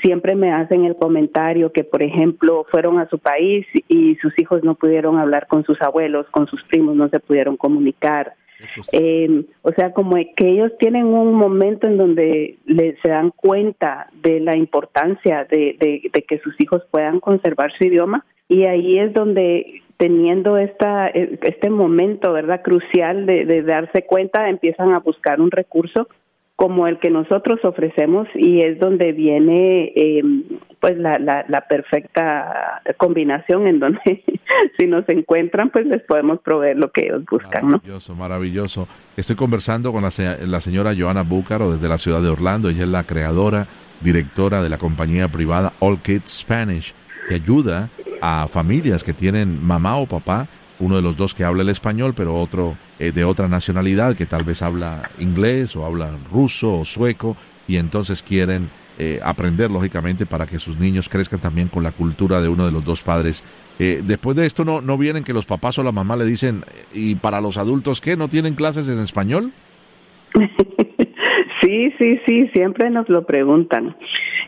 siempre 0.01 0.35
me 0.35 0.51
hacen 0.51 0.85
el 0.85 0.95
comentario 0.95 1.71
que, 1.71 1.83
por 1.83 2.03
ejemplo, 2.03 2.65
fueron 2.69 2.99
a 2.99 3.07
su 3.07 3.17
país 3.17 3.65
y 3.87 4.15
sus 4.15 4.37
hijos 4.39 4.63
no 4.63 4.75
pudieron 4.75 5.17
hablar 5.17 5.47
con 5.47 5.63
sus 5.63 5.81
abuelos, 5.81 6.27
con 6.31 6.47
sus 6.47 6.61
primos, 6.63 6.95
no 6.95 7.07
se 7.09 7.19
pudieron 7.19 7.55
comunicar 7.55 8.33
eh, 8.91 9.45
o 9.61 9.71
sea, 9.73 9.91
como 9.93 10.15
que 10.35 10.49
ellos 10.49 10.71
tienen 10.79 11.05
un 11.05 11.33
momento 11.33 11.87
en 11.87 11.97
donde 11.97 12.57
se 12.65 13.09
dan 13.09 13.31
cuenta 13.31 14.07
de 14.21 14.39
la 14.39 14.55
importancia 14.55 15.45
de, 15.49 16.11
que 16.27 16.39
sus 16.39 16.55
hijos 16.59 16.83
puedan 16.91 17.19
conservar 17.19 17.71
su 17.77 17.85
idioma 17.85 18.25
Y 18.47 18.65
ahí 18.65 18.99
es 18.99 19.13
donde 19.13 19.81
teniendo 19.97 20.57
esta, 20.57 21.07
este 21.07 21.69
momento, 21.69 22.33
¿verdad?, 22.33 22.61
crucial 22.61 23.25
de 23.25 23.61
darse 23.61 24.05
cuenta, 24.05 24.49
empiezan 24.49 24.91
a 24.93 24.99
buscar 24.99 25.39
un 25.39 25.51
recurso 25.51 26.07
como 26.55 26.87
el 26.87 26.99
que 26.99 27.09
nosotros 27.09 27.59
ofrecemos 27.63 28.27
y 28.35 28.61
es 28.61 28.79
donde 28.79 29.11
viene 29.11 29.91
eh, 29.95 30.21
pues 30.79 30.97
la, 30.97 31.17
la, 31.17 31.45
la, 31.47 31.67
perfecta 31.67 32.81
combinación 32.97 33.67
en 33.67 33.79
donde 33.79 34.23
si 34.77 34.85
nos 34.85 35.07
encuentran 35.09 35.71
pues 35.71 35.85
les 35.87 36.03
podemos 36.03 36.39
proveer 36.41 36.77
lo 36.77 36.91
que 36.91 37.05
ellos 37.05 37.23
buscan. 37.29 37.65
Maravilloso, 37.65 38.15
maravilloso. 38.15 38.87
Estoy 39.17 39.35
conversando 39.35 39.91
con 39.91 40.03
la, 40.03 40.09
la 40.45 40.61
señora 40.61 40.93
Joana 40.97 41.23
Búcaro 41.23 41.71
desde 41.71 41.89
la 41.89 41.97
ciudad 41.97 42.21
de 42.21 42.29
Orlando. 42.29 42.69
Ella 42.69 42.83
es 42.83 42.89
la 42.89 43.03
creadora, 43.03 43.67
directora 44.01 44.61
de 44.61 44.69
la 44.69 44.77
compañía 44.77 45.29
privada 45.29 45.73
All 45.79 46.01
Kids 46.01 46.39
Spanish 46.39 46.93
que 47.27 47.35
ayuda 47.35 47.89
a 48.21 48.47
familias 48.47 49.03
que 49.03 49.13
tienen 49.13 49.63
mamá 49.63 49.97
o 49.97 50.05
papá 50.05 50.47
uno 50.79 50.95
de 50.95 51.01
los 51.01 51.15
dos 51.15 51.33
que 51.33 51.43
habla 51.43 51.63
el 51.63 51.69
español, 51.69 52.13
pero 52.15 52.35
otro 52.35 52.77
eh, 53.03 53.11
de 53.11 53.25
otra 53.25 53.49
nacionalidad 53.49 54.15
que 54.15 54.25
tal 54.25 54.45
vez 54.45 54.61
habla 54.61 55.09
inglés 55.19 55.75
o 55.75 55.85
habla 55.85 56.17
ruso 56.31 56.79
o 56.79 56.85
sueco 56.85 57.35
y 57.67 57.75
entonces 57.75 58.23
quieren 58.23 58.69
eh, 58.97 59.19
aprender 59.21 59.69
lógicamente 59.69 60.25
para 60.25 60.45
que 60.45 60.57
sus 60.57 60.77
niños 60.77 61.09
crezcan 61.09 61.41
también 61.41 61.67
con 61.67 61.83
la 61.83 61.91
cultura 61.91 62.41
de 62.41 62.47
uno 62.47 62.65
de 62.65 62.71
los 62.71 62.85
dos 62.85 63.03
padres. 63.03 63.43
Eh, 63.77 64.01
después 64.05 64.37
de 64.37 64.45
esto 64.45 64.63
no, 64.63 64.79
no 64.79 64.97
vienen 64.97 65.25
que 65.25 65.33
los 65.33 65.45
papás 65.45 65.77
o 65.79 65.83
la 65.83 65.91
mamá 65.91 66.15
le 66.15 66.23
dicen, 66.23 66.63
¿y 66.93 67.15
para 67.15 67.41
los 67.41 67.57
adultos 67.57 67.99
qué? 67.99 68.15
¿No 68.15 68.29
tienen 68.29 68.55
clases 68.55 68.87
en 68.87 68.99
español? 68.99 69.51
Sí, 71.63 71.93
sí, 71.97 72.19
sí, 72.27 72.49
siempre 72.53 72.89
nos 72.89 73.07
lo 73.07 73.25
preguntan. 73.25 73.95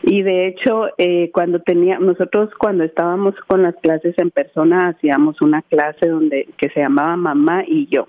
Y 0.02 0.20
de 0.20 0.48
hecho, 0.48 0.88
eh, 0.98 1.30
cuando 1.32 1.60
tenía, 1.60 1.98
nosotros 1.98 2.50
cuando 2.58 2.84
estábamos 2.84 3.34
con 3.48 3.62
las 3.62 3.74
clases 3.76 4.14
en 4.18 4.30
persona, 4.30 4.88
hacíamos 4.88 5.40
una 5.40 5.62
clase 5.62 6.08
donde 6.08 6.46
que 6.58 6.68
se 6.68 6.80
llamaba 6.80 7.16
Mamá 7.16 7.64
y 7.66 7.88
yo. 7.90 8.06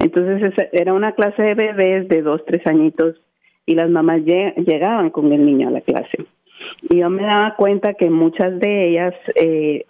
Entonces 0.00 0.52
era 0.72 0.92
una 0.92 1.12
clase 1.12 1.42
de 1.42 1.54
bebés 1.54 2.08
de 2.08 2.22
dos, 2.22 2.44
tres 2.46 2.66
añitos 2.66 3.16
y 3.66 3.74
las 3.74 3.90
mamás 3.90 4.22
llegaban 4.22 5.10
con 5.10 5.32
el 5.32 5.44
niño 5.44 5.68
a 5.68 5.72
la 5.72 5.80
clase. 5.80 6.26
Y 6.82 6.98
yo 6.98 7.10
me 7.10 7.22
daba 7.22 7.56
cuenta 7.56 7.94
que 7.94 8.10
muchas 8.10 8.58
de 8.58 8.88
ellas, 8.88 9.14
eh, 9.34 9.84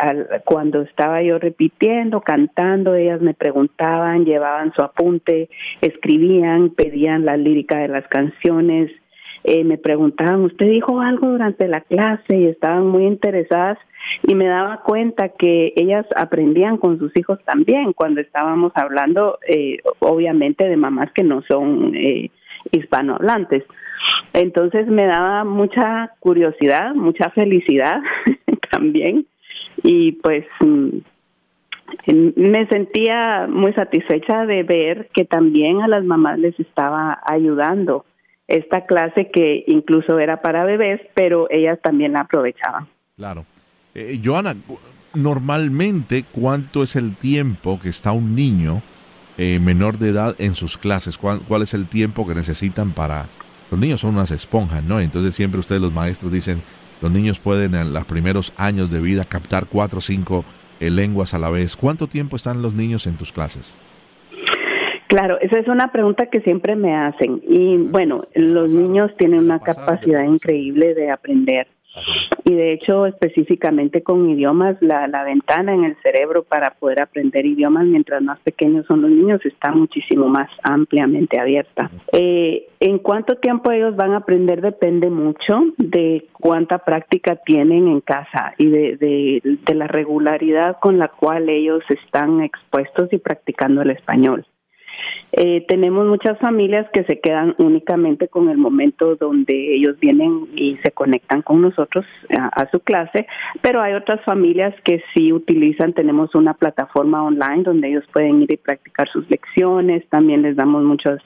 cuando 0.44 0.82
estaba 0.82 1.22
yo 1.22 1.38
repitiendo, 1.38 2.20
cantando, 2.20 2.94
ellas 2.94 3.20
me 3.20 3.34
preguntaban, 3.34 4.24
llevaban 4.24 4.72
su 4.74 4.82
apunte, 4.82 5.48
escribían, 5.80 6.70
pedían 6.70 7.24
la 7.24 7.36
lírica 7.36 7.78
de 7.78 7.88
las 7.88 8.06
canciones, 8.08 8.90
eh, 9.44 9.62
me 9.62 9.76
preguntaban, 9.76 10.42
¿usted 10.42 10.66
dijo 10.66 11.00
algo 11.00 11.28
durante 11.28 11.68
la 11.68 11.82
clase? 11.82 12.36
Y 12.36 12.46
estaban 12.46 12.86
muy 12.86 13.04
interesadas 13.04 13.78
y 14.22 14.34
me 14.34 14.46
daba 14.46 14.80
cuenta 14.82 15.28
que 15.28 15.74
ellas 15.76 16.06
aprendían 16.16 16.78
con 16.78 16.98
sus 16.98 17.14
hijos 17.16 17.38
también 17.44 17.92
cuando 17.92 18.22
estábamos 18.22 18.72
hablando, 18.74 19.38
eh, 19.46 19.78
obviamente, 19.98 20.68
de 20.68 20.76
mamás 20.76 21.12
que 21.12 21.22
no 21.22 21.42
son 21.42 21.94
eh, 21.94 22.30
hispanohablantes. 22.72 23.64
Entonces 24.32 24.86
me 24.86 25.06
daba 25.06 25.44
mucha 25.44 26.12
curiosidad, 26.20 26.94
mucha 26.94 27.30
felicidad 27.30 28.00
también 28.70 29.26
y 29.82 30.12
pues 30.12 30.46
mm, 30.60 30.98
me 32.36 32.66
sentía 32.68 33.46
muy 33.48 33.72
satisfecha 33.74 34.46
de 34.46 34.62
ver 34.62 35.08
que 35.14 35.24
también 35.24 35.82
a 35.82 35.88
las 35.88 36.04
mamás 36.04 36.38
les 36.38 36.58
estaba 36.58 37.20
ayudando 37.24 38.04
esta 38.48 38.86
clase 38.86 39.30
que 39.32 39.64
incluso 39.66 40.18
era 40.18 40.42
para 40.42 40.64
bebés, 40.64 41.00
pero 41.14 41.48
ellas 41.50 41.78
también 41.82 42.12
la 42.12 42.20
aprovechaban. 42.20 42.88
Claro. 43.16 43.46
Eh, 43.94 44.20
Joana, 44.22 44.56
normalmente, 45.14 46.24
¿cuánto 46.30 46.82
es 46.82 46.96
el 46.96 47.16
tiempo 47.16 47.78
que 47.80 47.88
está 47.88 48.12
un 48.12 48.34
niño 48.34 48.82
eh, 49.38 49.58
menor 49.58 49.98
de 49.98 50.10
edad 50.10 50.34
en 50.38 50.54
sus 50.54 50.76
clases? 50.76 51.16
¿Cuál, 51.16 51.40
¿Cuál 51.46 51.62
es 51.62 51.74
el 51.74 51.86
tiempo 51.86 52.26
que 52.26 52.34
necesitan 52.34 52.92
para... 52.92 53.28
Los 53.70 53.80
niños 53.80 54.02
son 54.02 54.14
unas 54.14 54.30
esponjas, 54.30 54.84
¿no? 54.84 55.00
Entonces 55.00 55.34
siempre 55.34 55.58
ustedes 55.58 55.80
los 55.80 55.92
maestros 55.92 56.30
dicen, 56.30 56.62
los 57.00 57.10
niños 57.10 57.38
pueden 57.38 57.74
en 57.74 57.92
los 57.92 58.04
primeros 58.04 58.52
años 58.56 58.90
de 58.90 59.00
vida 59.00 59.24
captar 59.24 59.66
cuatro 59.66 59.98
o 59.98 60.02
cinco 60.02 60.44
eh, 60.80 60.90
lenguas 60.90 61.34
a 61.34 61.38
la 61.38 61.50
vez. 61.50 61.76
¿Cuánto 61.76 62.06
tiempo 62.06 62.36
están 62.36 62.62
los 62.62 62.74
niños 62.74 63.06
en 63.06 63.16
tus 63.16 63.32
clases? 63.32 63.74
Claro, 65.14 65.38
esa 65.40 65.60
es 65.60 65.68
una 65.68 65.92
pregunta 65.92 66.26
que 66.26 66.40
siempre 66.40 66.74
me 66.74 66.96
hacen. 66.96 67.40
Y 67.46 67.76
bueno, 67.76 68.22
los 68.34 68.74
niños 68.74 69.12
tienen 69.16 69.44
una 69.44 69.60
capacidad 69.60 70.24
increíble 70.24 70.92
de 70.92 71.12
aprender. 71.12 71.68
Y 72.44 72.52
de 72.52 72.72
hecho, 72.72 73.06
específicamente 73.06 74.02
con 74.02 74.28
idiomas, 74.28 74.76
la, 74.80 75.06
la 75.06 75.22
ventana 75.22 75.72
en 75.72 75.84
el 75.84 75.96
cerebro 76.02 76.42
para 76.42 76.72
poder 76.72 77.00
aprender 77.00 77.46
idiomas 77.46 77.86
mientras 77.86 78.22
más 78.22 78.40
pequeños 78.40 78.86
son 78.86 79.02
los 79.02 79.10
niños 79.12 79.40
está 79.46 79.70
muchísimo 79.70 80.26
más 80.26 80.50
ampliamente 80.64 81.38
abierta. 81.38 81.92
Eh, 82.10 82.66
en 82.80 82.98
cuánto 82.98 83.36
tiempo 83.36 83.70
ellos 83.70 83.94
van 83.94 84.14
a 84.14 84.16
aprender 84.16 84.62
depende 84.62 85.10
mucho 85.10 85.60
de 85.78 86.26
cuánta 86.32 86.78
práctica 86.78 87.36
tienen 87.36 87.86
en 87.86 88.00
casa 88.00 88.54
y 88.58 88.66
de, 88.66 88.96
de, 88.96 89.58
de 89.64 89.74
la 89.76 89.86
regularidad 89.86 90.78
con 90.80 90.98
la 90.98 91.06
cual 91.06 91.48
ellos 91.48 91.84
están 91.88 92.42
expuestos 92.42 93.12
y 93.12 93.18
practicando 93.18 93.82
el 93.82 93.92
español. 93.92 94.44
Eh, 95.32 95.64
tenemos 95.66 96.06
muchas 96.06 96.38
familias 96.38 96.86
que 96.92 97.02
se 97.04 97.18
quedan 97.18 97.56
únicamente 97.58 98.28
con 98.28 98.48
el 98.48 98.56
momento 98.56 99.16
donde 99.16 99.74
ellos 99.74 99.98
vienen 99.98 100.46
y 100.54 100.76
se 100.84 100.92
conectan 100.92 101.42
con 101.42 101.60
nosotros 101.60 102.04
a, 102.30 102.68
su 102.70 102.78
clase, 102.80 103.26
pero 103.60 103.82
hay 103.82 103.94
otras 103.94 104.20
familias 104.24 104.74
que 104.84 105.02
sí 105.12 105.32
utilizan, 105.32 105.92
tenemos 105.92 106.34
una 106.34 106.54
plataforma 106.54 107.24
online 107.24 107.64
donde 107.64 107.88
ellos 107.88 108.04
pueden 108.12 108.42
ir 108.42 108.52
y 108.52 108.56
practicar 108.56 109.08
sus 109.08 109.28
lecciones, 109.28 110.06
también 110.08 110.42
les 110.42 110.54
damos 110.54 110.84
muchas 110.84 111.20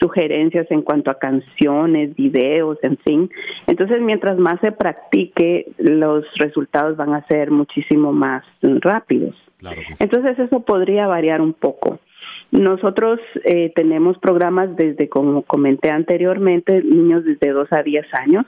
sugerencias 0.00 0.66
en 0.70 0.82
cuanto 0.82 1.10
a 1.10 1.18
canciones, 1.18 2.14
videos, 2.14 2.78
en 2.82 2.96
fin. 2.98 3.30
Entonces, 3.66 4.00
mientras 4.00 4.38
más 4.38 4.60
se 4.60 4.72
practique, 4.72 5.66
los 5.78 6.24
resultados 6.36 6.96
van 6.96 7.14
a 7.14 7.26
ser 7.26 7.50
muchísimo 7.50 8.12
más 8.12 8.44
rápidos. 8.62 9.34
Entonces, 9.98 10.38
eso 10.38 10.60
podría 10.60 11.06
variar 11.06 11.40
un 11.40 11.52
poco. 11.52 11.98
Nosotros 12.50 13.20
eh, 13.44 13.72
tenemos 13.74 14.18
programas 14.18 14.74
desde, 14.76 15.08
como 15.08 15.42
comenté 15.42 15.90
anteriormente, 15.90 16.82
niños 16.82 17.24
desde 17.24 17.50
2 17.50 17.68
a 17.72 17.82
10 17.82 18.06
años 18.14 18.46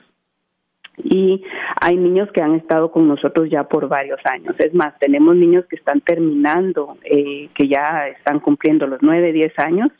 y 0.97 1.43
hay 1.79 1.97
niños 1.97 2.29
que 2.31 2.41
han 2.41 2.55
estado 2.55 2.91
con 2.91 3.07
nosotros 3.07 3.49
ya 3.49 3.63
por 3.63 3.87
varios 3.87 4.19
años. 4.25 4.55
Es 4.59 4.73
más, 4.73 4.97
tenemos 4.99 5.35
niños 5.35 5.65
que 5.67 5.75
están 5.75 6.01
terminando, 6.01 6.97
eh, 7.03 7.49
que 7.53 7.67
ya 7.67 8.07
están 8.07 8.39
cumpliendo 8.39 8.87
los 8.87 9.01
9, 9.01 9.31
10 9.31 9.59
años 9.59 9.91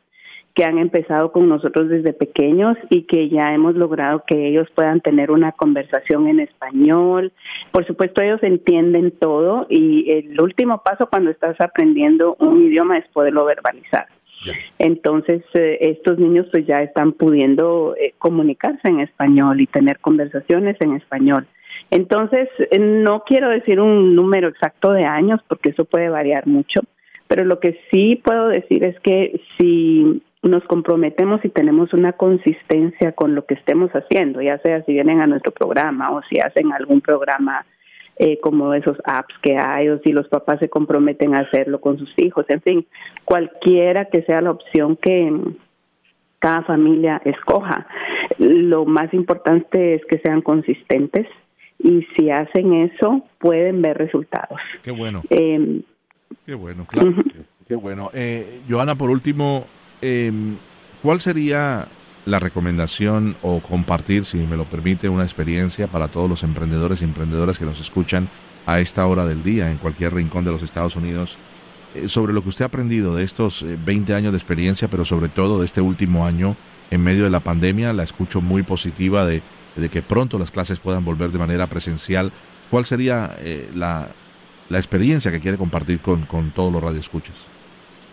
que 0.53 0.63
han 0.63 0.77
empezado 0.77 1.31
con 1.31 1.47
nosotros 1.47 1.89
desde 1.89 2.13
pequeños 2.13 2.77
y 2.89 3.03
que 3.03 3.29
ya 3.29 3.53
hemos 3.53 3.75
logrado 3.75 4.23
que 4.27 4.47
ellos 4.47 4.67
puedan 4.75 5.01
tener 5.01 5.31
una 5.31 5.51
conversación 5.51 6.27
en 6.27 6.41
español. 6.41 7.31
Por 7.71 7.85
supuesto, 7.87 8.21
ellos 8.21 8.43
entienden 8.43 9.11
todo 9.11 9.67
y 9.69 10.11
el 10.11 10.39
último 10.41 10.81
paso 10.83 11.07
cuando 11.07 11.31
estás 11.31 11.55
aprendiendo 11.59 12.35
un 12.39 12.61
idioma 12.61 12.97
es 12.97 13.07
poderlo 13.09 13.45
verbalizar. 13.45 14.07
Entonces, 14.79 15.43
eh, 15.53 15.77
estos 15.81 16.17
niños 16.17 16.47
pues 16.51 16.65
ya 16.65 16.81
están 16.81 17.13
pudiendo 17.13 17.95
eh, 17.99 18.13
comunicarse 18.17 18.89
en 18.89 19.01
español 19.01 19.61
y 19.61 19.67
tener 19.67 19.99
conversaciones 19.99 20.77
en 20.79 20.95
español. 20.95 21.47
Entonces, 21.91 22.49
eh, 22.71 22.79
no 22.79 23.23
quiero 23.23 23.49
decir 23.49 23.79
un 23.79 24.15
número 24.15 24.47
exacto 24.47 24.91
de 24.93 25.03
años 25.03 25.39
porque 25.47 25.69
eso 25.69 25.85
puede 25.85 26.09
variar 26.09 26.47
mucho, 26.47 26.81
pero 27.27 27.45
lo 27.45 27.59
que 27.59 27.79
sí 27.91 28.19
puedo 28.23 28.47
decir 28.47 28.83
es 28.83 28.99
que 29.01 29.41
si 29.57 30.21
nos 30.43 30.63
comprometemos 30.63 31.43
y 31.43 31.49
tenemos 31.49 31.93
una 31.93 32.13
consistencia 32.13 33.11
con 33.11 33.35
lo 33.35 33.45
que 33.45 33.53
estemos 33.53 33.91
haciendo, 33.91 34.41
ya 34.41 34.57
sea 34.59 34.83
si 34.83 34.93
vienen 34.93 35.21
a 35.21 35.27
nuestro 35.27 35.51
programa 35.51 36.11
o 36.11 36.21
si 36.23 36.39
hacen 36.39 36.71
algún 36.73 37.01
programa 37.01 37.65
eh, 38.17 38.39
como 38.39 38.73
esos 38.73 38.97
apps 39.05 39.33
que 39.41 39.57
hay 39.57 39.89
o 39.89 39.99
si 39.99 40.11
los 40.11 40.27
papás 40.27 40.59
se 40.59 40.69
comprometen 40.69 41.35
a 41.35 41.41
hacerlo 41.41 41.79
con 41.79 41.97
sus 41.97 42.11
hijos, 42.17 42.45
en 42.49 42.61
fin, 42.61 42.87
cualquiera 43.23 44.05
que 44.05 44.23
sea 44.23 44.41
la 44.41 44.51
opción 44.51 44.95
que 44.95 45.31
cada 46.39 46.63
familia 46.63 47.21
escoja. 47.23 47.85
Lo 48.39 48.85
más 48.85 49.13
importante 49.13 49.93
es 49.95 50.01
que 50.05 50.19
sean 50.19 50.41
consistentes 50.41 51.27
y 51.77 52.05
si 52.15 52.31
hacen 52.31 52.73
eso 52.73 53.23
pueden 53.39 53.81
ver 53.81 53.97
resultados. 53.97 54.59
Qué 54.81 54.91
bueno. 54.91 55.21
Em, 55.29 55.83
qué 56.45 56.55
bueno, 56.55 56.85
claro. 56.85 57.13
Qué 57.67 57.75
bueno. 57.75 58.09
Eh, 58.13 58.61
Joana, 58.67 58.95
por 58.95 59.09
último, 59.09 59.65
eh, 60.01 60.31
¿cuál 61.01 61.19
sería 61.19 61.87
la 62.25 62.39
recomendación 62.39 63.35
o 63.41 63.61
compartir, 63.61 64.25
si 64.25 64.37
me 64.37 64.57
lo 64.57 64.65
permite, 64.65 65.09
una 65.09 65.23
experiencia 65.23 65.87
para 65.87 66.09
todos 66.09 66.29
los 66.29 66.43
emprendedores 66.43 67.01
y 67.01 67.05
emprendedoras 67.05 67.57
que 67.57 67.65
nos 67.65 67.79
escuchan 67.79 68.29
a 68.65 68.79
esta 68.79 69.05
hora 69.07 69.25
del 69.25 69.41
día 69.41 69.71
en 69.71 69.77
cualquier 69.77 70.13
rincón 70.13 70.45
de 70.45 70.51
los 70.51 70.61
Estados 70.61 70.95
Unidos 70.95 71.39
eh, 71.95 72.07
sobre 72.07 72.33
lo 72.33 72.43
que 72.43 72.49
usted 72.49 72.63
ha 72.63 72.67
aprendido 72.67 73.15
de 73.15 73.23
estos 73.23 73.65
20 73.85 74.11
eh, 74.11 74.15
años 74.15 74.33
de 74.33 74.37
experiencia, 74.37 74.87
pero 74.89 75.03
sobre 75.03 75.29
todo 75.29 75.59
de 75.59 75.65
este 75.65 75.81
último 75.81 76.25
año 76.25 76.55
en 76.91 77.03
medio 77.03 77.23
de 77.23 77.29
la 77.29 77.39
pandemia? 77.39 77.93
La 77.93 78.03
escucho 78.03 78.41
muy 78.41 78.63
positiva 78.63 79.25
de, 79.25 79.41
de 79.75 79.89
que 79.89 80.01
pronto 80.01 80.37
las 80.37 80.51
clases 80.51 80.79
puedan 80.79 81.03
volver 81.03 81.31
de 81.31 81.39
manera 81.39 81.67
presencial. 81.67 82.31
¿Cuál 82.69 82.85
sería 82.85 83.35
eh, 83.39 83.69
la, 83.73 84.09
la 84.71 84.77
experiencia 84.77 85.31
que 85.31 85.41
quiere 85.41 85.57
compartir 85.57 85.99
con, 85.99 86.25
con 86.25 86.51
todos 86.51 86.71
los 86.71 86.81
radioescuchas. 86.81 87.49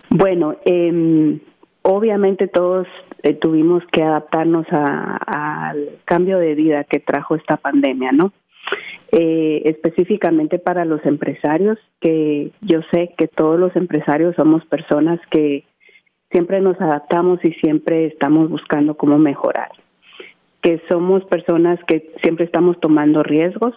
Bueno, 0.09 0.57
eh, 0.65 1.39
obviamente 1.89 2.47
todos 2.47 2.87
eh, 3.23 3.33
tuvimos 3.33 3.83
que 3.91 4.03
adaptarnos 4.03 4.67
al 4.71 5.89
cambio 6.05 6.37
de 6.37 6.53
vida 6.53 6.83
que 6.83 6.99
trajo 6.99 7.35
esta 7.35 7.57
pandemia, 7.57 8.11
¿no? 8.11 8.31
Eh, 9.11 9.63
específicamente 9.65 10.59
para 10.59 10.85
los 10.85 11.03
empresarios, 11.03 11.79
que 11.99 12.51
yo 12.61 12.81
sé 12.91 13.15
que 13.17 13.27
todos 13.27 13.59
los 13.59 13.75
empresarios 13.75 14.35
somos 14.35 14.63
personas 14.65 15.19
que 15.31 15.63
siempre 16.31 16.61
nos 16.61 16.79
adaptamos 16.79 17.39
y 17.43 17.53
siempre 17.53 18.05
estamos 18.05 18.49
buscando 18.49 18.95
cómo 18.95 19.17
mejorar, 19.17 19.69
que 20.61 20.79
somos 20.89 21.25
personas 21.25 21.79
que 21.87 22.11
siempre 22.21 22.45
estamos 22.45 22.79
tomando 22.79 23.23
riesgos 23.23 23.73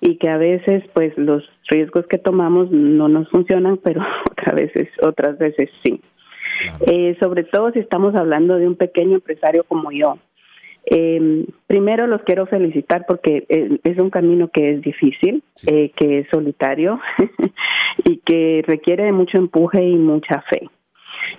y 0.00 0.16
que 0.16 0.30
a 0.30 0.38
veces 0.38 0.82
pues 0.94 1.12
los 1.18 1.46
riesgos 1.68 2.06
que 2.06 2.16
tomamos 2.16 2.70
no 2.70 3.08
nos 3.08 3.28
funcionan, 3.28 3.76
pero 3.76 4.00
otras 4.30 4.54
veces 4.54 4.88
otras 5.02 5.36
veces 5.36 5.68
sí. 5.84 6.00
Eh, 6.86 7.16
sobre 7.20 7.44
todo 7.44 7.70
si 7.72 7.80
estamos 7.80 8.14
hablando 8.14 8.56
de 8.56 8.66
un 8.66 8.76
pequeño 8.76 9.14
empresario 9.16 9.64
como 9.64 9.90
yo. 9.92 10.18
Eh, 10.86 11.46
primero 11.66 12.06
los 12.06 12.22
quiero 12.22 12.46
felicitar 12.46 13.06
porque 13.08 13.46
eh, 13.48 13.78
es 13.84 13.98
un 13.98 14.10
camino 14.10 14.48
que 14.48 14.72
es 14.72 14.82
difícil, 14.82 15.42
eh, 15.66 15.92
que 15.96 16.20
es 16.20 16.28
solitario 16.30 17.00
y 18.04 18.18
que 18.18 18.62
requiere 18.66 19.04
de 19.04 19.12
mucho 19.12 19.38
empuje 19.38 19.82
y 19.82 19.96
mucha 19.96 20.42
fe. 20.50 20.68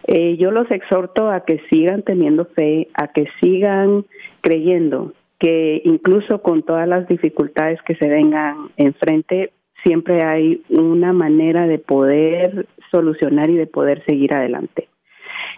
Eh, 0.08 0.38
yo 0.38 0.52
los 0.52 0.70
exhorto 0.72 1.30
a 1.30 1.46
que 1.46 1.62
sigan 1.70 2.02
teniendo 2.02 2.46
fe, 2.46 2.88
a 2.96 3.10
que 3.10 3.28
sigan 3.42 4.06
creyendo 4.42 5.14
que 5.40 5.82
incluso 5.84 6.42
con 6.42 6.64
todas 6.64 6.88
las 6.88 7.08
dificultades 7.08 7.80
que 7.84 7.96
se 7.96 8.08
vengan 8.08 8.70
enfrente, 8.78 9.52
siempre 9.84 10.24
hay 10.24 10.64
una 10.70 11.14
manera 11.14 11.68
de 11.68 11.78
poder 11.78 12.68
solucionar 12.90 13.50
y 13.50 13.56
de 13.56 13.68
poder 13.68 14.04
seguir 14.08 14.34
adelante 14.34 14.88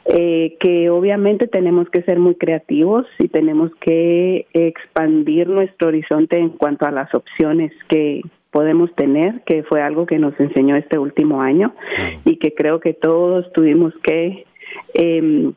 eh, 0.05 0.55
que 0.59 0.89
obviamente 0.89 1.47
tenemos 1.47 1.89
que 1.89 2.01
ser 2.03 2.19
muy 2.19 2.35
creativos 2.35 3.05
y 3.19 3.27
tenemos 3.27 3.71
que 3.81 4.47
expandir 4.53 5.47
nuestro 5.49 5.89
horizonte 5.89 6.39
en 6.39 6.49
cuanto 6.49 6.85
a 6.85 6.91
las 6.91 7.13
opciones 7.13 7.71
que 7.89 8.21
podemos 8.51 8.93
tener, 8.95 9.41
que 9.45 9.63
fue 9.63 9.81
algo 9.81 10.05
que 10.05 10.17
nos 10.17 10.39
enseñó 10.39 10.75
este 10.75 10.97
último 10.97 11.41
año 11.41 11.75
y 12.25 12.37
que 12.37 12.53
creo 12.53 12.79
que 12.79 12.93
todos 12.93 13.51
tuvimos 13.53 13.93
que 14.03 14.45
eh, 14.93 15.51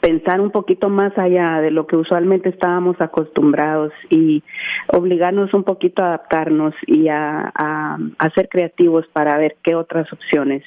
pensar 0.00 0.40
un 0.40 0.50
poquito 0.50 0.88
más 0.88 1.16
allá 1.18 1.60
de 1.60 1.70
lo 1.70 1.86
que 1.86 1.96
usualmente 1.96 2.48
estábamos 2.48 3.00
acostumbrados 3.00 3.92
y 4.10 4.42
obligarnos 4.88 5.52
un 5.54 5.64
poquito 5.64 6.02
a 6.02 6.08
adaptarnos 6.08 6.74
y 6.86 7.08
a, 7.08 7.52
a, 7.54 7.98
a 8.18 8.30
ser 8.30 8.48
creativos 8.48 9.06
para 9.12 9.36
ver 9.38 9.56
qué 9.62 9.74
otras 9.74 10.12
opciones 10.12 10.62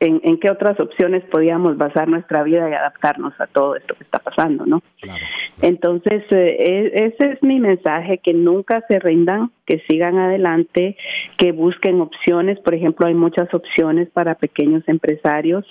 en, 0.00 0.38
qué 0.38 0.50
otras 0.50 0.80
opciones 0.80 1.22
podíamos 1.24 1.76
basar 1.76 2.08
nuestra 2.08 2.42
vida 2.42 2.68
y 2.70 2.72
adaptarnos 2.72 3.38
a 3.38 3.46
todo 3.46 3.76
esto 3.76 3.94
que 3.94 4.04
está 4.04 4.18
pasando, 4.18 4.64
¿no? 4.64 4.82
Entonces, 5.60 6.24
eh, 6.30 6.90
ese 6.94 7.32
es 7.32 7.42
mi 7.42 7.60
mensaje, 7.60 8.18
que 8.18 8.32
nunca 8.32 8.82
se 8.88 8.98
rindan, 8.98 9.50
que 9.66 9.82
sigan 9.88 10.16
adelante, 10.16 10.96
que 11.36 11.52
busquen 11.52 12.00
opciones, 12.00 12.58
por 12.60 12.74
ejemplo, 12.74 13.06
hay 13.06 13.14
muchas 13.14 13.52
opciones 13.52 14.08
para 14.08 14.36
pequeños 14.36 14.82
empresarios 14.86 15.66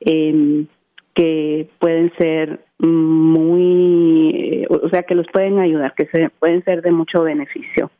eh, 0.00 0.66
que 1.14 1.68
pueden 1.78 2.12
ser 2.18 2.60
muy, 2.78 4.66
o 4.68 4.88
sea, 4.90 5.04
que 5.04 5.14
los 5.14 5.26
pueden 5.32 5.58
ayudar, 5.58 5.94
que 5.94 6.06
se, 6.06 6.28
pueden 6.38 6.62
ser 6.64 6.82
de 6.82 6.92
mucho 6.92 7.22
beneficio. 7.22 7.90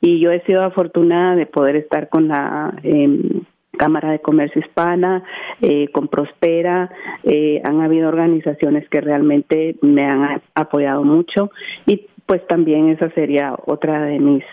Y 0.00 0.18
yo 0.20 0.30
he 0.30 0.42
sido 0.44 0.62
afortunada 0.62 1.36
de 1.36 1.46
poder 1.46 1.76
estar 1.76 2.08
con 2.08 2.28
la... 2.28 2.74
Eh, 2.82 3.42
Cámara 3.76 4.10
de 4.10 4.20
Comercio 4.20 4.60
Hispana, 4.60 5.22
eh, 5.60 5.88
con 5.92 6.08
Prospera, 6.08 6.90
eh, 7.22 7.60
han 7.64 7.80
habido 7.80 8.08
organizaciones 8.08 8.88
que 8.88 9.00
realmente 9.00 9.76
me 9.82 10.04
han 10.04 10.42
apoyado 10.54 11.04
mucho 11.04 11.50
y 11.86 12.06
pues 12.26 12.46
también 12.48 12.88
esa 12.88 13.10
sería 13.10 13.54
otra 13.66 14.02
de 14.02 14.18
mis, 14.18 14.44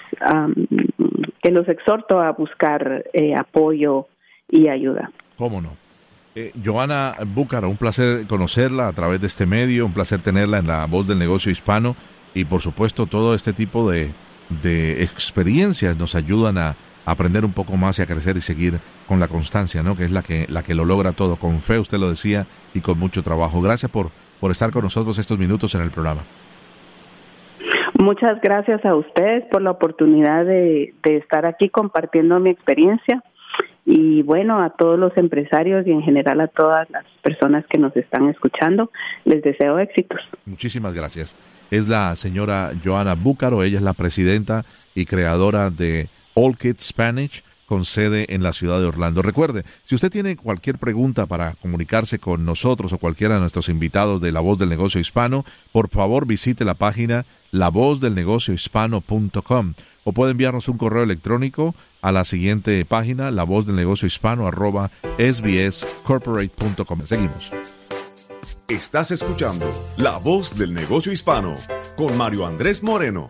que 1.41 1.51
los 1.51 1.67
exhorto 1.67 2.19
a 2.21 2.31
buscar 2.31 3.03
eh, 3.13 3.35
apoyo 3.35 4.07
y 4.49 4.67
ayuda. 4.67 5.11
¿Cómo 5.37 5.61
no? 5.61 5.75
Joana 6.63 7.13
Búcaro, 7.27 7.69
un 7.69 7.77
placer 7.77 8.25
conocerla 8.27 8.87
a 8.87 8.93
través 8.93 9.21
de 9.21 9.27
este 9.27 9.45
medio, 9.45 9.85
un 9.85 9.93
placer 9.93 10.21
tenerla 10.21 10.57
en 10.57 10.67
la 10.67 10.85
voz 10.87 11.07
del 11.07 11.19
negocio 11.19 11.51
hispano 11.51 11.95
y 12.33 12.45
por 12.45 12.59
supuesto 12.59 13.05
todo 13.05 13.35
este 13.35 13.53
tipo 13.53 13.89
de, 13.89 14.13
de 14.49 15.03
experiencias 15.03 15.97
nos 15.97 16.15
ayudan 16.15 16.57
a 16.57 16.75
aprender 17.05 17.45
un 17.45 17.53
poco 17.53 17.77
más 17.77 17.99
y 17.99 18.01
a 18.01 18.05
crecer 18.05 18.37
y 18.37 18.41
seguir 18.41 18.79
con 19.07 19.19
la 19.19 19.27
constancia, 19.27 19.83
¿no? 19.83 19.95
Que 19.95 20.03
es 20.03 20.11
la 20.11 20.21
que, 20.21 20.45
la 20.49 20.63
que 20.63 20.75
lo 20.75 20.85
logra 20.85 21.11
todo, 21.11 21.35
con 21.35 21.59
fe, 21.59 21.79
usted 21.79 21.97
lo 21.97 22.09
decía, 22.09 22.47
y 22.73 22.81
con 22.81 22.99
mucho 22.99 23.23
trabajo. 23.23 23.61
Gracias 23.61 23.91
por, 23.91 24.09
por 24.39 24.51
estar 24.51 24.71
con 24.71 24.83
nosotros 24.83 25.17
estos 25.19 25.37
minutos 25.37 25.75
en 25.75 25.81
el 25.81 25.91
programa. 25.91 26.23
Muchas 27.99 28.41
gracias 28.41 28.83
a 28.85 28.95
ustedes 28.95 29.45
por 29.51 29.61
la 29.61 29.71
oportunidad 29.71 30.45
de, 30.45 30.93
de 31.03 31.17
estar 31.17 31.45
aquí 31.45 31.69
compartiendo 31.69 32.39
mi 32.39 32.49
experiencia 32.49 33.23
y 33.85 34.23
bueno, 34.23 34.61
a 34.61 34.69
todos 34.71 34.97
los 34.97 35.15
empresarios 35.17 35.85
y 35.85 35.91
en 35.91 36.01
general 36.01 36.39
a 36.41 36.47
todas 36.47 36.89
las 36.89 37.05
personas 37.21 37.65
que 37.69 37.77
nos 37.77 37.95
están 37.97 38.29
escuchando, 38.29 38.91
les 39.25 39.43
deseo 39.43 39.77
éxitos. 39.79 40.19
Muchísimas 40.45 40.93
gracias. 40.93 41.37
Es 41.69 41.87
la 41.87 42.15
señora 42.15 42.71
Joana 42.83 43.15
Búcaro, 43.15 43.63
ella 43.63 43.77
es 43.77 43.83
la 43.83 43.93
presidenta 43.93 44.63
y 44.95 45.05
creadora 45.05 45.69
de 45.69 46.07
All 46.35 46.57
Kids 46.57 46.87
Spanish 46.87 47.43
con 47.65 47.85
sede 47.85 48.25
en 48.29 48.43
la 48.43 48.53
ciudad 48.53 48.79
de 48.79 48.85
Orlando. 48.85 49.21
Recuerde, 49.21 49.63
si 49.83 49.95
usted 49.95 50.11
tiene 50.11 50.35
cualquier 50.35 50.77
pregunta 50.77 51.25
para 51.25 51.53
comunicarse 51.55 52.19
con 52.19 52.45
nosotros 52.45 52.93
o 52.93 52.97
cualquiera 52.97 53.35
de 53.35 53.39
nuestros 53.39 53.69
invitados 53.69 54.21
de 54.21 54.31
La 54.31 54.41
Voz 54.41 54.59
del 54.59 54.69
Negocio 54.69 55.01
Hispano, 55.01 55.45
por 55.71 55.89
favor 55.89 56.27
visite 56.27 56.65
la 56.65 56.75
página 56.75 57.25
lavozdelnegociohispano.com 57.51 59.73
o 60.03 60.13
puede 60.13 60.31
enviarnos 60.31 60.67
un 60.67 60.77
correo 60.77 61.03
electrónico 61.03 61.75
a 62.01 62.11
la 62.11 62.25
siguiente 62.25 62.83
página, 62.85 63.31
la 63.31 63.43
voz 63.43 63.65
del 63.65 63.75
negocio 63.75 64.05
hispano 64.05 64.47
arroba 64.47 64.91
sbscorporate.com. 65.17 67.01
Seguimos. 67.05 67.51
Estás 68.67 69.11
escuchando 69.11 69.69
La 69.97 70.17
Voz 70.17 70.57
del 70.57 70.73
Negocio 70.73 71.11
Hispano 71.11 71.55
con 71.95 72.17
Mario 72.17 72.45
Andrés 72.45 72.81
Moreno. 72.81 73.27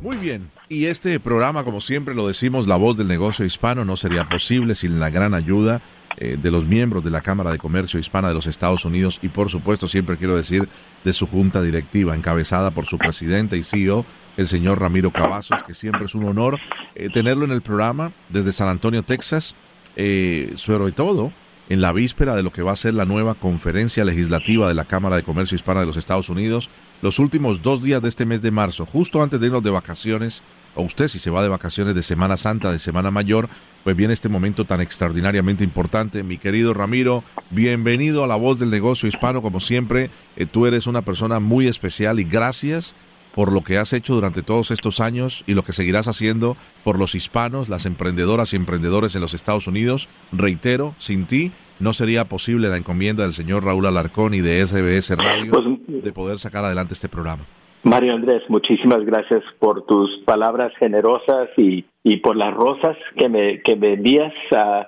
Muy 0.00 0.16
bien, 0.16 0.50
y 0.70 0.86
este 0.86 1.18
programa, 1.18 1.64
como 1.64 1.80
siempre 1.80 2.14
lo 2.14 2.28
decimos, 2.28 2.68
La 2.68 2.76
Voz 2.76 2.96
del 2.96 3.08
Negocio 3.08 3.44
Hispano 3.44 3.84
no 3.84 3.96
sería 3.96 4.28
posible 4.28 4.76
sin 4.76 5.00
la 5.00 5.10
gran 5.10 5.34
ayuda 5.34 5.82
eh, 6.16 6.36
de 6.40 6.50
los 6.52 6.64
miembros 6.64 7.02
de 7.02 7.10
la 7.10 7.22
Cámara 7.22 7.50
de 7.50 7.58
Comercio 7.58 7.98
Hispana 7.98 8.28
de 8.28 8.34
los 8.34 8.46
Estados 8.46 8.84
Unidos 8.84 9.18
y 9.20 9.30
por 9.30 9.50
supuesto 9.50 9.88
siempre 9.88 10.16
quiero 10.16 10.36
decir 10.36 10.68
de 11.02 11.12
su 11.12 11.26
junta 11.26 11.60
directiva, 11.60 12.14
encabezada 12.14 12.70
por 12.70 12.86
su 12.86 12.98
presidente 12.98 13.56
y 13.56 13.64
CEO, 13.64 14.06
el 14.36 14.46
señor 14.46 14.80
Ramiro 14.80 15.10
Cavazos, 15.10 15.64
que 15.64 15.74
siempre 15.74 16.04
es 16.04 16.14
un 16.14 16.24
honor 16.24 16.56
eh, 16.94 17.08
tenerlo 17.08 17.44
en 17.44 17.50
el 17.50 17.62
programa 17.62 18.12
desde 18.28 18.52
San 18.52 18.68
Antonio, 18.68 19.02
Texas, 19.02 19.56
eh, 19.96 20.54
y 20.54 20.92
todo, 20.92 21.32
en 21.68 21.80
la 21.80 21.92
víspera 21.92 22.36
de 22.36 22.44
lo 22.44 22.52
que 22.52 22.62
va 22.62 22.72
a 22.72 22.76
ser 22.76 22.94
la 22.94 23.06
nueva 23.06 23.34
conferencia 23.34 24.04
legislativa 24.04 24.68
de 24.68 24.74
la 24.74 24.84
Cámara 24.84 25.16
de 25.16 25.24
Comercio 25.24 25.56
Hispana 25.56 25.80
de 25.80 25.86
los 25.86 25.96
Estados 25.96 26.28
Unidos, 26.28 26.70
los 27.02 27.18
últimos 27.18 27.60
dos 27.60 27.82
días 27.82 28.00
de 28.02 28.08
este 28.08 28.24
mes 28.24 28.40
de 28.40 28.52
marzo, 28.52 28.86
justo 28.86 29.20
antes 29.20 29.40
de 29.40 29.46
irnos 29.46 29.64
de 29.64 29.70
vacaciones, 29.70 30.44
o 30.74 30.82
usted 30.82 31.08
si 31.08 31.18
se 31.18 31.30
va 31.30 31.42
de 31.42 31.48
vacaciones 31.48 31.94
de 31.94 32.02
Semana 32.02 32.36
Santa, 32.36 32.72
de 32.72 32.78
Semana 32.78 33.10
Mayor, 33.10 33.48
pues 33.84 33.96
viene 33.96 34.12
este 34.12 34.28
momento 34.28 34.64
tan 34.64 34.80
extraordinariamente 34.80 35.64
importante. 35.64 36.22
Mi 36.22 36.36
querido 36.36 36.74
Ramiro, 36.74 37.24
bienvenido 37.50 38.24
a 38.24 38.26
la 38.26 38.36
voz 38.36 38.58
del 38.58 38.70
negocio 38.70 39.08
hispano, 39.08 39.42
como 39.42 39.60
siempre. 39.60 40.10
Eh, 40.36 40.46
tú 40.46 40.66
eres 40.66 40.86
una 40.86 41.02
persona 41.02 41.40
muy 41.40 41.66
especial 41.66 42.20
y 42.20 42.24
gracias 42.24 42.94
por 43.34 43.52
lo 43.52 43.62
que 43.62 43.78
has 43.78 43.92
hecho 43.92 44.14
durante 44.14 44.42
todos 44.42 44.70
estos 44.70 45.00
años 45.00 45.44
y 45.46 45.54
lo 45.54 45.62
que 45.62 45.72
seguirás 45.72 46.08
haciendo 46.08 46.56
por 46.84 46.98
los 46.98 47.14
hispanos, 47.14 47.68
las 47.68 47.86
emprendedoras 47.86 48.52
y 48.52 48.56
emprendedores 48.56 49.14
en 49.14 49.20
los 49.20 49.34
Estados 49.34 49.66
Unidos. 49.66 50.08
Reitero, 50.32 50.94
sin 50.98 51.26
ti 51.26 51.52
no 51.78 51.92
sería 51.92 52.28
posible 52.28 52.68
la 52.68 52.76
encomienda 52.76 53.22
del 53.22 53.32
señor 53.32 53.64
Raúl 53.64 53.86
Alarcón 53.86 54.34
y 54.34 54.40
de 54.40 54.66
SBS 54.66 55.16
Radio 55.16 55.52
pues, 55.52 56.04
de 56.04 56.12
poder 56.12 56.38
sacar 56.38 56.64
adelante 56.64 56.94
este 56.94 57.08
programa. 57.08 57.46
Mario 57.82 58.14
Andrés, 58.14 58.42
muchísimas 58.48 59.04
gracias 59.06 59.42
por 59.58 59.86
tus 59.86 60.18
palabras 60.26 60.70
generosas 60.78 61.48
y, 61.56 61.84
por 62.18 62.36
las 62.36 62.52
rosas 62.52 62.96
que 63.16 63.28
me, 63.28 63.62
que 63.62 63.74
me 63.74 63.94
envías 63.94 64.34
a, 64.54 64.86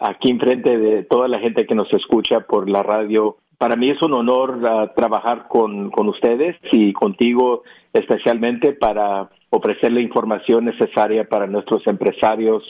aquí 0.00 0.30
enfrente 0.30 0.78
de 0.78 1.02
toda 1.02 1.26
la 1.26 1.40
gente 1.40 1.66
que 1.66 1.74
nos 1.74 1.92
escucha 1.92 2.40
por 2.40 2.70
la 2.70 2.84
radio. 2.84 3.36
Para 3.58 3.74
mí 3.74 3.90
es 3.90 4.00
un 4.00 4.12
honor 4.12 4.58
uh, 4.58 4.94
trabajar 4.94 5.48
con, 5.48 5.90
con 5.90 6.08
ustedes 6.08 6.56
y 6.70 6.92
contigo 6.92 7.62
especialmente 7.92 8.72
para 8.72 9.28
ofrecer 9.50 9.92
la 9.92 10.00
información 10.00 10.66
necesaria 10.66 11.28
para 11.28 11.48
nuestros 11.48 11.84
empresarios 11.86 12.62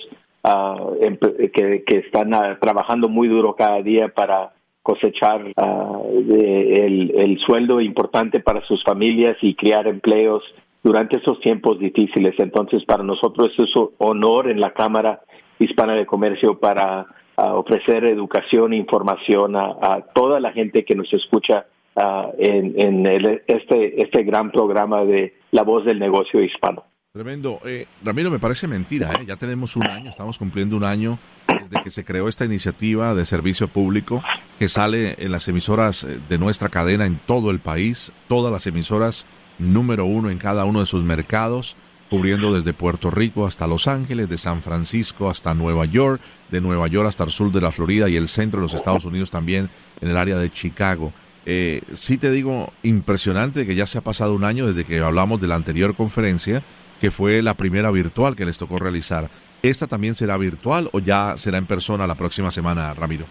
uh, 0.42 0.96
que, 1.52 1.84
que, 1.86 1.96
están 1.98 2.32
uh, 2.32 2.56
trabajando 2.60 3.08
muy 3.08 3.28
duro 3.28 3.54
cada 3.54 3.82
día 3.82 4.08
para 4.08 4.52
cosechar 4.84 5.46
uh, 5.56 6.30
el, 6.30 7.10
el, 7.16 7.38
sueldo 7.38 7.80
importante 7.80 8.38
para 8.40 8.60
sus 8.66 8.84
familias 8.84 9.36
y 9.40 9.54
crear 9.54 9.88
empleos 9.88 10.42
durante 10.82 11.16
esos 11.16 11.40
tiempos 11.40 11.78
difíciles. 11.78 12.34
Entonces, 12.38 12.84
para 12.84 13.02
nosotros 13.02 13.48
es 13.58 13.74
un 13.74 13.90
honor 13.96 14.50
en 14.50 14.60
la 14.60 14.72
Cámara 14.72 15.22
Hispana 15.58 15.94
de 15.94 16.04
Comercio 16.04 16.58
para 16.58 17.06
ofrecer 17.36 18.04
educación 18.04 18.74
e 18.74 18.76
información 18.76 19.56
a, 19.56 20.04
toda 20.14 20.38
la 20.38 20.52
gente 20.52 20.84
que 20.84 20.94
nos 20.94 21.12
escucha 21.12 21.66
en, 22.38 23.06
este, 23.46 24.02
este 24.02 24.22
gran 24.22 24.50
programa 24.50 25.04
de 25.04 25.34
La 25.50 25.62
Voz 25.62 25.86
del 25.86 25.98
Negocio 25.98 26.42
Hispano. 26.42 26.84
Tremendo. 27.14 27.60
Eh, 27.64 27.86
Ramiro, 28.02 28.28
me 28.28 28.40
parece 28.40 28.66
mentira, 28.66 29.12
¿eh? 29.12 29.24
ya 29.24 29.36
tenemos 29.36 29.76
un 29.76 29.86
año, 29.86 30.10
estamos 30.10 30.36
cumpliendo 30.36 30.76
un 30.76 30.82
año 30.82 31.20
desde 31.46 31.80
que 31.80 31.90
se 31.90 32.04
creó 32.04 32.28
esta 32.28 32.44
iniciativa 32.44 33.14
de 33.14 33.24
servicio 33.24 33.68
público 33.68 34.20
que 34.58 34.68
sale 34.68 35.14
en 35.20 35.30
las 35.30 35.46
emisoras 35.46 36.02
eh, 36.02 36.18
de 36.28 36.38
nuestra 36.38 36.70
cadena 36.70 37.06
en 37.06 37.20
todo 37.24 37.52
el 37.52 37.60
país, 37.60 38.10
todas 38.26 38.52
las 38.52 38.66
emisoras 38.66 39.26
número 39.60 40.06
uno 40.06 40.28
en 40.28 40.38
cada 40.38 40.64
uno 40.64 40.80
de 40.80 40.86
sus 40.86 41.04
mercados, 41.04 41.76
cubriendo 42.10 42.52
desde 42.52 42.72
Puerto 42.72 43.12
Rico 43.12 43.46
hasta 43.46 43.68
Los 43.68 43.86
Ángeles, 43.86 44.28
de 44.28 44.36
San 44.36 44.60
Francisco 44.60 45.30
hasta 45.30 45.54
Nueva 45.54 45.84
York, 45.84 46.20
de 46.50 46.60
Nueva 46.60 46.88
York 46.88 47.06
hasta 47.06 47.22
el 47.22 47.30
sur 47.30 47.52
de 47.52 47.60
la 47.60 47.70
Florida 47.70 48.08
y 48.08 48.16
el 48.16 48.26
centro 48.26 48.58
de 48.58 48.64
los 48.64 48.74
Estados 48.74 49.04
Unidos 49.04 49.30
también 49.30 49.70
en 50.00 50.10
el 50.10 50.16
área 50.16 50.36
de 50.36 50.50
Chicago. 50.50 51.12
Eh, 51.46 51.82
sí 51.92 52.18
te 52.18 52.32
digo, 52.32 52.72
impresionante 52.82 53.66
que 53.66 53.76
ya 53.76 53.86
se 53.86 53.98
ha 53.98 54.00
pasado 54.00 54.34
un 54.34 54.42
año 54.42 54.66
desde 54.66 54.84
que 54.84 54.98
hablamos 54.98 55.40
de 55.40 55.46
la 55.46 55.54
anterior 55.54 55.94
conferencia 55.94 56.64
que 57.04 57.10
fue 57.10 57.42
la 57.42 57.52
primera 57.52 57.90
virtual 57.90 58.34
que 58.34 58.46
les 58.46 58.56
tocó 58.56 58.78
realizar. 58.78 59.24
¿Esta 59.62 59.86
también 59.86 60.14
será 60.14 60.38
virtual 60.38 60.88
o 60.94 61.00
ya 61.00 61.36
será 61.36 61.58
en 61.58 61.66
persona 61.66 62.06
la 62.06 62.14
próxima 62.14 62.50
semana, 62.50 62.94
Ramiro? 62.94 63.26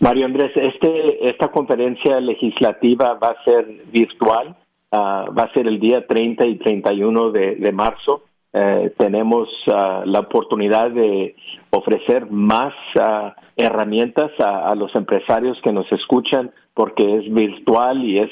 Mario 0.00 0.24
Andrés, 0.24 0.50
este, 0.56 1.28
esta 1.28 1.48
conferencia 1.48 2.20
legislativa 2.20 3.12
va 3.22 3.32
a 3.32 3.44
ser 3.44 3.66
virtual, 3.92 4.56
ah, 4.92 5.26
va 5.38 5.42
a 5.42 5.52
ser 5.52 5.66
el 5.66 5.78
día 5.78 6.06
30 6.06 6.46
y 6.46 6.56
31 6.56 7.32
de, 7.32 7.56
de 7.56 7.72
marzo. 7.72 8.22
Eh, 8.54 8.94
tenemos 8.96 9.50
ah, 9.70 10.04
la 10.06 10.20
oportunidad 10.20 10.90
de 10.90 11.36
ofrecer 11.68 12.30
más 12.30 12.72
ah, 12.98 13.36
herramientas 13.56 14.30
a, 14.38 14.74
los 14.74 14.94
empresarios 14.94 15.58
que 15.62 15.72
nos 15.72 15.84
escuchan 15.92 16.50
porque 16.72 17.18
es 17.18 17.30
virtual 17.30 18.02
y 18.04 18.20
es, 18.20 18.30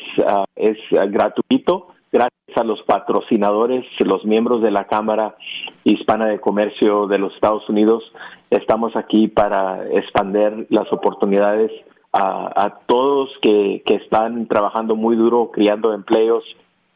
es 0.56 0.78
gratuito 1.10 1.88
gracias 2.12 2.56
a 2.56 2.64
los 2.64 2.82
patrocinadores, 2.82 3.84
los 4.00 4.24
miembros 4.24 4.62
de 4.62 4.70
la 4.70 4.86
Cámara 4.86 5.36
Hispana 5.84 6.26
de 6.26 6.40
Comercio 6.40 7.06
de 7.06 7.18
los 7.18 7.34
Estados 7.34 7.68
Unidos, 7.68 8.02
estamos 8.50 8.96
aquí 8.96 9.28
para 9.28 9.88
expander 9.90 10.66
las 10.70 10.92
oportunidades 10.92 11.70
a, 12.12 12.80
todos 12.86 13.30
que, 13.40 13.82
están 13.86 14.48
trabajando 14.48 14.96
muy 14.96 15.14
duro, 15.14 15.50
creando 15.52 15.94
empleos 15.94 16.42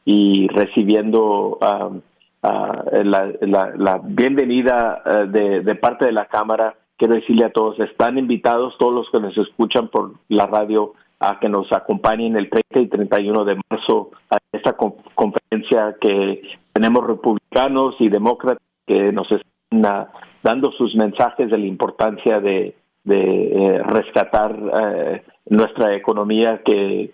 y 0.04 0.48
recibiendo 0.48 1.58
um, 1.60 2.00
la, 2.42 4.00
bienvenida 4.02 5.02
de, 5.28 5.60
de 5.60 5.74
parte 5.76 6.06
de 6.06 6.12
la 6.12 6.26
Cámara. 6.26 6.74
Quiero 6.96 7.14
decirle 7.14 7.44
a 7.44 7.52
todos, 7.52 7.78
están 7.78 8.18
invitados 8.18 8.76
todos 8.78 8.92
los 8.92 9.10
que 9.10 9.20
nos 9.20 9.38
escuchan 9.38 9.88
por 9.88 10.14
la 10.28 10.46
radio 10.46 10.94
a 11.28 11.38
que 11.40 11.48
nos 11.48 11.70
acompañen 11.72 12.36
el 12.36 12.50
30 12.50 12.80
y 12.80 12.88
31 12.88 13.44
de 13.44 13.56
marzo 13.70 14.10
a 14.30 14.38
esta 14.52 14.74
conferencia 14.74 15.96
que 16.00 16.42
tenemos 16.72 17.06
republicanos 17.06 17.94
y 17.98 18.08
demócratas 18.08 18.62
que 18.86 19.12
nos 19.12 19.26
están 19.30 19.86
ah, 19.86 20.08
dando 20.42 20.70
sus 20.72 20.94
mensajes 20.94 21.50
de 21.50 21.58
la 21.58 21.66
importancia 21.66 22.40
de, 22.40 22.76
eh, 23.06 23.82
rescatar 23.84 24.58
eh, 24.80 25.22
nuestra 25.46 25.94
economía 25.94 26.62
que, 26.64 27.12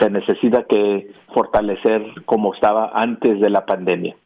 se 0.00 0.10
necesita 0.10 0.64
que 0.64 1.12
fortalecer 1.34 2.02
como 2.24 2.54
estaba 2.54 2.92
antes 2.94 3.40
de 3.40 3.50
la 3.50 3.64
pandemia. 3.66 4.16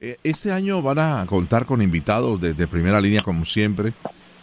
Eh, 0.00 0.16
este 0.24 0.52
año 0.52 0.82
van 0.82 0.98
a 0.98 1.26
contar 1.26 1.66
con 1.66 1.82
invitados 1.82 2.40
de 2.40 2.66
primera 2.66 3.00
línea 3.00 3.22
como 3.22 3.44
siempre 3.44 3.92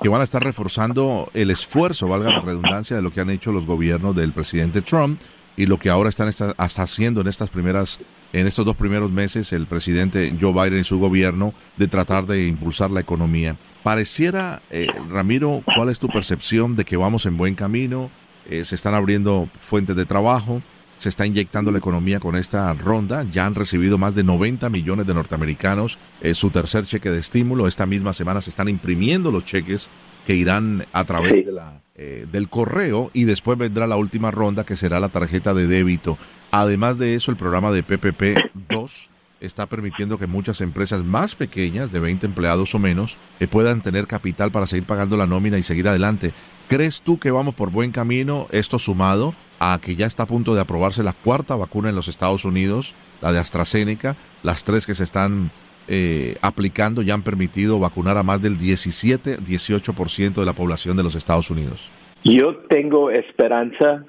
que 0.01 0.09
van 0.09 0.21
a 0.21 0.23
estar 0.23 0.43
reforzando 0.43 1.29
el 1.33 1.51
esfuerzo, 1.51 2.07
valga 2.07 2.31
la 2.31 2.41
redundancia, 2.41 2.95
de 2.95 3.01
lo 3.01 3.11
que 3.11 3.21
han 3.21 3.29
hecho 3.29 3.51
los 3.51 3.65
gobiernos 3.65 4.15
del 4.15 4.33
presidente 4.33 4.81
Trump 4.81 5.19
y 5.55 5.65
lo 5.65 5.79
que 5.79 5.89
ahora 5.89 6.09
están 6.09 6.29
hasta 6.57 6.83
haciendo 6.83 7.21
en 7.21 7.27
estas 7.27 7.49
primeras 7.49 7.99
en 8.33 8.45
estos 8.45 8.65
dos 8.65 8.75
primeros 8.75 9.11
meses 9.11 9.53
el 9.53 9.67
presidente 9.67 10.35
Joe 10.39 10.51
Biden 10.51 10.81
y 10.81 10.83
su 10.83 10.99
gobierno 10.99 11.53
de 11.77 11.87
tratar 11.87 12.25
de 12.27 12.45
impulsar 12.45 12.91
la 12.91 12.99
economía. 12.99 13.55
Pareciera, 13.83 14.61
eh, 14.69 14.87
Ramiro, 15.09 15.63
¿cuál 15.75 15.89
es 15.89 15.97
tu 15.97 16.07
percepción 16.07 16.75
de 16.75 16.83
que 16.83 16.97
vamos 16.97 17.25
en 17.25 17.37
buen 17.37 17.55
camino? 17.55 18.11
Eh, 18.49 18.65
se 18.65 18.75
están 18.75 18.93
abriendo 18.93 19.49
fuentes 19.57 19.95
de 19.95 20.05
trabajo, 20.05 20.61
se 20.97 21.09
está 21.09 21.25
inyectando 21.25 21.71
la 21.71 21.77
economía 21.77 22.19
con 22.19 22.35
esta 22.35 22.73
ronda. 22.73 23.25
Ya 23.31 23.45
han 23.45 23.55
recibido 23.55 23.97
más 23.97 24.15
de 24.15 24.23
90 24.23 24.69
millones 24.69 25.05
de 25.05 25.13
norteamericanos 25.13 25.97
eh, 26.21 26.33
su 26.33 26.49
tercer 26.49 26.85
cheque 26.85 27.09
de 27.09 27.19
estímulo. 27.19 27.67
Esta 27.67 27.85
misma 27.85 28.13
semana 28.13 28.41
se 28.41 28.49
están 28.49 28.67
imprimiendo 28.67 29.31
los 29.31 29.45
cheques 29.45 29.89
que 30.25 30.35
irán 30.35 30.85
a 30.91 31.05
través 31.05 31.45
de 31.45 31.51
la, 31.51 31.81
eh, 31.95 32.27
del 32.31 32.49
correo 32.49 33.09
y 33.13 33.23
después 33.23 33.57
vendrá 33.57 33.87
la 33.87 33.95
última 33.95 34.29
ronda 34.29 34.65
que 34.65 34.75
será 34.75 34.99
la 34.99 35.09
tarjeta 35.09 35.53
de 35.53 35.67
débito. 35.67 36.17
Además 36.51 36.97
de 36.97 37.15
eso, 37.15 37.31
el 37.31 37.37
programa 37.37 37.71
de 37.71 37.83
PPP 37.83 38.51
2 38.69 39.09
está 39.39 39.67
permitiendo 39.67 40.17
que 40.17 40.27
muchas 40.27 40.61
empresas 40.61 41.03
más 41.03 41.35
pequeñas, 41.35 41.91
de 41.91 41.99
20 41.99 42.25
empleados 42.25 42.73
o 42.75 42.79
menos, 42.79 43.17
eh, 43.39 43.47
puedan 43.47 43.81
tener 43.81 44.07
capital 44.07 44.51
para 44.51 44.67
seguir 44.67 44.85
pagando 44.85 45.17
la 45.17 45.27
nómina 45.27 45.57
y 45.57 45.63
seguir 45.63 45.87
adelante. 45.87 46.33
¿Crees 46.67 47.01
tú 47.01 47.17
que 47.17 47.31
vamos 47.31 47.55
por 47.55 47.71
buen 47.71 47.93
camino, 47.93 48.47
esto 48.51 48.77
sumado 48.77 49.33
a 49.57 49.79
que 49.81 49.95
ya 49.95 50.05
está 50.05 50.23
a 50.23 50.25
punto 50.27 50.53
de 50.53 50.59
aprobarse 50.59 51.01
la 51.01 51.13
cuarta 51.13 51.55
vacuna 51.55 51.87
en 51.87 51.95
los 51.95 52.09
Estados 52.09 52.43
Unidos, 52.43 52.93
la 53.21 53.31
de 53.31 53.39
AstraZeneca, 53.39 54.17
las 54.43 54.65
tres 54.65 54.85
que 54.85 54.93
se 54.93 55.05
están 55.05 55.51
eh, 55.87 56.35
aplicando 56.41 57.01
ya 57.01 57.13
han 57.13 57.23
permitido 57.23 57.79
vacunar 57.79 58.17
a 58.17 58.23
más 58.23 58.41
del 58.41 58.57
17-18% 58.57 60.33
de 60.33 60.45
la 60.45 60.51
población 60.51 60.97
de 60.97 61.03
los 61.03 61.15
Estados 61.15 61.49
Unidos. 61.49 61.89
Yo 62.25 62.57
tengo 62.67 63.11
esperanza, 63.11 64.03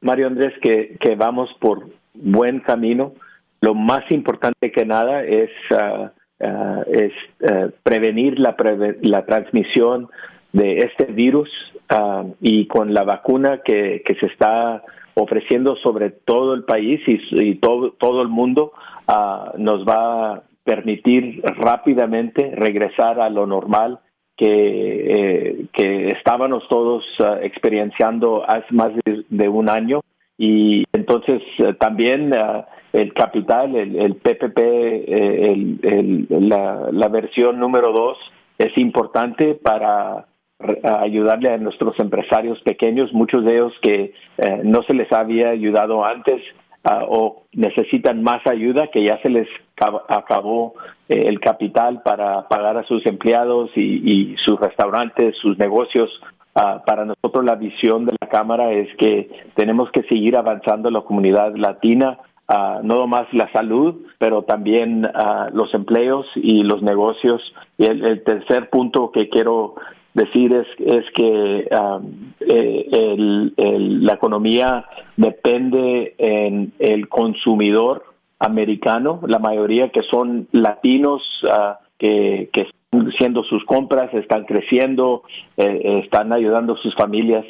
Mario 0.00 0.28
Andrés, 0.28 0.54
que, 0.62 0.96
que 1.00 1.14
vamos 1.14 1.50
por 1.60 1.90
buen 2.14 2.60
camino. 2.60 3.12
Lo 3.60 3.74
más 3.74 4.10
importante 4.10 4.72
que 4.72 4.86
nada 4.86 5.24
es, 5.24 5.50
ah, 5.72 6.12
ah, 6.40 6.82
es 6.90 7.12
ah, 7.50 7.68
prevenir 7.82 8.38
la, 8.38 8.56
la 9.02 9.26
transmisión 9.26 10.08
de 10.54 10.78
este 10.78 11.04
virus 11.12 11.50
Ah, 11.90 12.22
y 12.40 12.66
con 12.66 12.92
la 12.92 13.02
vacuna 13.02 13.62
que, 13.64 14.02
que, 14.04 14.14
se 14.20 14.26
está 14.26 14.82
ofreciendo 15.14 15.74
sobre 15.76 16.10
todo 16.10 16.52
el 16.52 16.64
país 16.64 17.00
y, 17.06 17.54
todo, 17.56 17.92
todo 17.92 18.20
el 18.20 18.28
mundo, 18.28 18.72
uh, 19.08 19.56
nos 19.58 19.86
va 19.86 20.34
a 20.34 20.42
permitir 20.64 21.40
rápidamente 21.42 22.52
regresar 22.54 23.20
a 23.20 23.30
lo 23.30 23.46
normal 23.46 24.00
que, 24.36 24.46
eh, 24.46 25.66
que 25.72 26.08
estábamos 26.08 26.68
todos 26.68 27.04
uh, 27.20 27.42
experienciando 27.42 28.44
hace 28.46 28.72
más 28.72 28.90
de, 29.04 29.48
un 29.48 29.70
año. 29.70 30.02
Y 30.36 30.84
entonces 30.92 31.42
eh, 31.58 31.72
también 31.80 32.32
el 32.92 33.14
capital, 33.14 33.74
el, 33.74 33.96
el 33.96 34.14
PPP, 34.16 34.58
eh, 34.58 35.52
el, 35.52 35.80
el, 35.82 36.48
la, 36.48 36.88
la 36.92 37.08
versión 37.08 37.58
número 37.58 37.92
dos 37.92 38.18
es 38.58 38.76
importante 38.76 39.54
para 39.54 40.26
ayudarle 40.82 41.52
a 41.52 41.58
nuestros 41.58 41.98
empresarios 42.00 42.60
pequeños, 42.62 43.12
muchos 43.12 43.44
de 43.44 43.54
ellos 43.54 43.72
que 43.80 44.12
eh, 44.38 44.60
no 44.64 44.82
se 44.82 44.94
les 44.94 45.10
había 45.12 45.50
ayudado 45.50 46.04
antes 46.04 46.42
ah, 46.82 47.04
o 47.08 47.44
necesitan 47.52 48.22
más 48.22 48.44
ayuda, 48.46 48.88
que 48.88 49.04
ya 49.04 49.20
se 49.22 49.30
les 49.30 49.46
acabó 50.08 50.74
eh, 51.08 51.26
el 51.26 51.38
capital 51.38 52.02
para 52.02 52.48
pagar 52.48 52.76
a 52.76 52.84
sus 52.84 53.06
empleados 53.06 53.70
y, 53.76 54.34
sus 54.44 54.58
restaurantes, 54.58 55.36
sus 55.40 55.56
negocios. 55.58 56.10
Ah, 56.56 56.82
para 56.84 57.04
nosotros 57.04 57.44
la 57.44 57.54
visión 57.54 58.04
de 58.04 58.16
la 58.20 58.28
Cámara 58.28 58.72
es 58.72 58.88
que 58.96 59.30
tenemos 59.54 59.90
que 59.92 60.02
seguir 60.04 60.36
avanzando 60.36 60.88
en 60.88 60.94
la 60.94 61.02
comunidad 61.02 61.54
latina, 61.54 62.18
Uh, 62.50 62.80
no 62.82 63.06
más 63.06 63.26
la 63.34 63.52
salud, 63.52 64.06
pero 64.18 64.40
también 64.40 65.06
los 65.52 65.74
empleos 65.74 66.24
y 66.34 66.62
los 66.62 66.82
negocios. 66.82 67.42
Y 67.76 67.84
el, 67.84 68.24
tercer 68.24 68.70
punto 68.70 69.12
que 69.12 69.28
quiero 69.28 69.74
decir 70.14 70.54
es, 70.54 70.66
es 70.78 71.04
que 71.14 71.68
um, 71.70 72.32
eh, 72.40 73.54
la 73.56 74.14
economía 74.14 74.84
depende 75.16 76.14
en 76.18 76.72
el 76.78 77.08
consumidor 77.08 78.04
americano, 78.38 79.20
la 79.26 79.38
mayoría 79.38 79.90
que 79.90 80.02
son 80.02 80.48
latinos 80.52 81.22
uh, 81.44 81.74
que, 81.98 82.48
están 82.52 83.08
haciendo 83.08 83.42
sus 83.44 83.64
compras, 83.64 84.12
están 84.14 84.44
creciendo, 84.44 85.22
eh, 85.56 86.00
están 86.04 86.32
ayudando 86.32 86.74
a 86.74 86.78
sus 86.78 86.94
familias. 86.94 87.44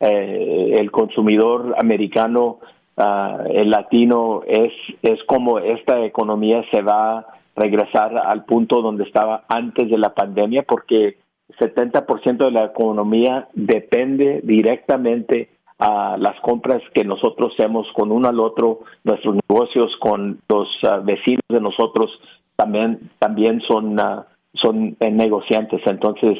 Eh, 0.00 0.74
el 0.78 0.90
consumidor 0.90 1.76
americano, 1.78 2.58
uh, 2.96 3.46
el 3.50 3.70
latino, 3.70 4.42
es, 4.46 4.72
es 5.02 5.22
como 5.24 5.58
esta 5.60 6.04
economía 6.04 6.64
se 6.72 6.82
va 6.82 7.18
a 7.18 7.26
regresar 7.54 8.16
al 8.18 8.44
punto 8.44 8.82
donde 8.82 9.04
estaba 9.04 9.44
antes 9.48 9.88
de 9.88 9.98
la 9.98 10.12
pandemia, 10.14 10.64
porque 10.64 11.16
70% 11.58 12.44
de 12.44 12.50
la 12.50 12.64
economía 12.64 13.48
depende 13.54 14.40
directamente 14.42 15.48
a 15.78 16.16
las 16.16 16.38
compras 16.40 16.80
que 16.94 17.04
nosotros 17.04 17.52
hacemos 17.54 17.86
con 17.94 18.12
uno 18.12 18.28
al 18.28 18.38
otro, 18.38 18.80
nuestros 19.04 19.36
negocios 19.48 19.90
con 20.00 20.40
los 20.48 20.68
ah, 20.84 20.98
vecinos 20.98 21.42
de 21.48 21.60
nosotros 21.60 22.10
también 22.56 23.10
también 23.18 23.60
son 23.62 23.98
uh, 23.98 24.22
son 24.54 24.96
negociantes. 25.00 25.80
Entonces 25.86 26.38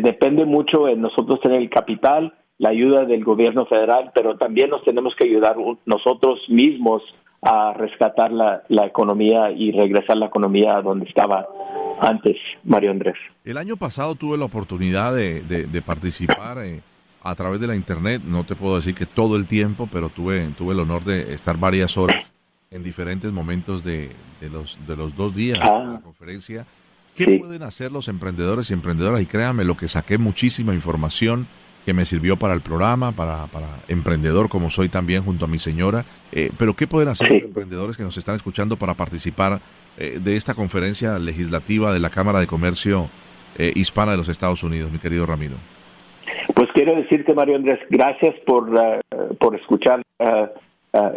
depende 0.00 0.44
mucho 0.44 0.88
en 0.88 1.00
nosotros 1.00 1.40
tener 1.40 1.60
el 1.60 1.70
capital, 1.70 2.34
la 2.58 2.70
ayuda 2.70 3.04
del 3.04 3.24
gobierno 3.24 3.66
federal, 3.66 4.10
pero 4.14 4.36
también 4.36 4.70
nos 4.70 4.82
tenemos 4.84 5.14
que 5.16 5.26
ayudar 5.26 5.56
nosotros 5.86 6.40
mismos 6.48 7.02
a 7.42 7.72
rescatar 7.72 8.32
la, 8.32 8.62
la 8.68 8.86
economía 8.86 9.50
y 9.50 9.70
regresar 9.72 10.16
la 10.16 10.26
economía 10.26 10.76
a 10.76 10.82
donde 10.82 11.06
estaba 11.06 11.46
antes, 12.00 12.36
Mario 12.64 12.90
Andrés. 12.90 13.16
El 13.44 13.56
año 13.56 13.76
pasado 13.76 14.14
tuve 14.14 14.38
la 14.38 14.44
oportunidad 14.44 15.14
de, 15.14 15.42
de, 15.42 15.82
participar 15.82 16.58
eh, 16.64 16.80
a 17.22 17.34
través 17.34 17.60
de 17.60 17.66
la 17.66 17.76
internet, 17.76 18.22
no 18.24 18.44
te 18.44 18.54
puedo 18.54 18.76
decir 18.76 18.94
que 18.94 19.06
todo 19.06 19.36
el 19.36 19.46
tiempo, 19.46 19.88
pero 19.90 20.08
tuve, 20.08 20.46
tuve 20.56 20.74
el 20.74 20.80
honor 20.80 21.04
de 21.04 21.34
estar 21.34 21.56
varias 21.58 21.96
horas 21.96 22.32
en 22.70 22.82
diferentes 22.82 23.32
momentos 23.32 23.82
de, 23.82 24.10
de 24.40 24.50
los, 24.50 24.78
de 24.86 24.96
los 24.96 25.14
dos 25.16 25.34
días 25.34 25.58
de 25.58 25.64
la 25.64 25.94
ah. 25.96 26.00
conferencia. 26.02 26.66
¿Qué 27.14 27.38
pueden 27.38 27.64
hacer 27.64 27.90
los 27.90 28.06
emprendedores 28.06 28.70
y 28.70 28.74
emprendedoras? 28.74 29.20
Y 29.20 29.26
créanme, 29.26 29.64
lo 29.64 29.76
que 29.76 29.88
saqué 29.88 30.18
muchísima 30.18 30.72
información 30.72 31.48
que 31.84 31.94
me 31.94 32.04
sirvió 32.04 32.36
para 32.36 32.54
el 32.54 32.60
programa, 32.60 33.12
para, 33.12 33.46
para 33.46 33.66
emprendedor 33.88 34.48
como 34.48 34.70
soy 34.70 34.88
también 34.88 35.24
junto 35.24 35.46
a 35.46 35.48
mi 35.48 35.58
señora. 35.58 36.04
Eh, 36.32 36.50
pero 36.58 36.74
¿qué 36.74 36.86
pueden 36.86 37.08
hacer 37.08 37.30
los 37.30 37.42
emprendedores 37.42 37.96
que 37.96 38.02
nos 38.02 38.16
están 38.18 38.36
escuchando 38.36 38.76
para 38.76 38.94
participar 38.94 39.60
eh, 39.96 40.18
de 40.20 40.36
esta 40.36 40.54
conferencia 40.54 41.18
legislativa 41.18 41.92
de 41.92 42.00
la 42.00 42.10
Cámara 42.10 42.40
de 42.40 42.46
Comercio 42.46 43.08
eh, 43.56 43.72
Hispana 43.74 44.12
de 44.12 44.18
los 44.18 44.28
Estados 44.28 44.62
Unidos, 44.62 44.92
mi 44.92 44.98
querido 44.98 45.24
Ramiro? 45.26 45.56
Pues 46.54 46.68
quiero 46.74 46.94
decirte, 46.94 47.34
Mario 47.34 47.56
Andrés, 47.56 47.78
gracias 47.88 48.34
por, 48.46 48.70
por 49.38 49.54
escuchar 49.56 50.02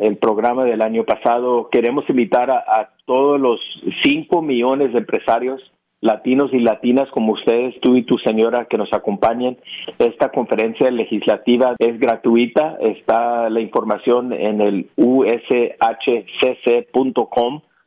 el 0.02 0.18
programa 0.18 0.64
del 0.64 0.82
año 0.82 1.04
pasado. 1.04 1.70
Queremos 1.72 2.06
invitar 2.10 2.52
a, 2.52 2.60
a 2.60 2.90
todos 3.06 3.40
los 3.40 3.60
5 4.04 4.42
millones 4.42 4.94
de 4.94 5.00
empresarios 5.00 5.62
latinos 6.02 6.52
y 6.52 6.60
latinas 6.60 7.10
como 7.12 7.32
ustedes, 7.34 7.80
tú 7.82 7.96
y 7.96 8.04
tu 8.04 8.18
señora 8.18 8.66
que 8.66 8.78
nos 8.78 8.92
acompañen. 8.92 9.58
Esta 10.00 10.30
conferencia 10.30 10.92
legislativa 10.92 11.76
es 11.78 12.00
gratuita, 12.00 12.78
está 12.82 13.50
la 13.50 13.62
información 13.62 14.34
en 14.34 14.62
el 14.62 14.90
ushcc.com 14.98 15.62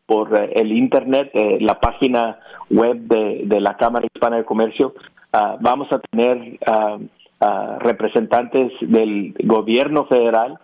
por 0.07 0.37
eh, 0.37 0.53
el 0.55 0.73
internet, 0.73 1.31
eh, 1.35 1.59
la 1.61 1.81
página 1.81 2.39
web 2.71 2.99
de, 2.99 3.61
la 3.61 3.77
Cámara 3.77 4.07
Hispana 4.07 4.37
de 4.37 4.45
Comercio. 4.45 4.95
Ah, 5.33 5.57
vamos 5.61 5.89
a 5.93 5.99
tener 5.99 6.59
ah, 6.67 6.99
ah, 7.41 7.79
representantes 7.81 8.73
del 8.81 9.35
gobierno 9.45 10.07
federal, 10.07 10.59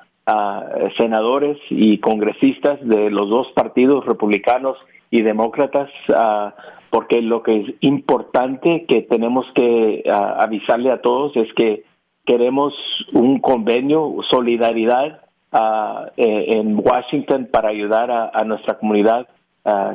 senadores 0.97 1.59
y 1.71 1.99
congresistas 1.99 2.79
de 2.87 3.11
los 3.11 3.29
dos 3.29 3.49
partidos 3.53 4.07
republicanos 4.07 4.77
y 5.11 5.23
demócratas 5.23 5.91
porque 6.91 7.23
lo 7.23 7.43
que 7.43 7.61
es 7.61 7.75
importante 7.81 8.85
que 8.87 9.03
tenemos 9.03 9.47
que 9.55 10.03
avisarle 10.11 10.91
a 10.91 11.01
todos 11.01 11.37
es 11.37 11.53
que 11.55 11.85
queremos 12.27 12.75
un 13.13 13.41
convenio, 13.41 14.17
solidaridad 14.29 15.21
e, 16.17 16.59
en 16.59 16.79
Washington 16.79 17.49
para 17.51 17.69
ayudar 17.69 18.11
a, 18.11 18.45
nuestra 18.45 18.79
comunidad. 18.79 19.29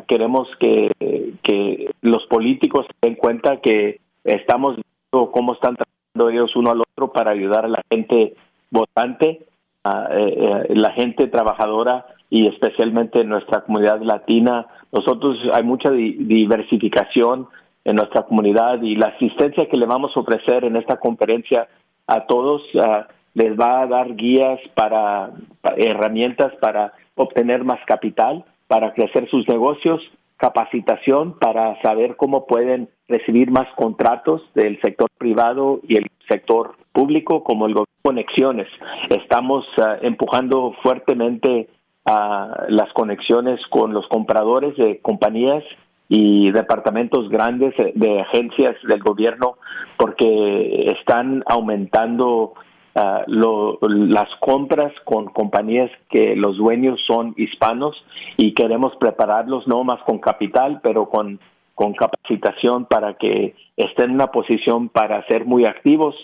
queremos 0.07 0.47
que, 0.59 1.91
los 2.01 2.25
políticos 2.27 2.85
se 2.87 3.07
den 3.07 3.15
cuenta 3.15 3.57
que 3.57 3.99
estamos 4.23 4.75
viendo 4.75 5.31
cómo 5.31 5.53
están 5.53 5.75
tratando 5.75 6.29
ellos 6.29 6.55
uno 6.55 6.71
al 6.71 6.81
otro 6.81 7.11
para 7.11 7.31
ayudar 7.31 7.65
a 7.65 7.69
la 7.69 7.81
gente 7.89 8.35
votante, 8.71 9.45
a, 9.83 10.07
eh, 10.11 10.35
eh, 10.37 10.75
la 10.75 10.91
gente 10.91 11.27
trabajadora 11.27 12.05
y 12.30 12.47
especialmente 12.47 13.21
en 13.21 13.30
nuestra 13.30 13.61
comunidad 13.61 14.01
latina 14.01 14.67
nosotros 14.91 15.38
hay 15.53 15.63
mucha 15.63 15.91
diversificación 15.91 17.47
en 17.84 17.95
nuestra 17.97 18.23
comunidad 18.23 18.82
y 18.82 18.95
la 18.95 19.07
asistencia 19.07 19.67
que 19.67 19.78
le 19.78 19.86
vamos 19.86 20.11
a 20.15 20.19
ofrecer 20.19 20.63
en 20.65 20.76
esta 20.76 20.97
conferencia 20.97 21.67
a 22.07 22.26
todos 22.26 22.61
ah, 22.82 23.07
les 23.34 23.59
va 23.59 23.82
a 23.82 23.88
dar 23.88 24.15
guías 24.15 24.59
para, 24.76 25.32
herramientas 25.78 26.53
para 26.61 26.93
obtener 27.15 27.63
más 27.63 27.80
capital, 27.86 28.45
para 28.67 28.93
crecer 28.93 29.30
sus 29.30 29.47
negocios, 29.47 30.01
capacitación 30.38 31.38
para 31.39 31.80
saber 31.82 32.15
cómo 32.15 32.45
pueden 32.45 32.89
recibir 33.07 33.51
más 33.51 33.67
contratos 33.76 34.41
del 34.53 34.80
sector 34.82 35.09
privado 35.17 35.80
y 35.88 35.97
el 35.97 36.07
sector 36.28 36.76
público 36.91 37.43
como 37.43 37.67
el 37.67 37.73
gobierno 37.73 37.95
conexiones. 38.05 38.67
Estamos 39.09 39.65
ah, 39.82 39.97
empujando 40.01 40.76
fuertemente 40.84 41.67
a 42.05 42.65
las 42.69 42.91
conexiones 42.93 43.59
con 43.69 43.93
los 43.93 44.07
compradores 44.07 44.75
de 44.77 44.99
compañías 45.01 45.63
y 46.07 46.51
departamentos 46.51 47.29
grandes 47.29 47.73
de 47.77 48.21
agencias 48.21 48.75
del 48.87 49.01
gobierno 49.01 49.57
porque 49.97 50.91
están 50.99 51.43
aumentando 51.47 52.53
ah, 52.93 53.23
las 53.27 54.29
compras 54.39 54.93
con 55.03 55.25
compañías 55.25 55.89
que 56.09 56.35
los 56.35 56.57
dueños 56.57 56.99
son 57.07 57.33
hispanos 57.37 57.95
y 58.37 58.53
queremos 58.53 58.95
prepararlos 58.97 59.67
no 59.67 59.83
más 59.83 59.99
con 60.03 60.19
capital 60.19 60.79
pero 60.83 61.09
con, 61.09 61.39
con 61.73 61.93
capacitación 61.93 62.85
para 62.85 63.15
que 63.15 63.55
estén 63.75 64.05
en 64.05 64.15
una 64.15 64.27
posición 64.27 64.89
para 64.89 65.25
ser 65.25 65.45
muy 65.45 65.65
activos 65.65 66.15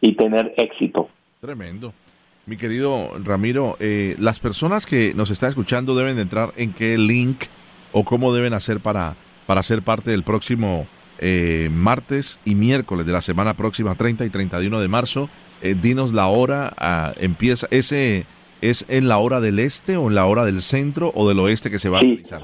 y 0.00 0.14
tener 0.16 0.52
éxito. 0.56 1.08
Tremendo. 1.40 1.92
Mi 2.48 2.56
querido 2.56 3.10
Ramiro, 3.22 3.76
eh, 3.78 4.16
las 4.18 4.40
personas 4.40 4.86
que 4.86 5.12
nos 5.14 5.30
están 5.30 5.50
escuchando 5.50 5.94
deben 5.94 6.18
entrar 6.18 6.48
en 6.56 6.72
qué 6.72 6.96
link 6.96 7.44
o 7.92 8.04
cómo 8.04 8.32
deben 8.32 8.54
hacer 8.54 8.80
para, 8.80 9.16
para 9.46 9.62
ser 9.62 9.82
parte 9.82 10.12
del 10.12 10.22
próximo 10.22 10.86
eh, 11.18 11.68
martes 11.70 12.40
y 12.46 12.54
miércoles 12.54 13.04
de 13.04 13.12
la 13.12 13.20
semana 13.20 13.52
próxima, 13.52 13.96
30 13.96 14.24
y 14.24 14.30
31 14.30 14.80
de 14.80 14.88
marzo. 14.88 15.28
Eh, 15.60 15.74
dinos 15.78 16.14
la 16.14 16.28
hora, 16.28 16.70
ah, 16.78 17.12
empieza, 17.20 17.66
¿ese 17.70 18.24
es 18.62 18.86
en 18.88 19.08
la 19.08 19.18
hora 19.18 19.40
del 19.40 19.58
este 19.58 19.98
o 19.98 20.08
en 20.08 20.14
la 20.14 20.24
hora 20.24 20.46
del 20.46 20.62
centro 20.62 21.12
o 21.14 21.28
del 21.28 21.40
oeste 21.40 21.70
que 21.70 21.78
se 21.78 21.90
va 21.90 21.98
a 21.98 22.00
realizar? 22.00 22.40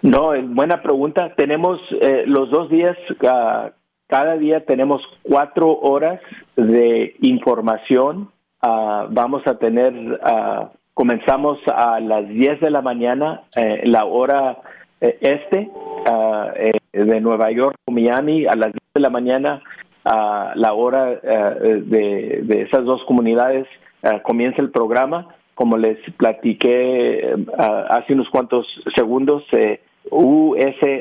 No, 0.00 0.30
buena 0.54 0.82
pregunta. 0.82 1.34
Tenemos 1.36 1.78
los 2.24 2.48
dos 2.48 2.70
días, 2.70 2.96
ah, 3.28 3.72
cada 4.08 4.38
día 4.38 4.64
tenemos 4.64 5.02
cuatro 5.22 5.80
horas 5.80 6.18
de 6.56 7.14
información 7.20 8.30
Ah, 8.62 9.06
vamos 9.10 9.46
a 9.46 9.58
tener, 9.58 9.92
uh, 9.94 10.68
comenzamos 10.94 11.58
a 11.66 12.00
las 12.00 12.26
10 12.26 12.60
de 12.60 12.70
la 12.70 12.80
mañana, 12.80 13.42
eh, 13.54 13.82
la 13.84 14.06
hora 14.06 14.56
eh, 15.00 15.18
este 15.20 15.68
ah, 16.06 16.52
eh, 16.56 16.72
de 16.92 17.20
Nueva 17.20 17.50
York 17.50 17.76
Miami, 17.86 18.46
a 18.46 18.54
las 18.54 18.72
10 18.72 18.82
de 18.94 19.00
la 19.00 19.10
mañana, 19.10 19.62
la 20.04 20.72
hora 20.72 21.16
de, 21.16 22.40
de, 22.44 22.62
esas 22.62 22.84
dos 22.84 23.02
comunidades, 23.06 23.66
comienza 24.22 24.62
el 24.62 24.70
programa. 24.70 25.34
Como 25.56 25.76
les 25.76 25.98
platiqué 26.16 27.34
hace 27.58 28.12
unos 28.12 28.28
cuantos 28.30 28.64
segundos, 28.94 29.42
ushcc.com, 30.08 30.94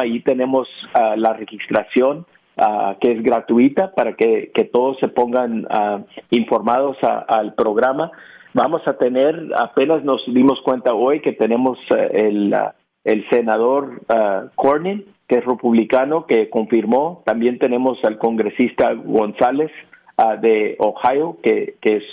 ahí 0.00 0.18
tenemos 0.20 0.68
la 1.16 1.32
registración 1.34 2.26
Ah, 2.56 2.96
que 3.00 3.12
es 3.12 3.22
gratuita 3.22 3.92
para 3.94 4.12
que, 4.12 4.50
todos 4.72 4.98
se 5.00 5.08
pongan 5.08 5.66
ah, 5.70 6.00
informados 6.30 6.98
al 7.02 7.54
programa. 7.54 8.12
Vamos 8.52 8.82
a 8.86 8.98
tener, 8.98 9.48
apenas 9.58 10.04
nos 10.04 10.22
dimos 10.26 10.60
cuenta 10.62 10.92
hoy 10.92 11.20
que 11.20 11.32
tenemos 11.32 11.78
eh, 11.96 12.28
el, 12.28 12.52
ah, 12.52 12.74
el 13.04 13.26
senador 13.30 14.02
Cornyn, 14.54 15.06
que 15.26 15.38
es 15.38 15.44
republicano, 15.46 16.26
que 16.26 16.50
confirmó. 16.50 17.22
También 17.24 17.58
tenemos 17.58 17.98
al 18.04 18.18
congresista 18.18 18.92
González 18.92 19.70
de 20.40 20.76
Ohio, 20.78 21.38
que, 21.42 21.76
que 21.80 21.96
es 21.96 22.04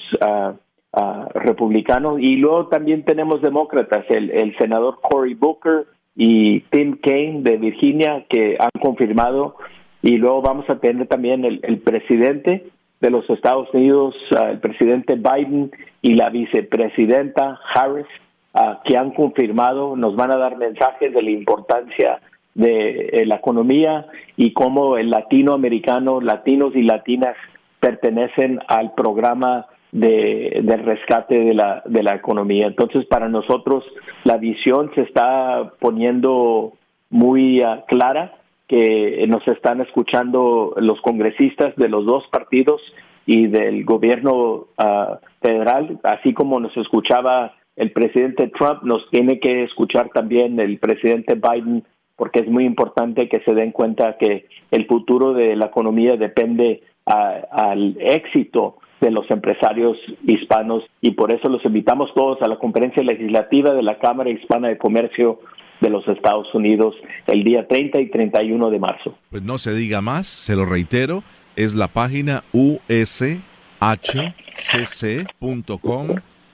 republicano. 1.36 2.18
Y 2.18 2.38
luego 2.38 2.68
también 2.68 3.04
tenemos 3.04 3.42
demócratas, 3.42 4.06
el, 4.10 4.32
el 4.32 4.58
senador 4.58 5.00
Cory 5.02 5.36
Booker 5.36 5.86
y 6.16 6.62
Tim 6.72 6.98
Kaine 7.04 7.44
de 7.44 7.58
Virginia, 7.58 8.26
que 8.30 8.58
han 8.58 8.82
confirmado 8.82 9.58
y 10.02 10.18
luego 10.18 10.42
vamos 10.42 10.70
a 10.70 10.80
tener 10.80 11.08
también 11.08 11.44
el, 11.44 11.80
presidente 11.80 12.68
de 13.02 13.10
los 13.10 13.30
Estados 13.30 13.68
Unidos, 13.74 14.16
ah, 14.38 14.52
el 14.52 14.60
presidente 14.60 15.16
Biden 15.16 15.72
y 16.02 16.14
la 16.14 16.30
vicepresidenta 16.30 17.60
Harris, 17.74 18.08
ah, 18.54 18.82
que 18.86 18.98
han 18.98 19.12
confirmado, 19.12 19.96
nos 19.96 20.16
van 20.16 20.32
a 20.32 20.38
dar 20.38 20.58
mensajes 20.58 21.14
de 21.14 21.22
la 21.22 21.32
importancia 21.32 22.20
de 22.56 23.10
eh, 23.14 23.26
la 23.26 23.36
economía 23.36 24.08
y 24.36 24.54
cómo 24.54 24.98
el 24.98 25.10
latinoamericano, 25.10 26.22
latinos 26.22 26.76
y 26.76 26.84
latinas 26.84 27.36
pertenecen 27.80 28.60
al 28.68 28.94
programa 28.94 29.68
de, 29.92 30.62
del 30.64 30.84
rescate 30.86 31.40
de 31.40 31.54
la, 31.54 31.82
de 31.86 32.04
la 32.04 32.16
economía. 32.16 32.68
Entonces, 32.68 33.06
para 33.06 33.28
nosotros 33.28 33.84
la 34.24 34.38
visión 34.38 34.92
se 34.96 35.02
está 35.02 35.74
poniendo 35.80 36.74
muy 37.10 37.62
ah, 37.62 37.84
clara 37.88 38.39
que 38.70 39.26
nos 39.28 39.46
están 39.48 39.82
escuchando 39.82 40.76
los 40.78 41.02
congresistas 41.02 41.76
de 41.76 41.90
los 41.90 42.06
dos 42.06 42.24
partidos 42.32 42.80
y 43.26 43.48
del 43.48 43.84
gobierno 43.84 44.68
ah, 44.78 45.20
federal, 45.42 46.00
así 46.04 46.34
como 46.34 46.60
nos 46.60 46.78
escuchaba 46.78 47.56
el 47.76 47.92
presidente 47.92 48.52
Trump, 48.58 48.84
nos 48.84 49.10
tiene 49.10 49.40
que 49.40 49.64
escuchar 49.64 50.10
también 50.14 50.60
el 50.60 50.78
presidente 50.78 51.34
Biden, 51.34 51.84
porque 52.16 52.42
es 52.42 52.48
muy 52.48 52.66
importante 52.66 53.28
que 53.28 53.40
se 53.40 53.56
den 53.56 53.72
cuenta 53.72 54.18
que 54.18 54.46
el 54.70 54.86
futuro 54.86 55.34
de 55.34 55.56
la 55.56 55.68
economía 55.68 56.16
depende 56.16 56.84
al 57.06 57.98
éxito 58.00 58.76
de 59.02 59.10
los 59.10 59.30
empresarios 59.32 59.98
hispanos. 60.28 60.84
Y 61.02 61.12
por 61.12 61.32
eso 61.32 61.50
los 61.50 61.64
invitamos 61.66 62.14
todos 62.14 62.40
a 62.42 62.48
la 62.48 62.60
conferencia 62.60 63.02
legislativa 63.02 63.74
de 63.74 63.82
la 63.82 63.98
Cámara 63.98 64.30
Hispana 64.30 64.68
de 64.68 64.78
Comercio 64.78 65.40
de 65.82 65.90
los 65.90 66.08
Estados 66.08 66.54
Unidos 66.54 66.96
el 67.28 67.44
día 67.44 67.68
30 67.68 68.00
y 68.02 68.10
31 68.10 68.70
de 68.70 68.80
marzo. 68.80 69.18
Pues 69.30 69.44
no 69.44 69.58
se 69.58 69.74
diga 69.74 70.02
más, 70.02 70.28
se 70.28 70.56
lo 70.56 70.66
reitero, 70.66 71.24
es 71.56 71.76
la 71.76 71.88
página 71.88 72.44
ushcc.com, 72.52 73.40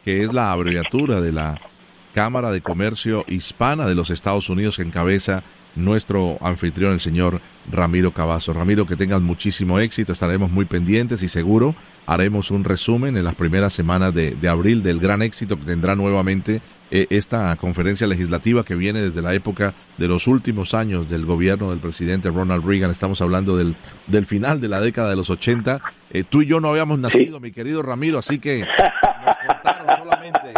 que 0.04 0.22
es 0.22 0.34
la 0.34 0.52
abreviatura 0.52 1.22
de 1.22 1.32
la 1.32 1.60
Cámara 2.14 2.52
de 2.52 2.62
Comercio 2.62 3.26
Hispana 3.28 3.86
de 3.88 3.96
los 3.96 4.10
Estados 4.10 4.50
Unidos 4.50 4.78
que 4.78 4.84
encabeza 4.84 5.44
nuestro 5.76 6.38
anfitrión, 6.42 6.94
el 6.94 7.00
señor 7.00 7.42
Ramiro 7.70 8.14
Cavazo. 8.14 8.54
Ramiro, 8.54 8.86
que 8.86 8.96
tengas 8.96 9.22
muchísimo 9.22 9.80
éxito, 9.80 10.14
estaremos 10.14 10.52
muy 10.52 10.66
pendientes 10.66 11.22
y 11.24 11.28
seguro 11.28 11.76
haremos 12.06 12.52
un 12.52 12.64
resumen 12.64 13.18
en 13.18 13.24
las 13.24 13.36
primeras 13.36 13.74
semanas 13.74 14.14
de, 14.14 14.38
abril 14.48 14.84
del 14.84 15.00
gran 15.00 15.22
éxito 15.22 15.58
que 15.58 15.66
tendrá 15.66 15.96
nuevamente 15.96 16.62
eh, 16.92 17.08
esta 17.10 17.56
conferencia 17.56 18.08
legislativa 18.08 18.64
que 18.64 18.76
viene 18.76 19.02
desde 19.02 19.22
la 19.22 19.34
época 19.34 19.74
de 19.98 20.08
los 20.08 20.28
últimos 20.28 20.74
años 20.74 21.10
del 21.10 21.26
gobierno 21.26 21.72
del 21.72 21.80
presidente 21.80 22.30
Ronald 22.30 22.66
Reagan. 22.66 22.92
Estamos 22.92 23.22
hablando 23.22 23.58
del, 23.58 23.76
del 24.08 24.26
final 24.26 24.62
de 24.62 24.70
la 24.70 24.80
década 24.80 25.10
de 25.10 25.16
los 25.16 25.30
80. 25.30 25.82
Eh, 26.12 26.24
tú 26.30 26.42
y 26.42 26.48
yo 26.48 26.60
no 26.60 26.70
habíamos 26.70 27.00
nacido, 27.00 27.40
mi 27.40 27.52
querido 27.52 27.82
Ramiro, 27.82 28.20
así 28.20 28.40
que 28.40 28.60
nos 28.60 29.38
contaron 29.48 29.98
solamente. 29.98 30.54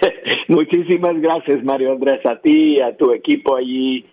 Muchísimas 0.48 1.20
gracias, 1.20 1.62
Mario 1.64 1.92
Andrés, 1.92 2.24
a 2.26 2.40
ti, 2.40 2.80
a 2.80 2.96
tu 2.96 3.12
equipo 3.12 3.56
allí. 3.56 4.06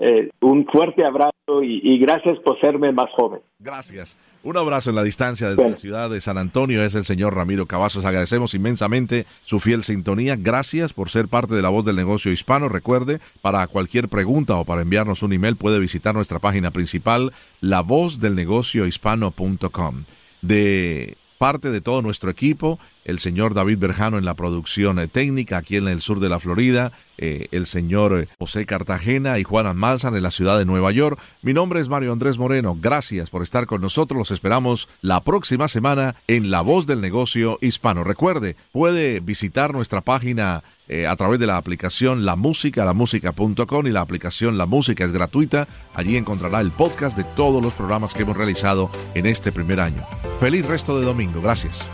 Eh, 0.00 0.30
un 0.40 0.66
fuerte 0.66 1.04
abrazo 1.04 1.62
y, 1.62 1.98
gracias 1.98 2.38
por 2.40 2.60
serme 2.60 2.92
más 2.92 3.10
joven. 3.16 3.40
Gracias. 3.60 4.16
Un 4.44 4.56
abrazo 4.56 4.90
en 4.90 4.96
la 4.96 5.02
distancia 5.02 5.50
desde 5.50 5.68
la 5.68 5.76
ciudad 5.76 6.08
de 6.10 6.20
San 6.20 6.38
Antonio. 6.38 6.84
Es 6.84 6.94
el 6.94 7.04
señor 7.04 7.34
Ramiro 7.34 7.66
Cavazos. 7.66 8.04
Agradecemos 8.04 8.54
inmensamente 8.54 9.26
su 9.44 9.58
fiel 9.58 9.82
sintonía. 9.82 10.36
Gracias 10.36 10.92
por 10.92 11.10
ser 11.10 11.26
parte 11.26 11.56
de 11.56 11.62
la 11.62 11.68
voz 11.68 11.84
del 11.84 11.96
negocio 11.96 12.30
hispano. 12.30 12.68
Recuerde, 12.68 13.18
para 13.42 13.66
cualquier 13.66 14.08
pregunta 14.08 14.54
o 14.54 14.64
para 14.64 14.82
enviarnos 14.82 15.24
un 15.24 15.32
email 15.32 15.56
puede 15.56 15.80
visitar 15.80 16.14
nuestra 16.14 16.38
página 16.38 16.70
principal, 16.70 17.32
lavozdelnegociohispano.com. 17.60 20.04
De 20.40 21.17
parte 21.38 21.70
de 21.70 21.80
todo 21.80 22.02
nuestro 22.02 22.30
equipo, 22.30 22.78
el 23.04 23.20
señor 23.20 23.54
David 23.54 23.78
Berjano 23.78 24.18
en 24.18 24.24
la 24.24 24.34
producción 24.34 24.98
eh, 24.98 25.08
técnica 25.08 25.56
aquí 25.56 25.76
en 25.76 25.88
el 25.88 26.02
sur 26.02 26.20
de 26.20 26.28
la 26.28 26.40
Florida, 26.40 26.92
eh, 27.16 27.46
el 27.52 27.66
señor 27.66 28.20
eh, 28.20 28.28
José 28.38 28.66
Cartagena 28.66 29.38
y 29.38 29.44
Juan 29.44 29.66
Almanzan 29.66 30.14
en 30.14 30.22
la 30.22 30.30
ciudad 30.30 30.58
de 30.58 30.64
Nueva 30.64 30.92
York. 30.92 31.18
Mi 31.40 31.54
nombre 31.54 31.80
es 31.80 31.88
Mario 31.88 32.12
Andrés 32.12 32.38
Moreno. 32.38 32.76
Gracias 32.78 33.30
por 33.30 33.42
estar 33.42 33.66
con 33.66 33.80
nosotros. 33.80 34.18
Los 34.18 34.30
esperamos 34.32 34.88
la 35.00 35.22
próxima 35.22 35.68
semana 35.68 36.16
en 36.26 36.50
La 36.50 36.60
Voz 36.60 36.86
del 36.86 37.00
Negocio 37.00 37.58
Hispano. 37.60 38.04
Recuerde, 38.04 38.56
puede 38.72 39.20
visitar 39.20 39.72
nuestra 39.72 40.00
página 40.00 40.62
a 41.06 41.16
través 41.16 41.38
de 41.38 41.46
la 41.46 41.56
aplicación 41.56 42.24
La 42.24 42.36
Música, 42.36 42.84
lamusica.com 42.84 43.86
y 43.86 43.90
la 43.90 44.00
aplicación 44.00 44.56
La 44.56 44.66
Música 44.66 45.04
es 45.04 45.12
gratuita. 45.12 45.68
Allí 45.94 46.16
encontrará 46.16 46.60
el 46.60 46.70
podcast 46.70 47.16
de 47.16 47.24
todos 47.24 47.62
los 47.62 47.72
programas 47.74 48.14
que 48.14 48.22
hemos 48.22 48.36
realizado 48.36 48.90
en 49.14 49.26
este 49.26 49.52
primer 49.52 49.80
año. 49.80 50.06
Feliz 50.40 50.64
resto 50.64 50.98
de 50.98 51.04
domingo. 51.04 51.40
Gracias. 51.40 51.90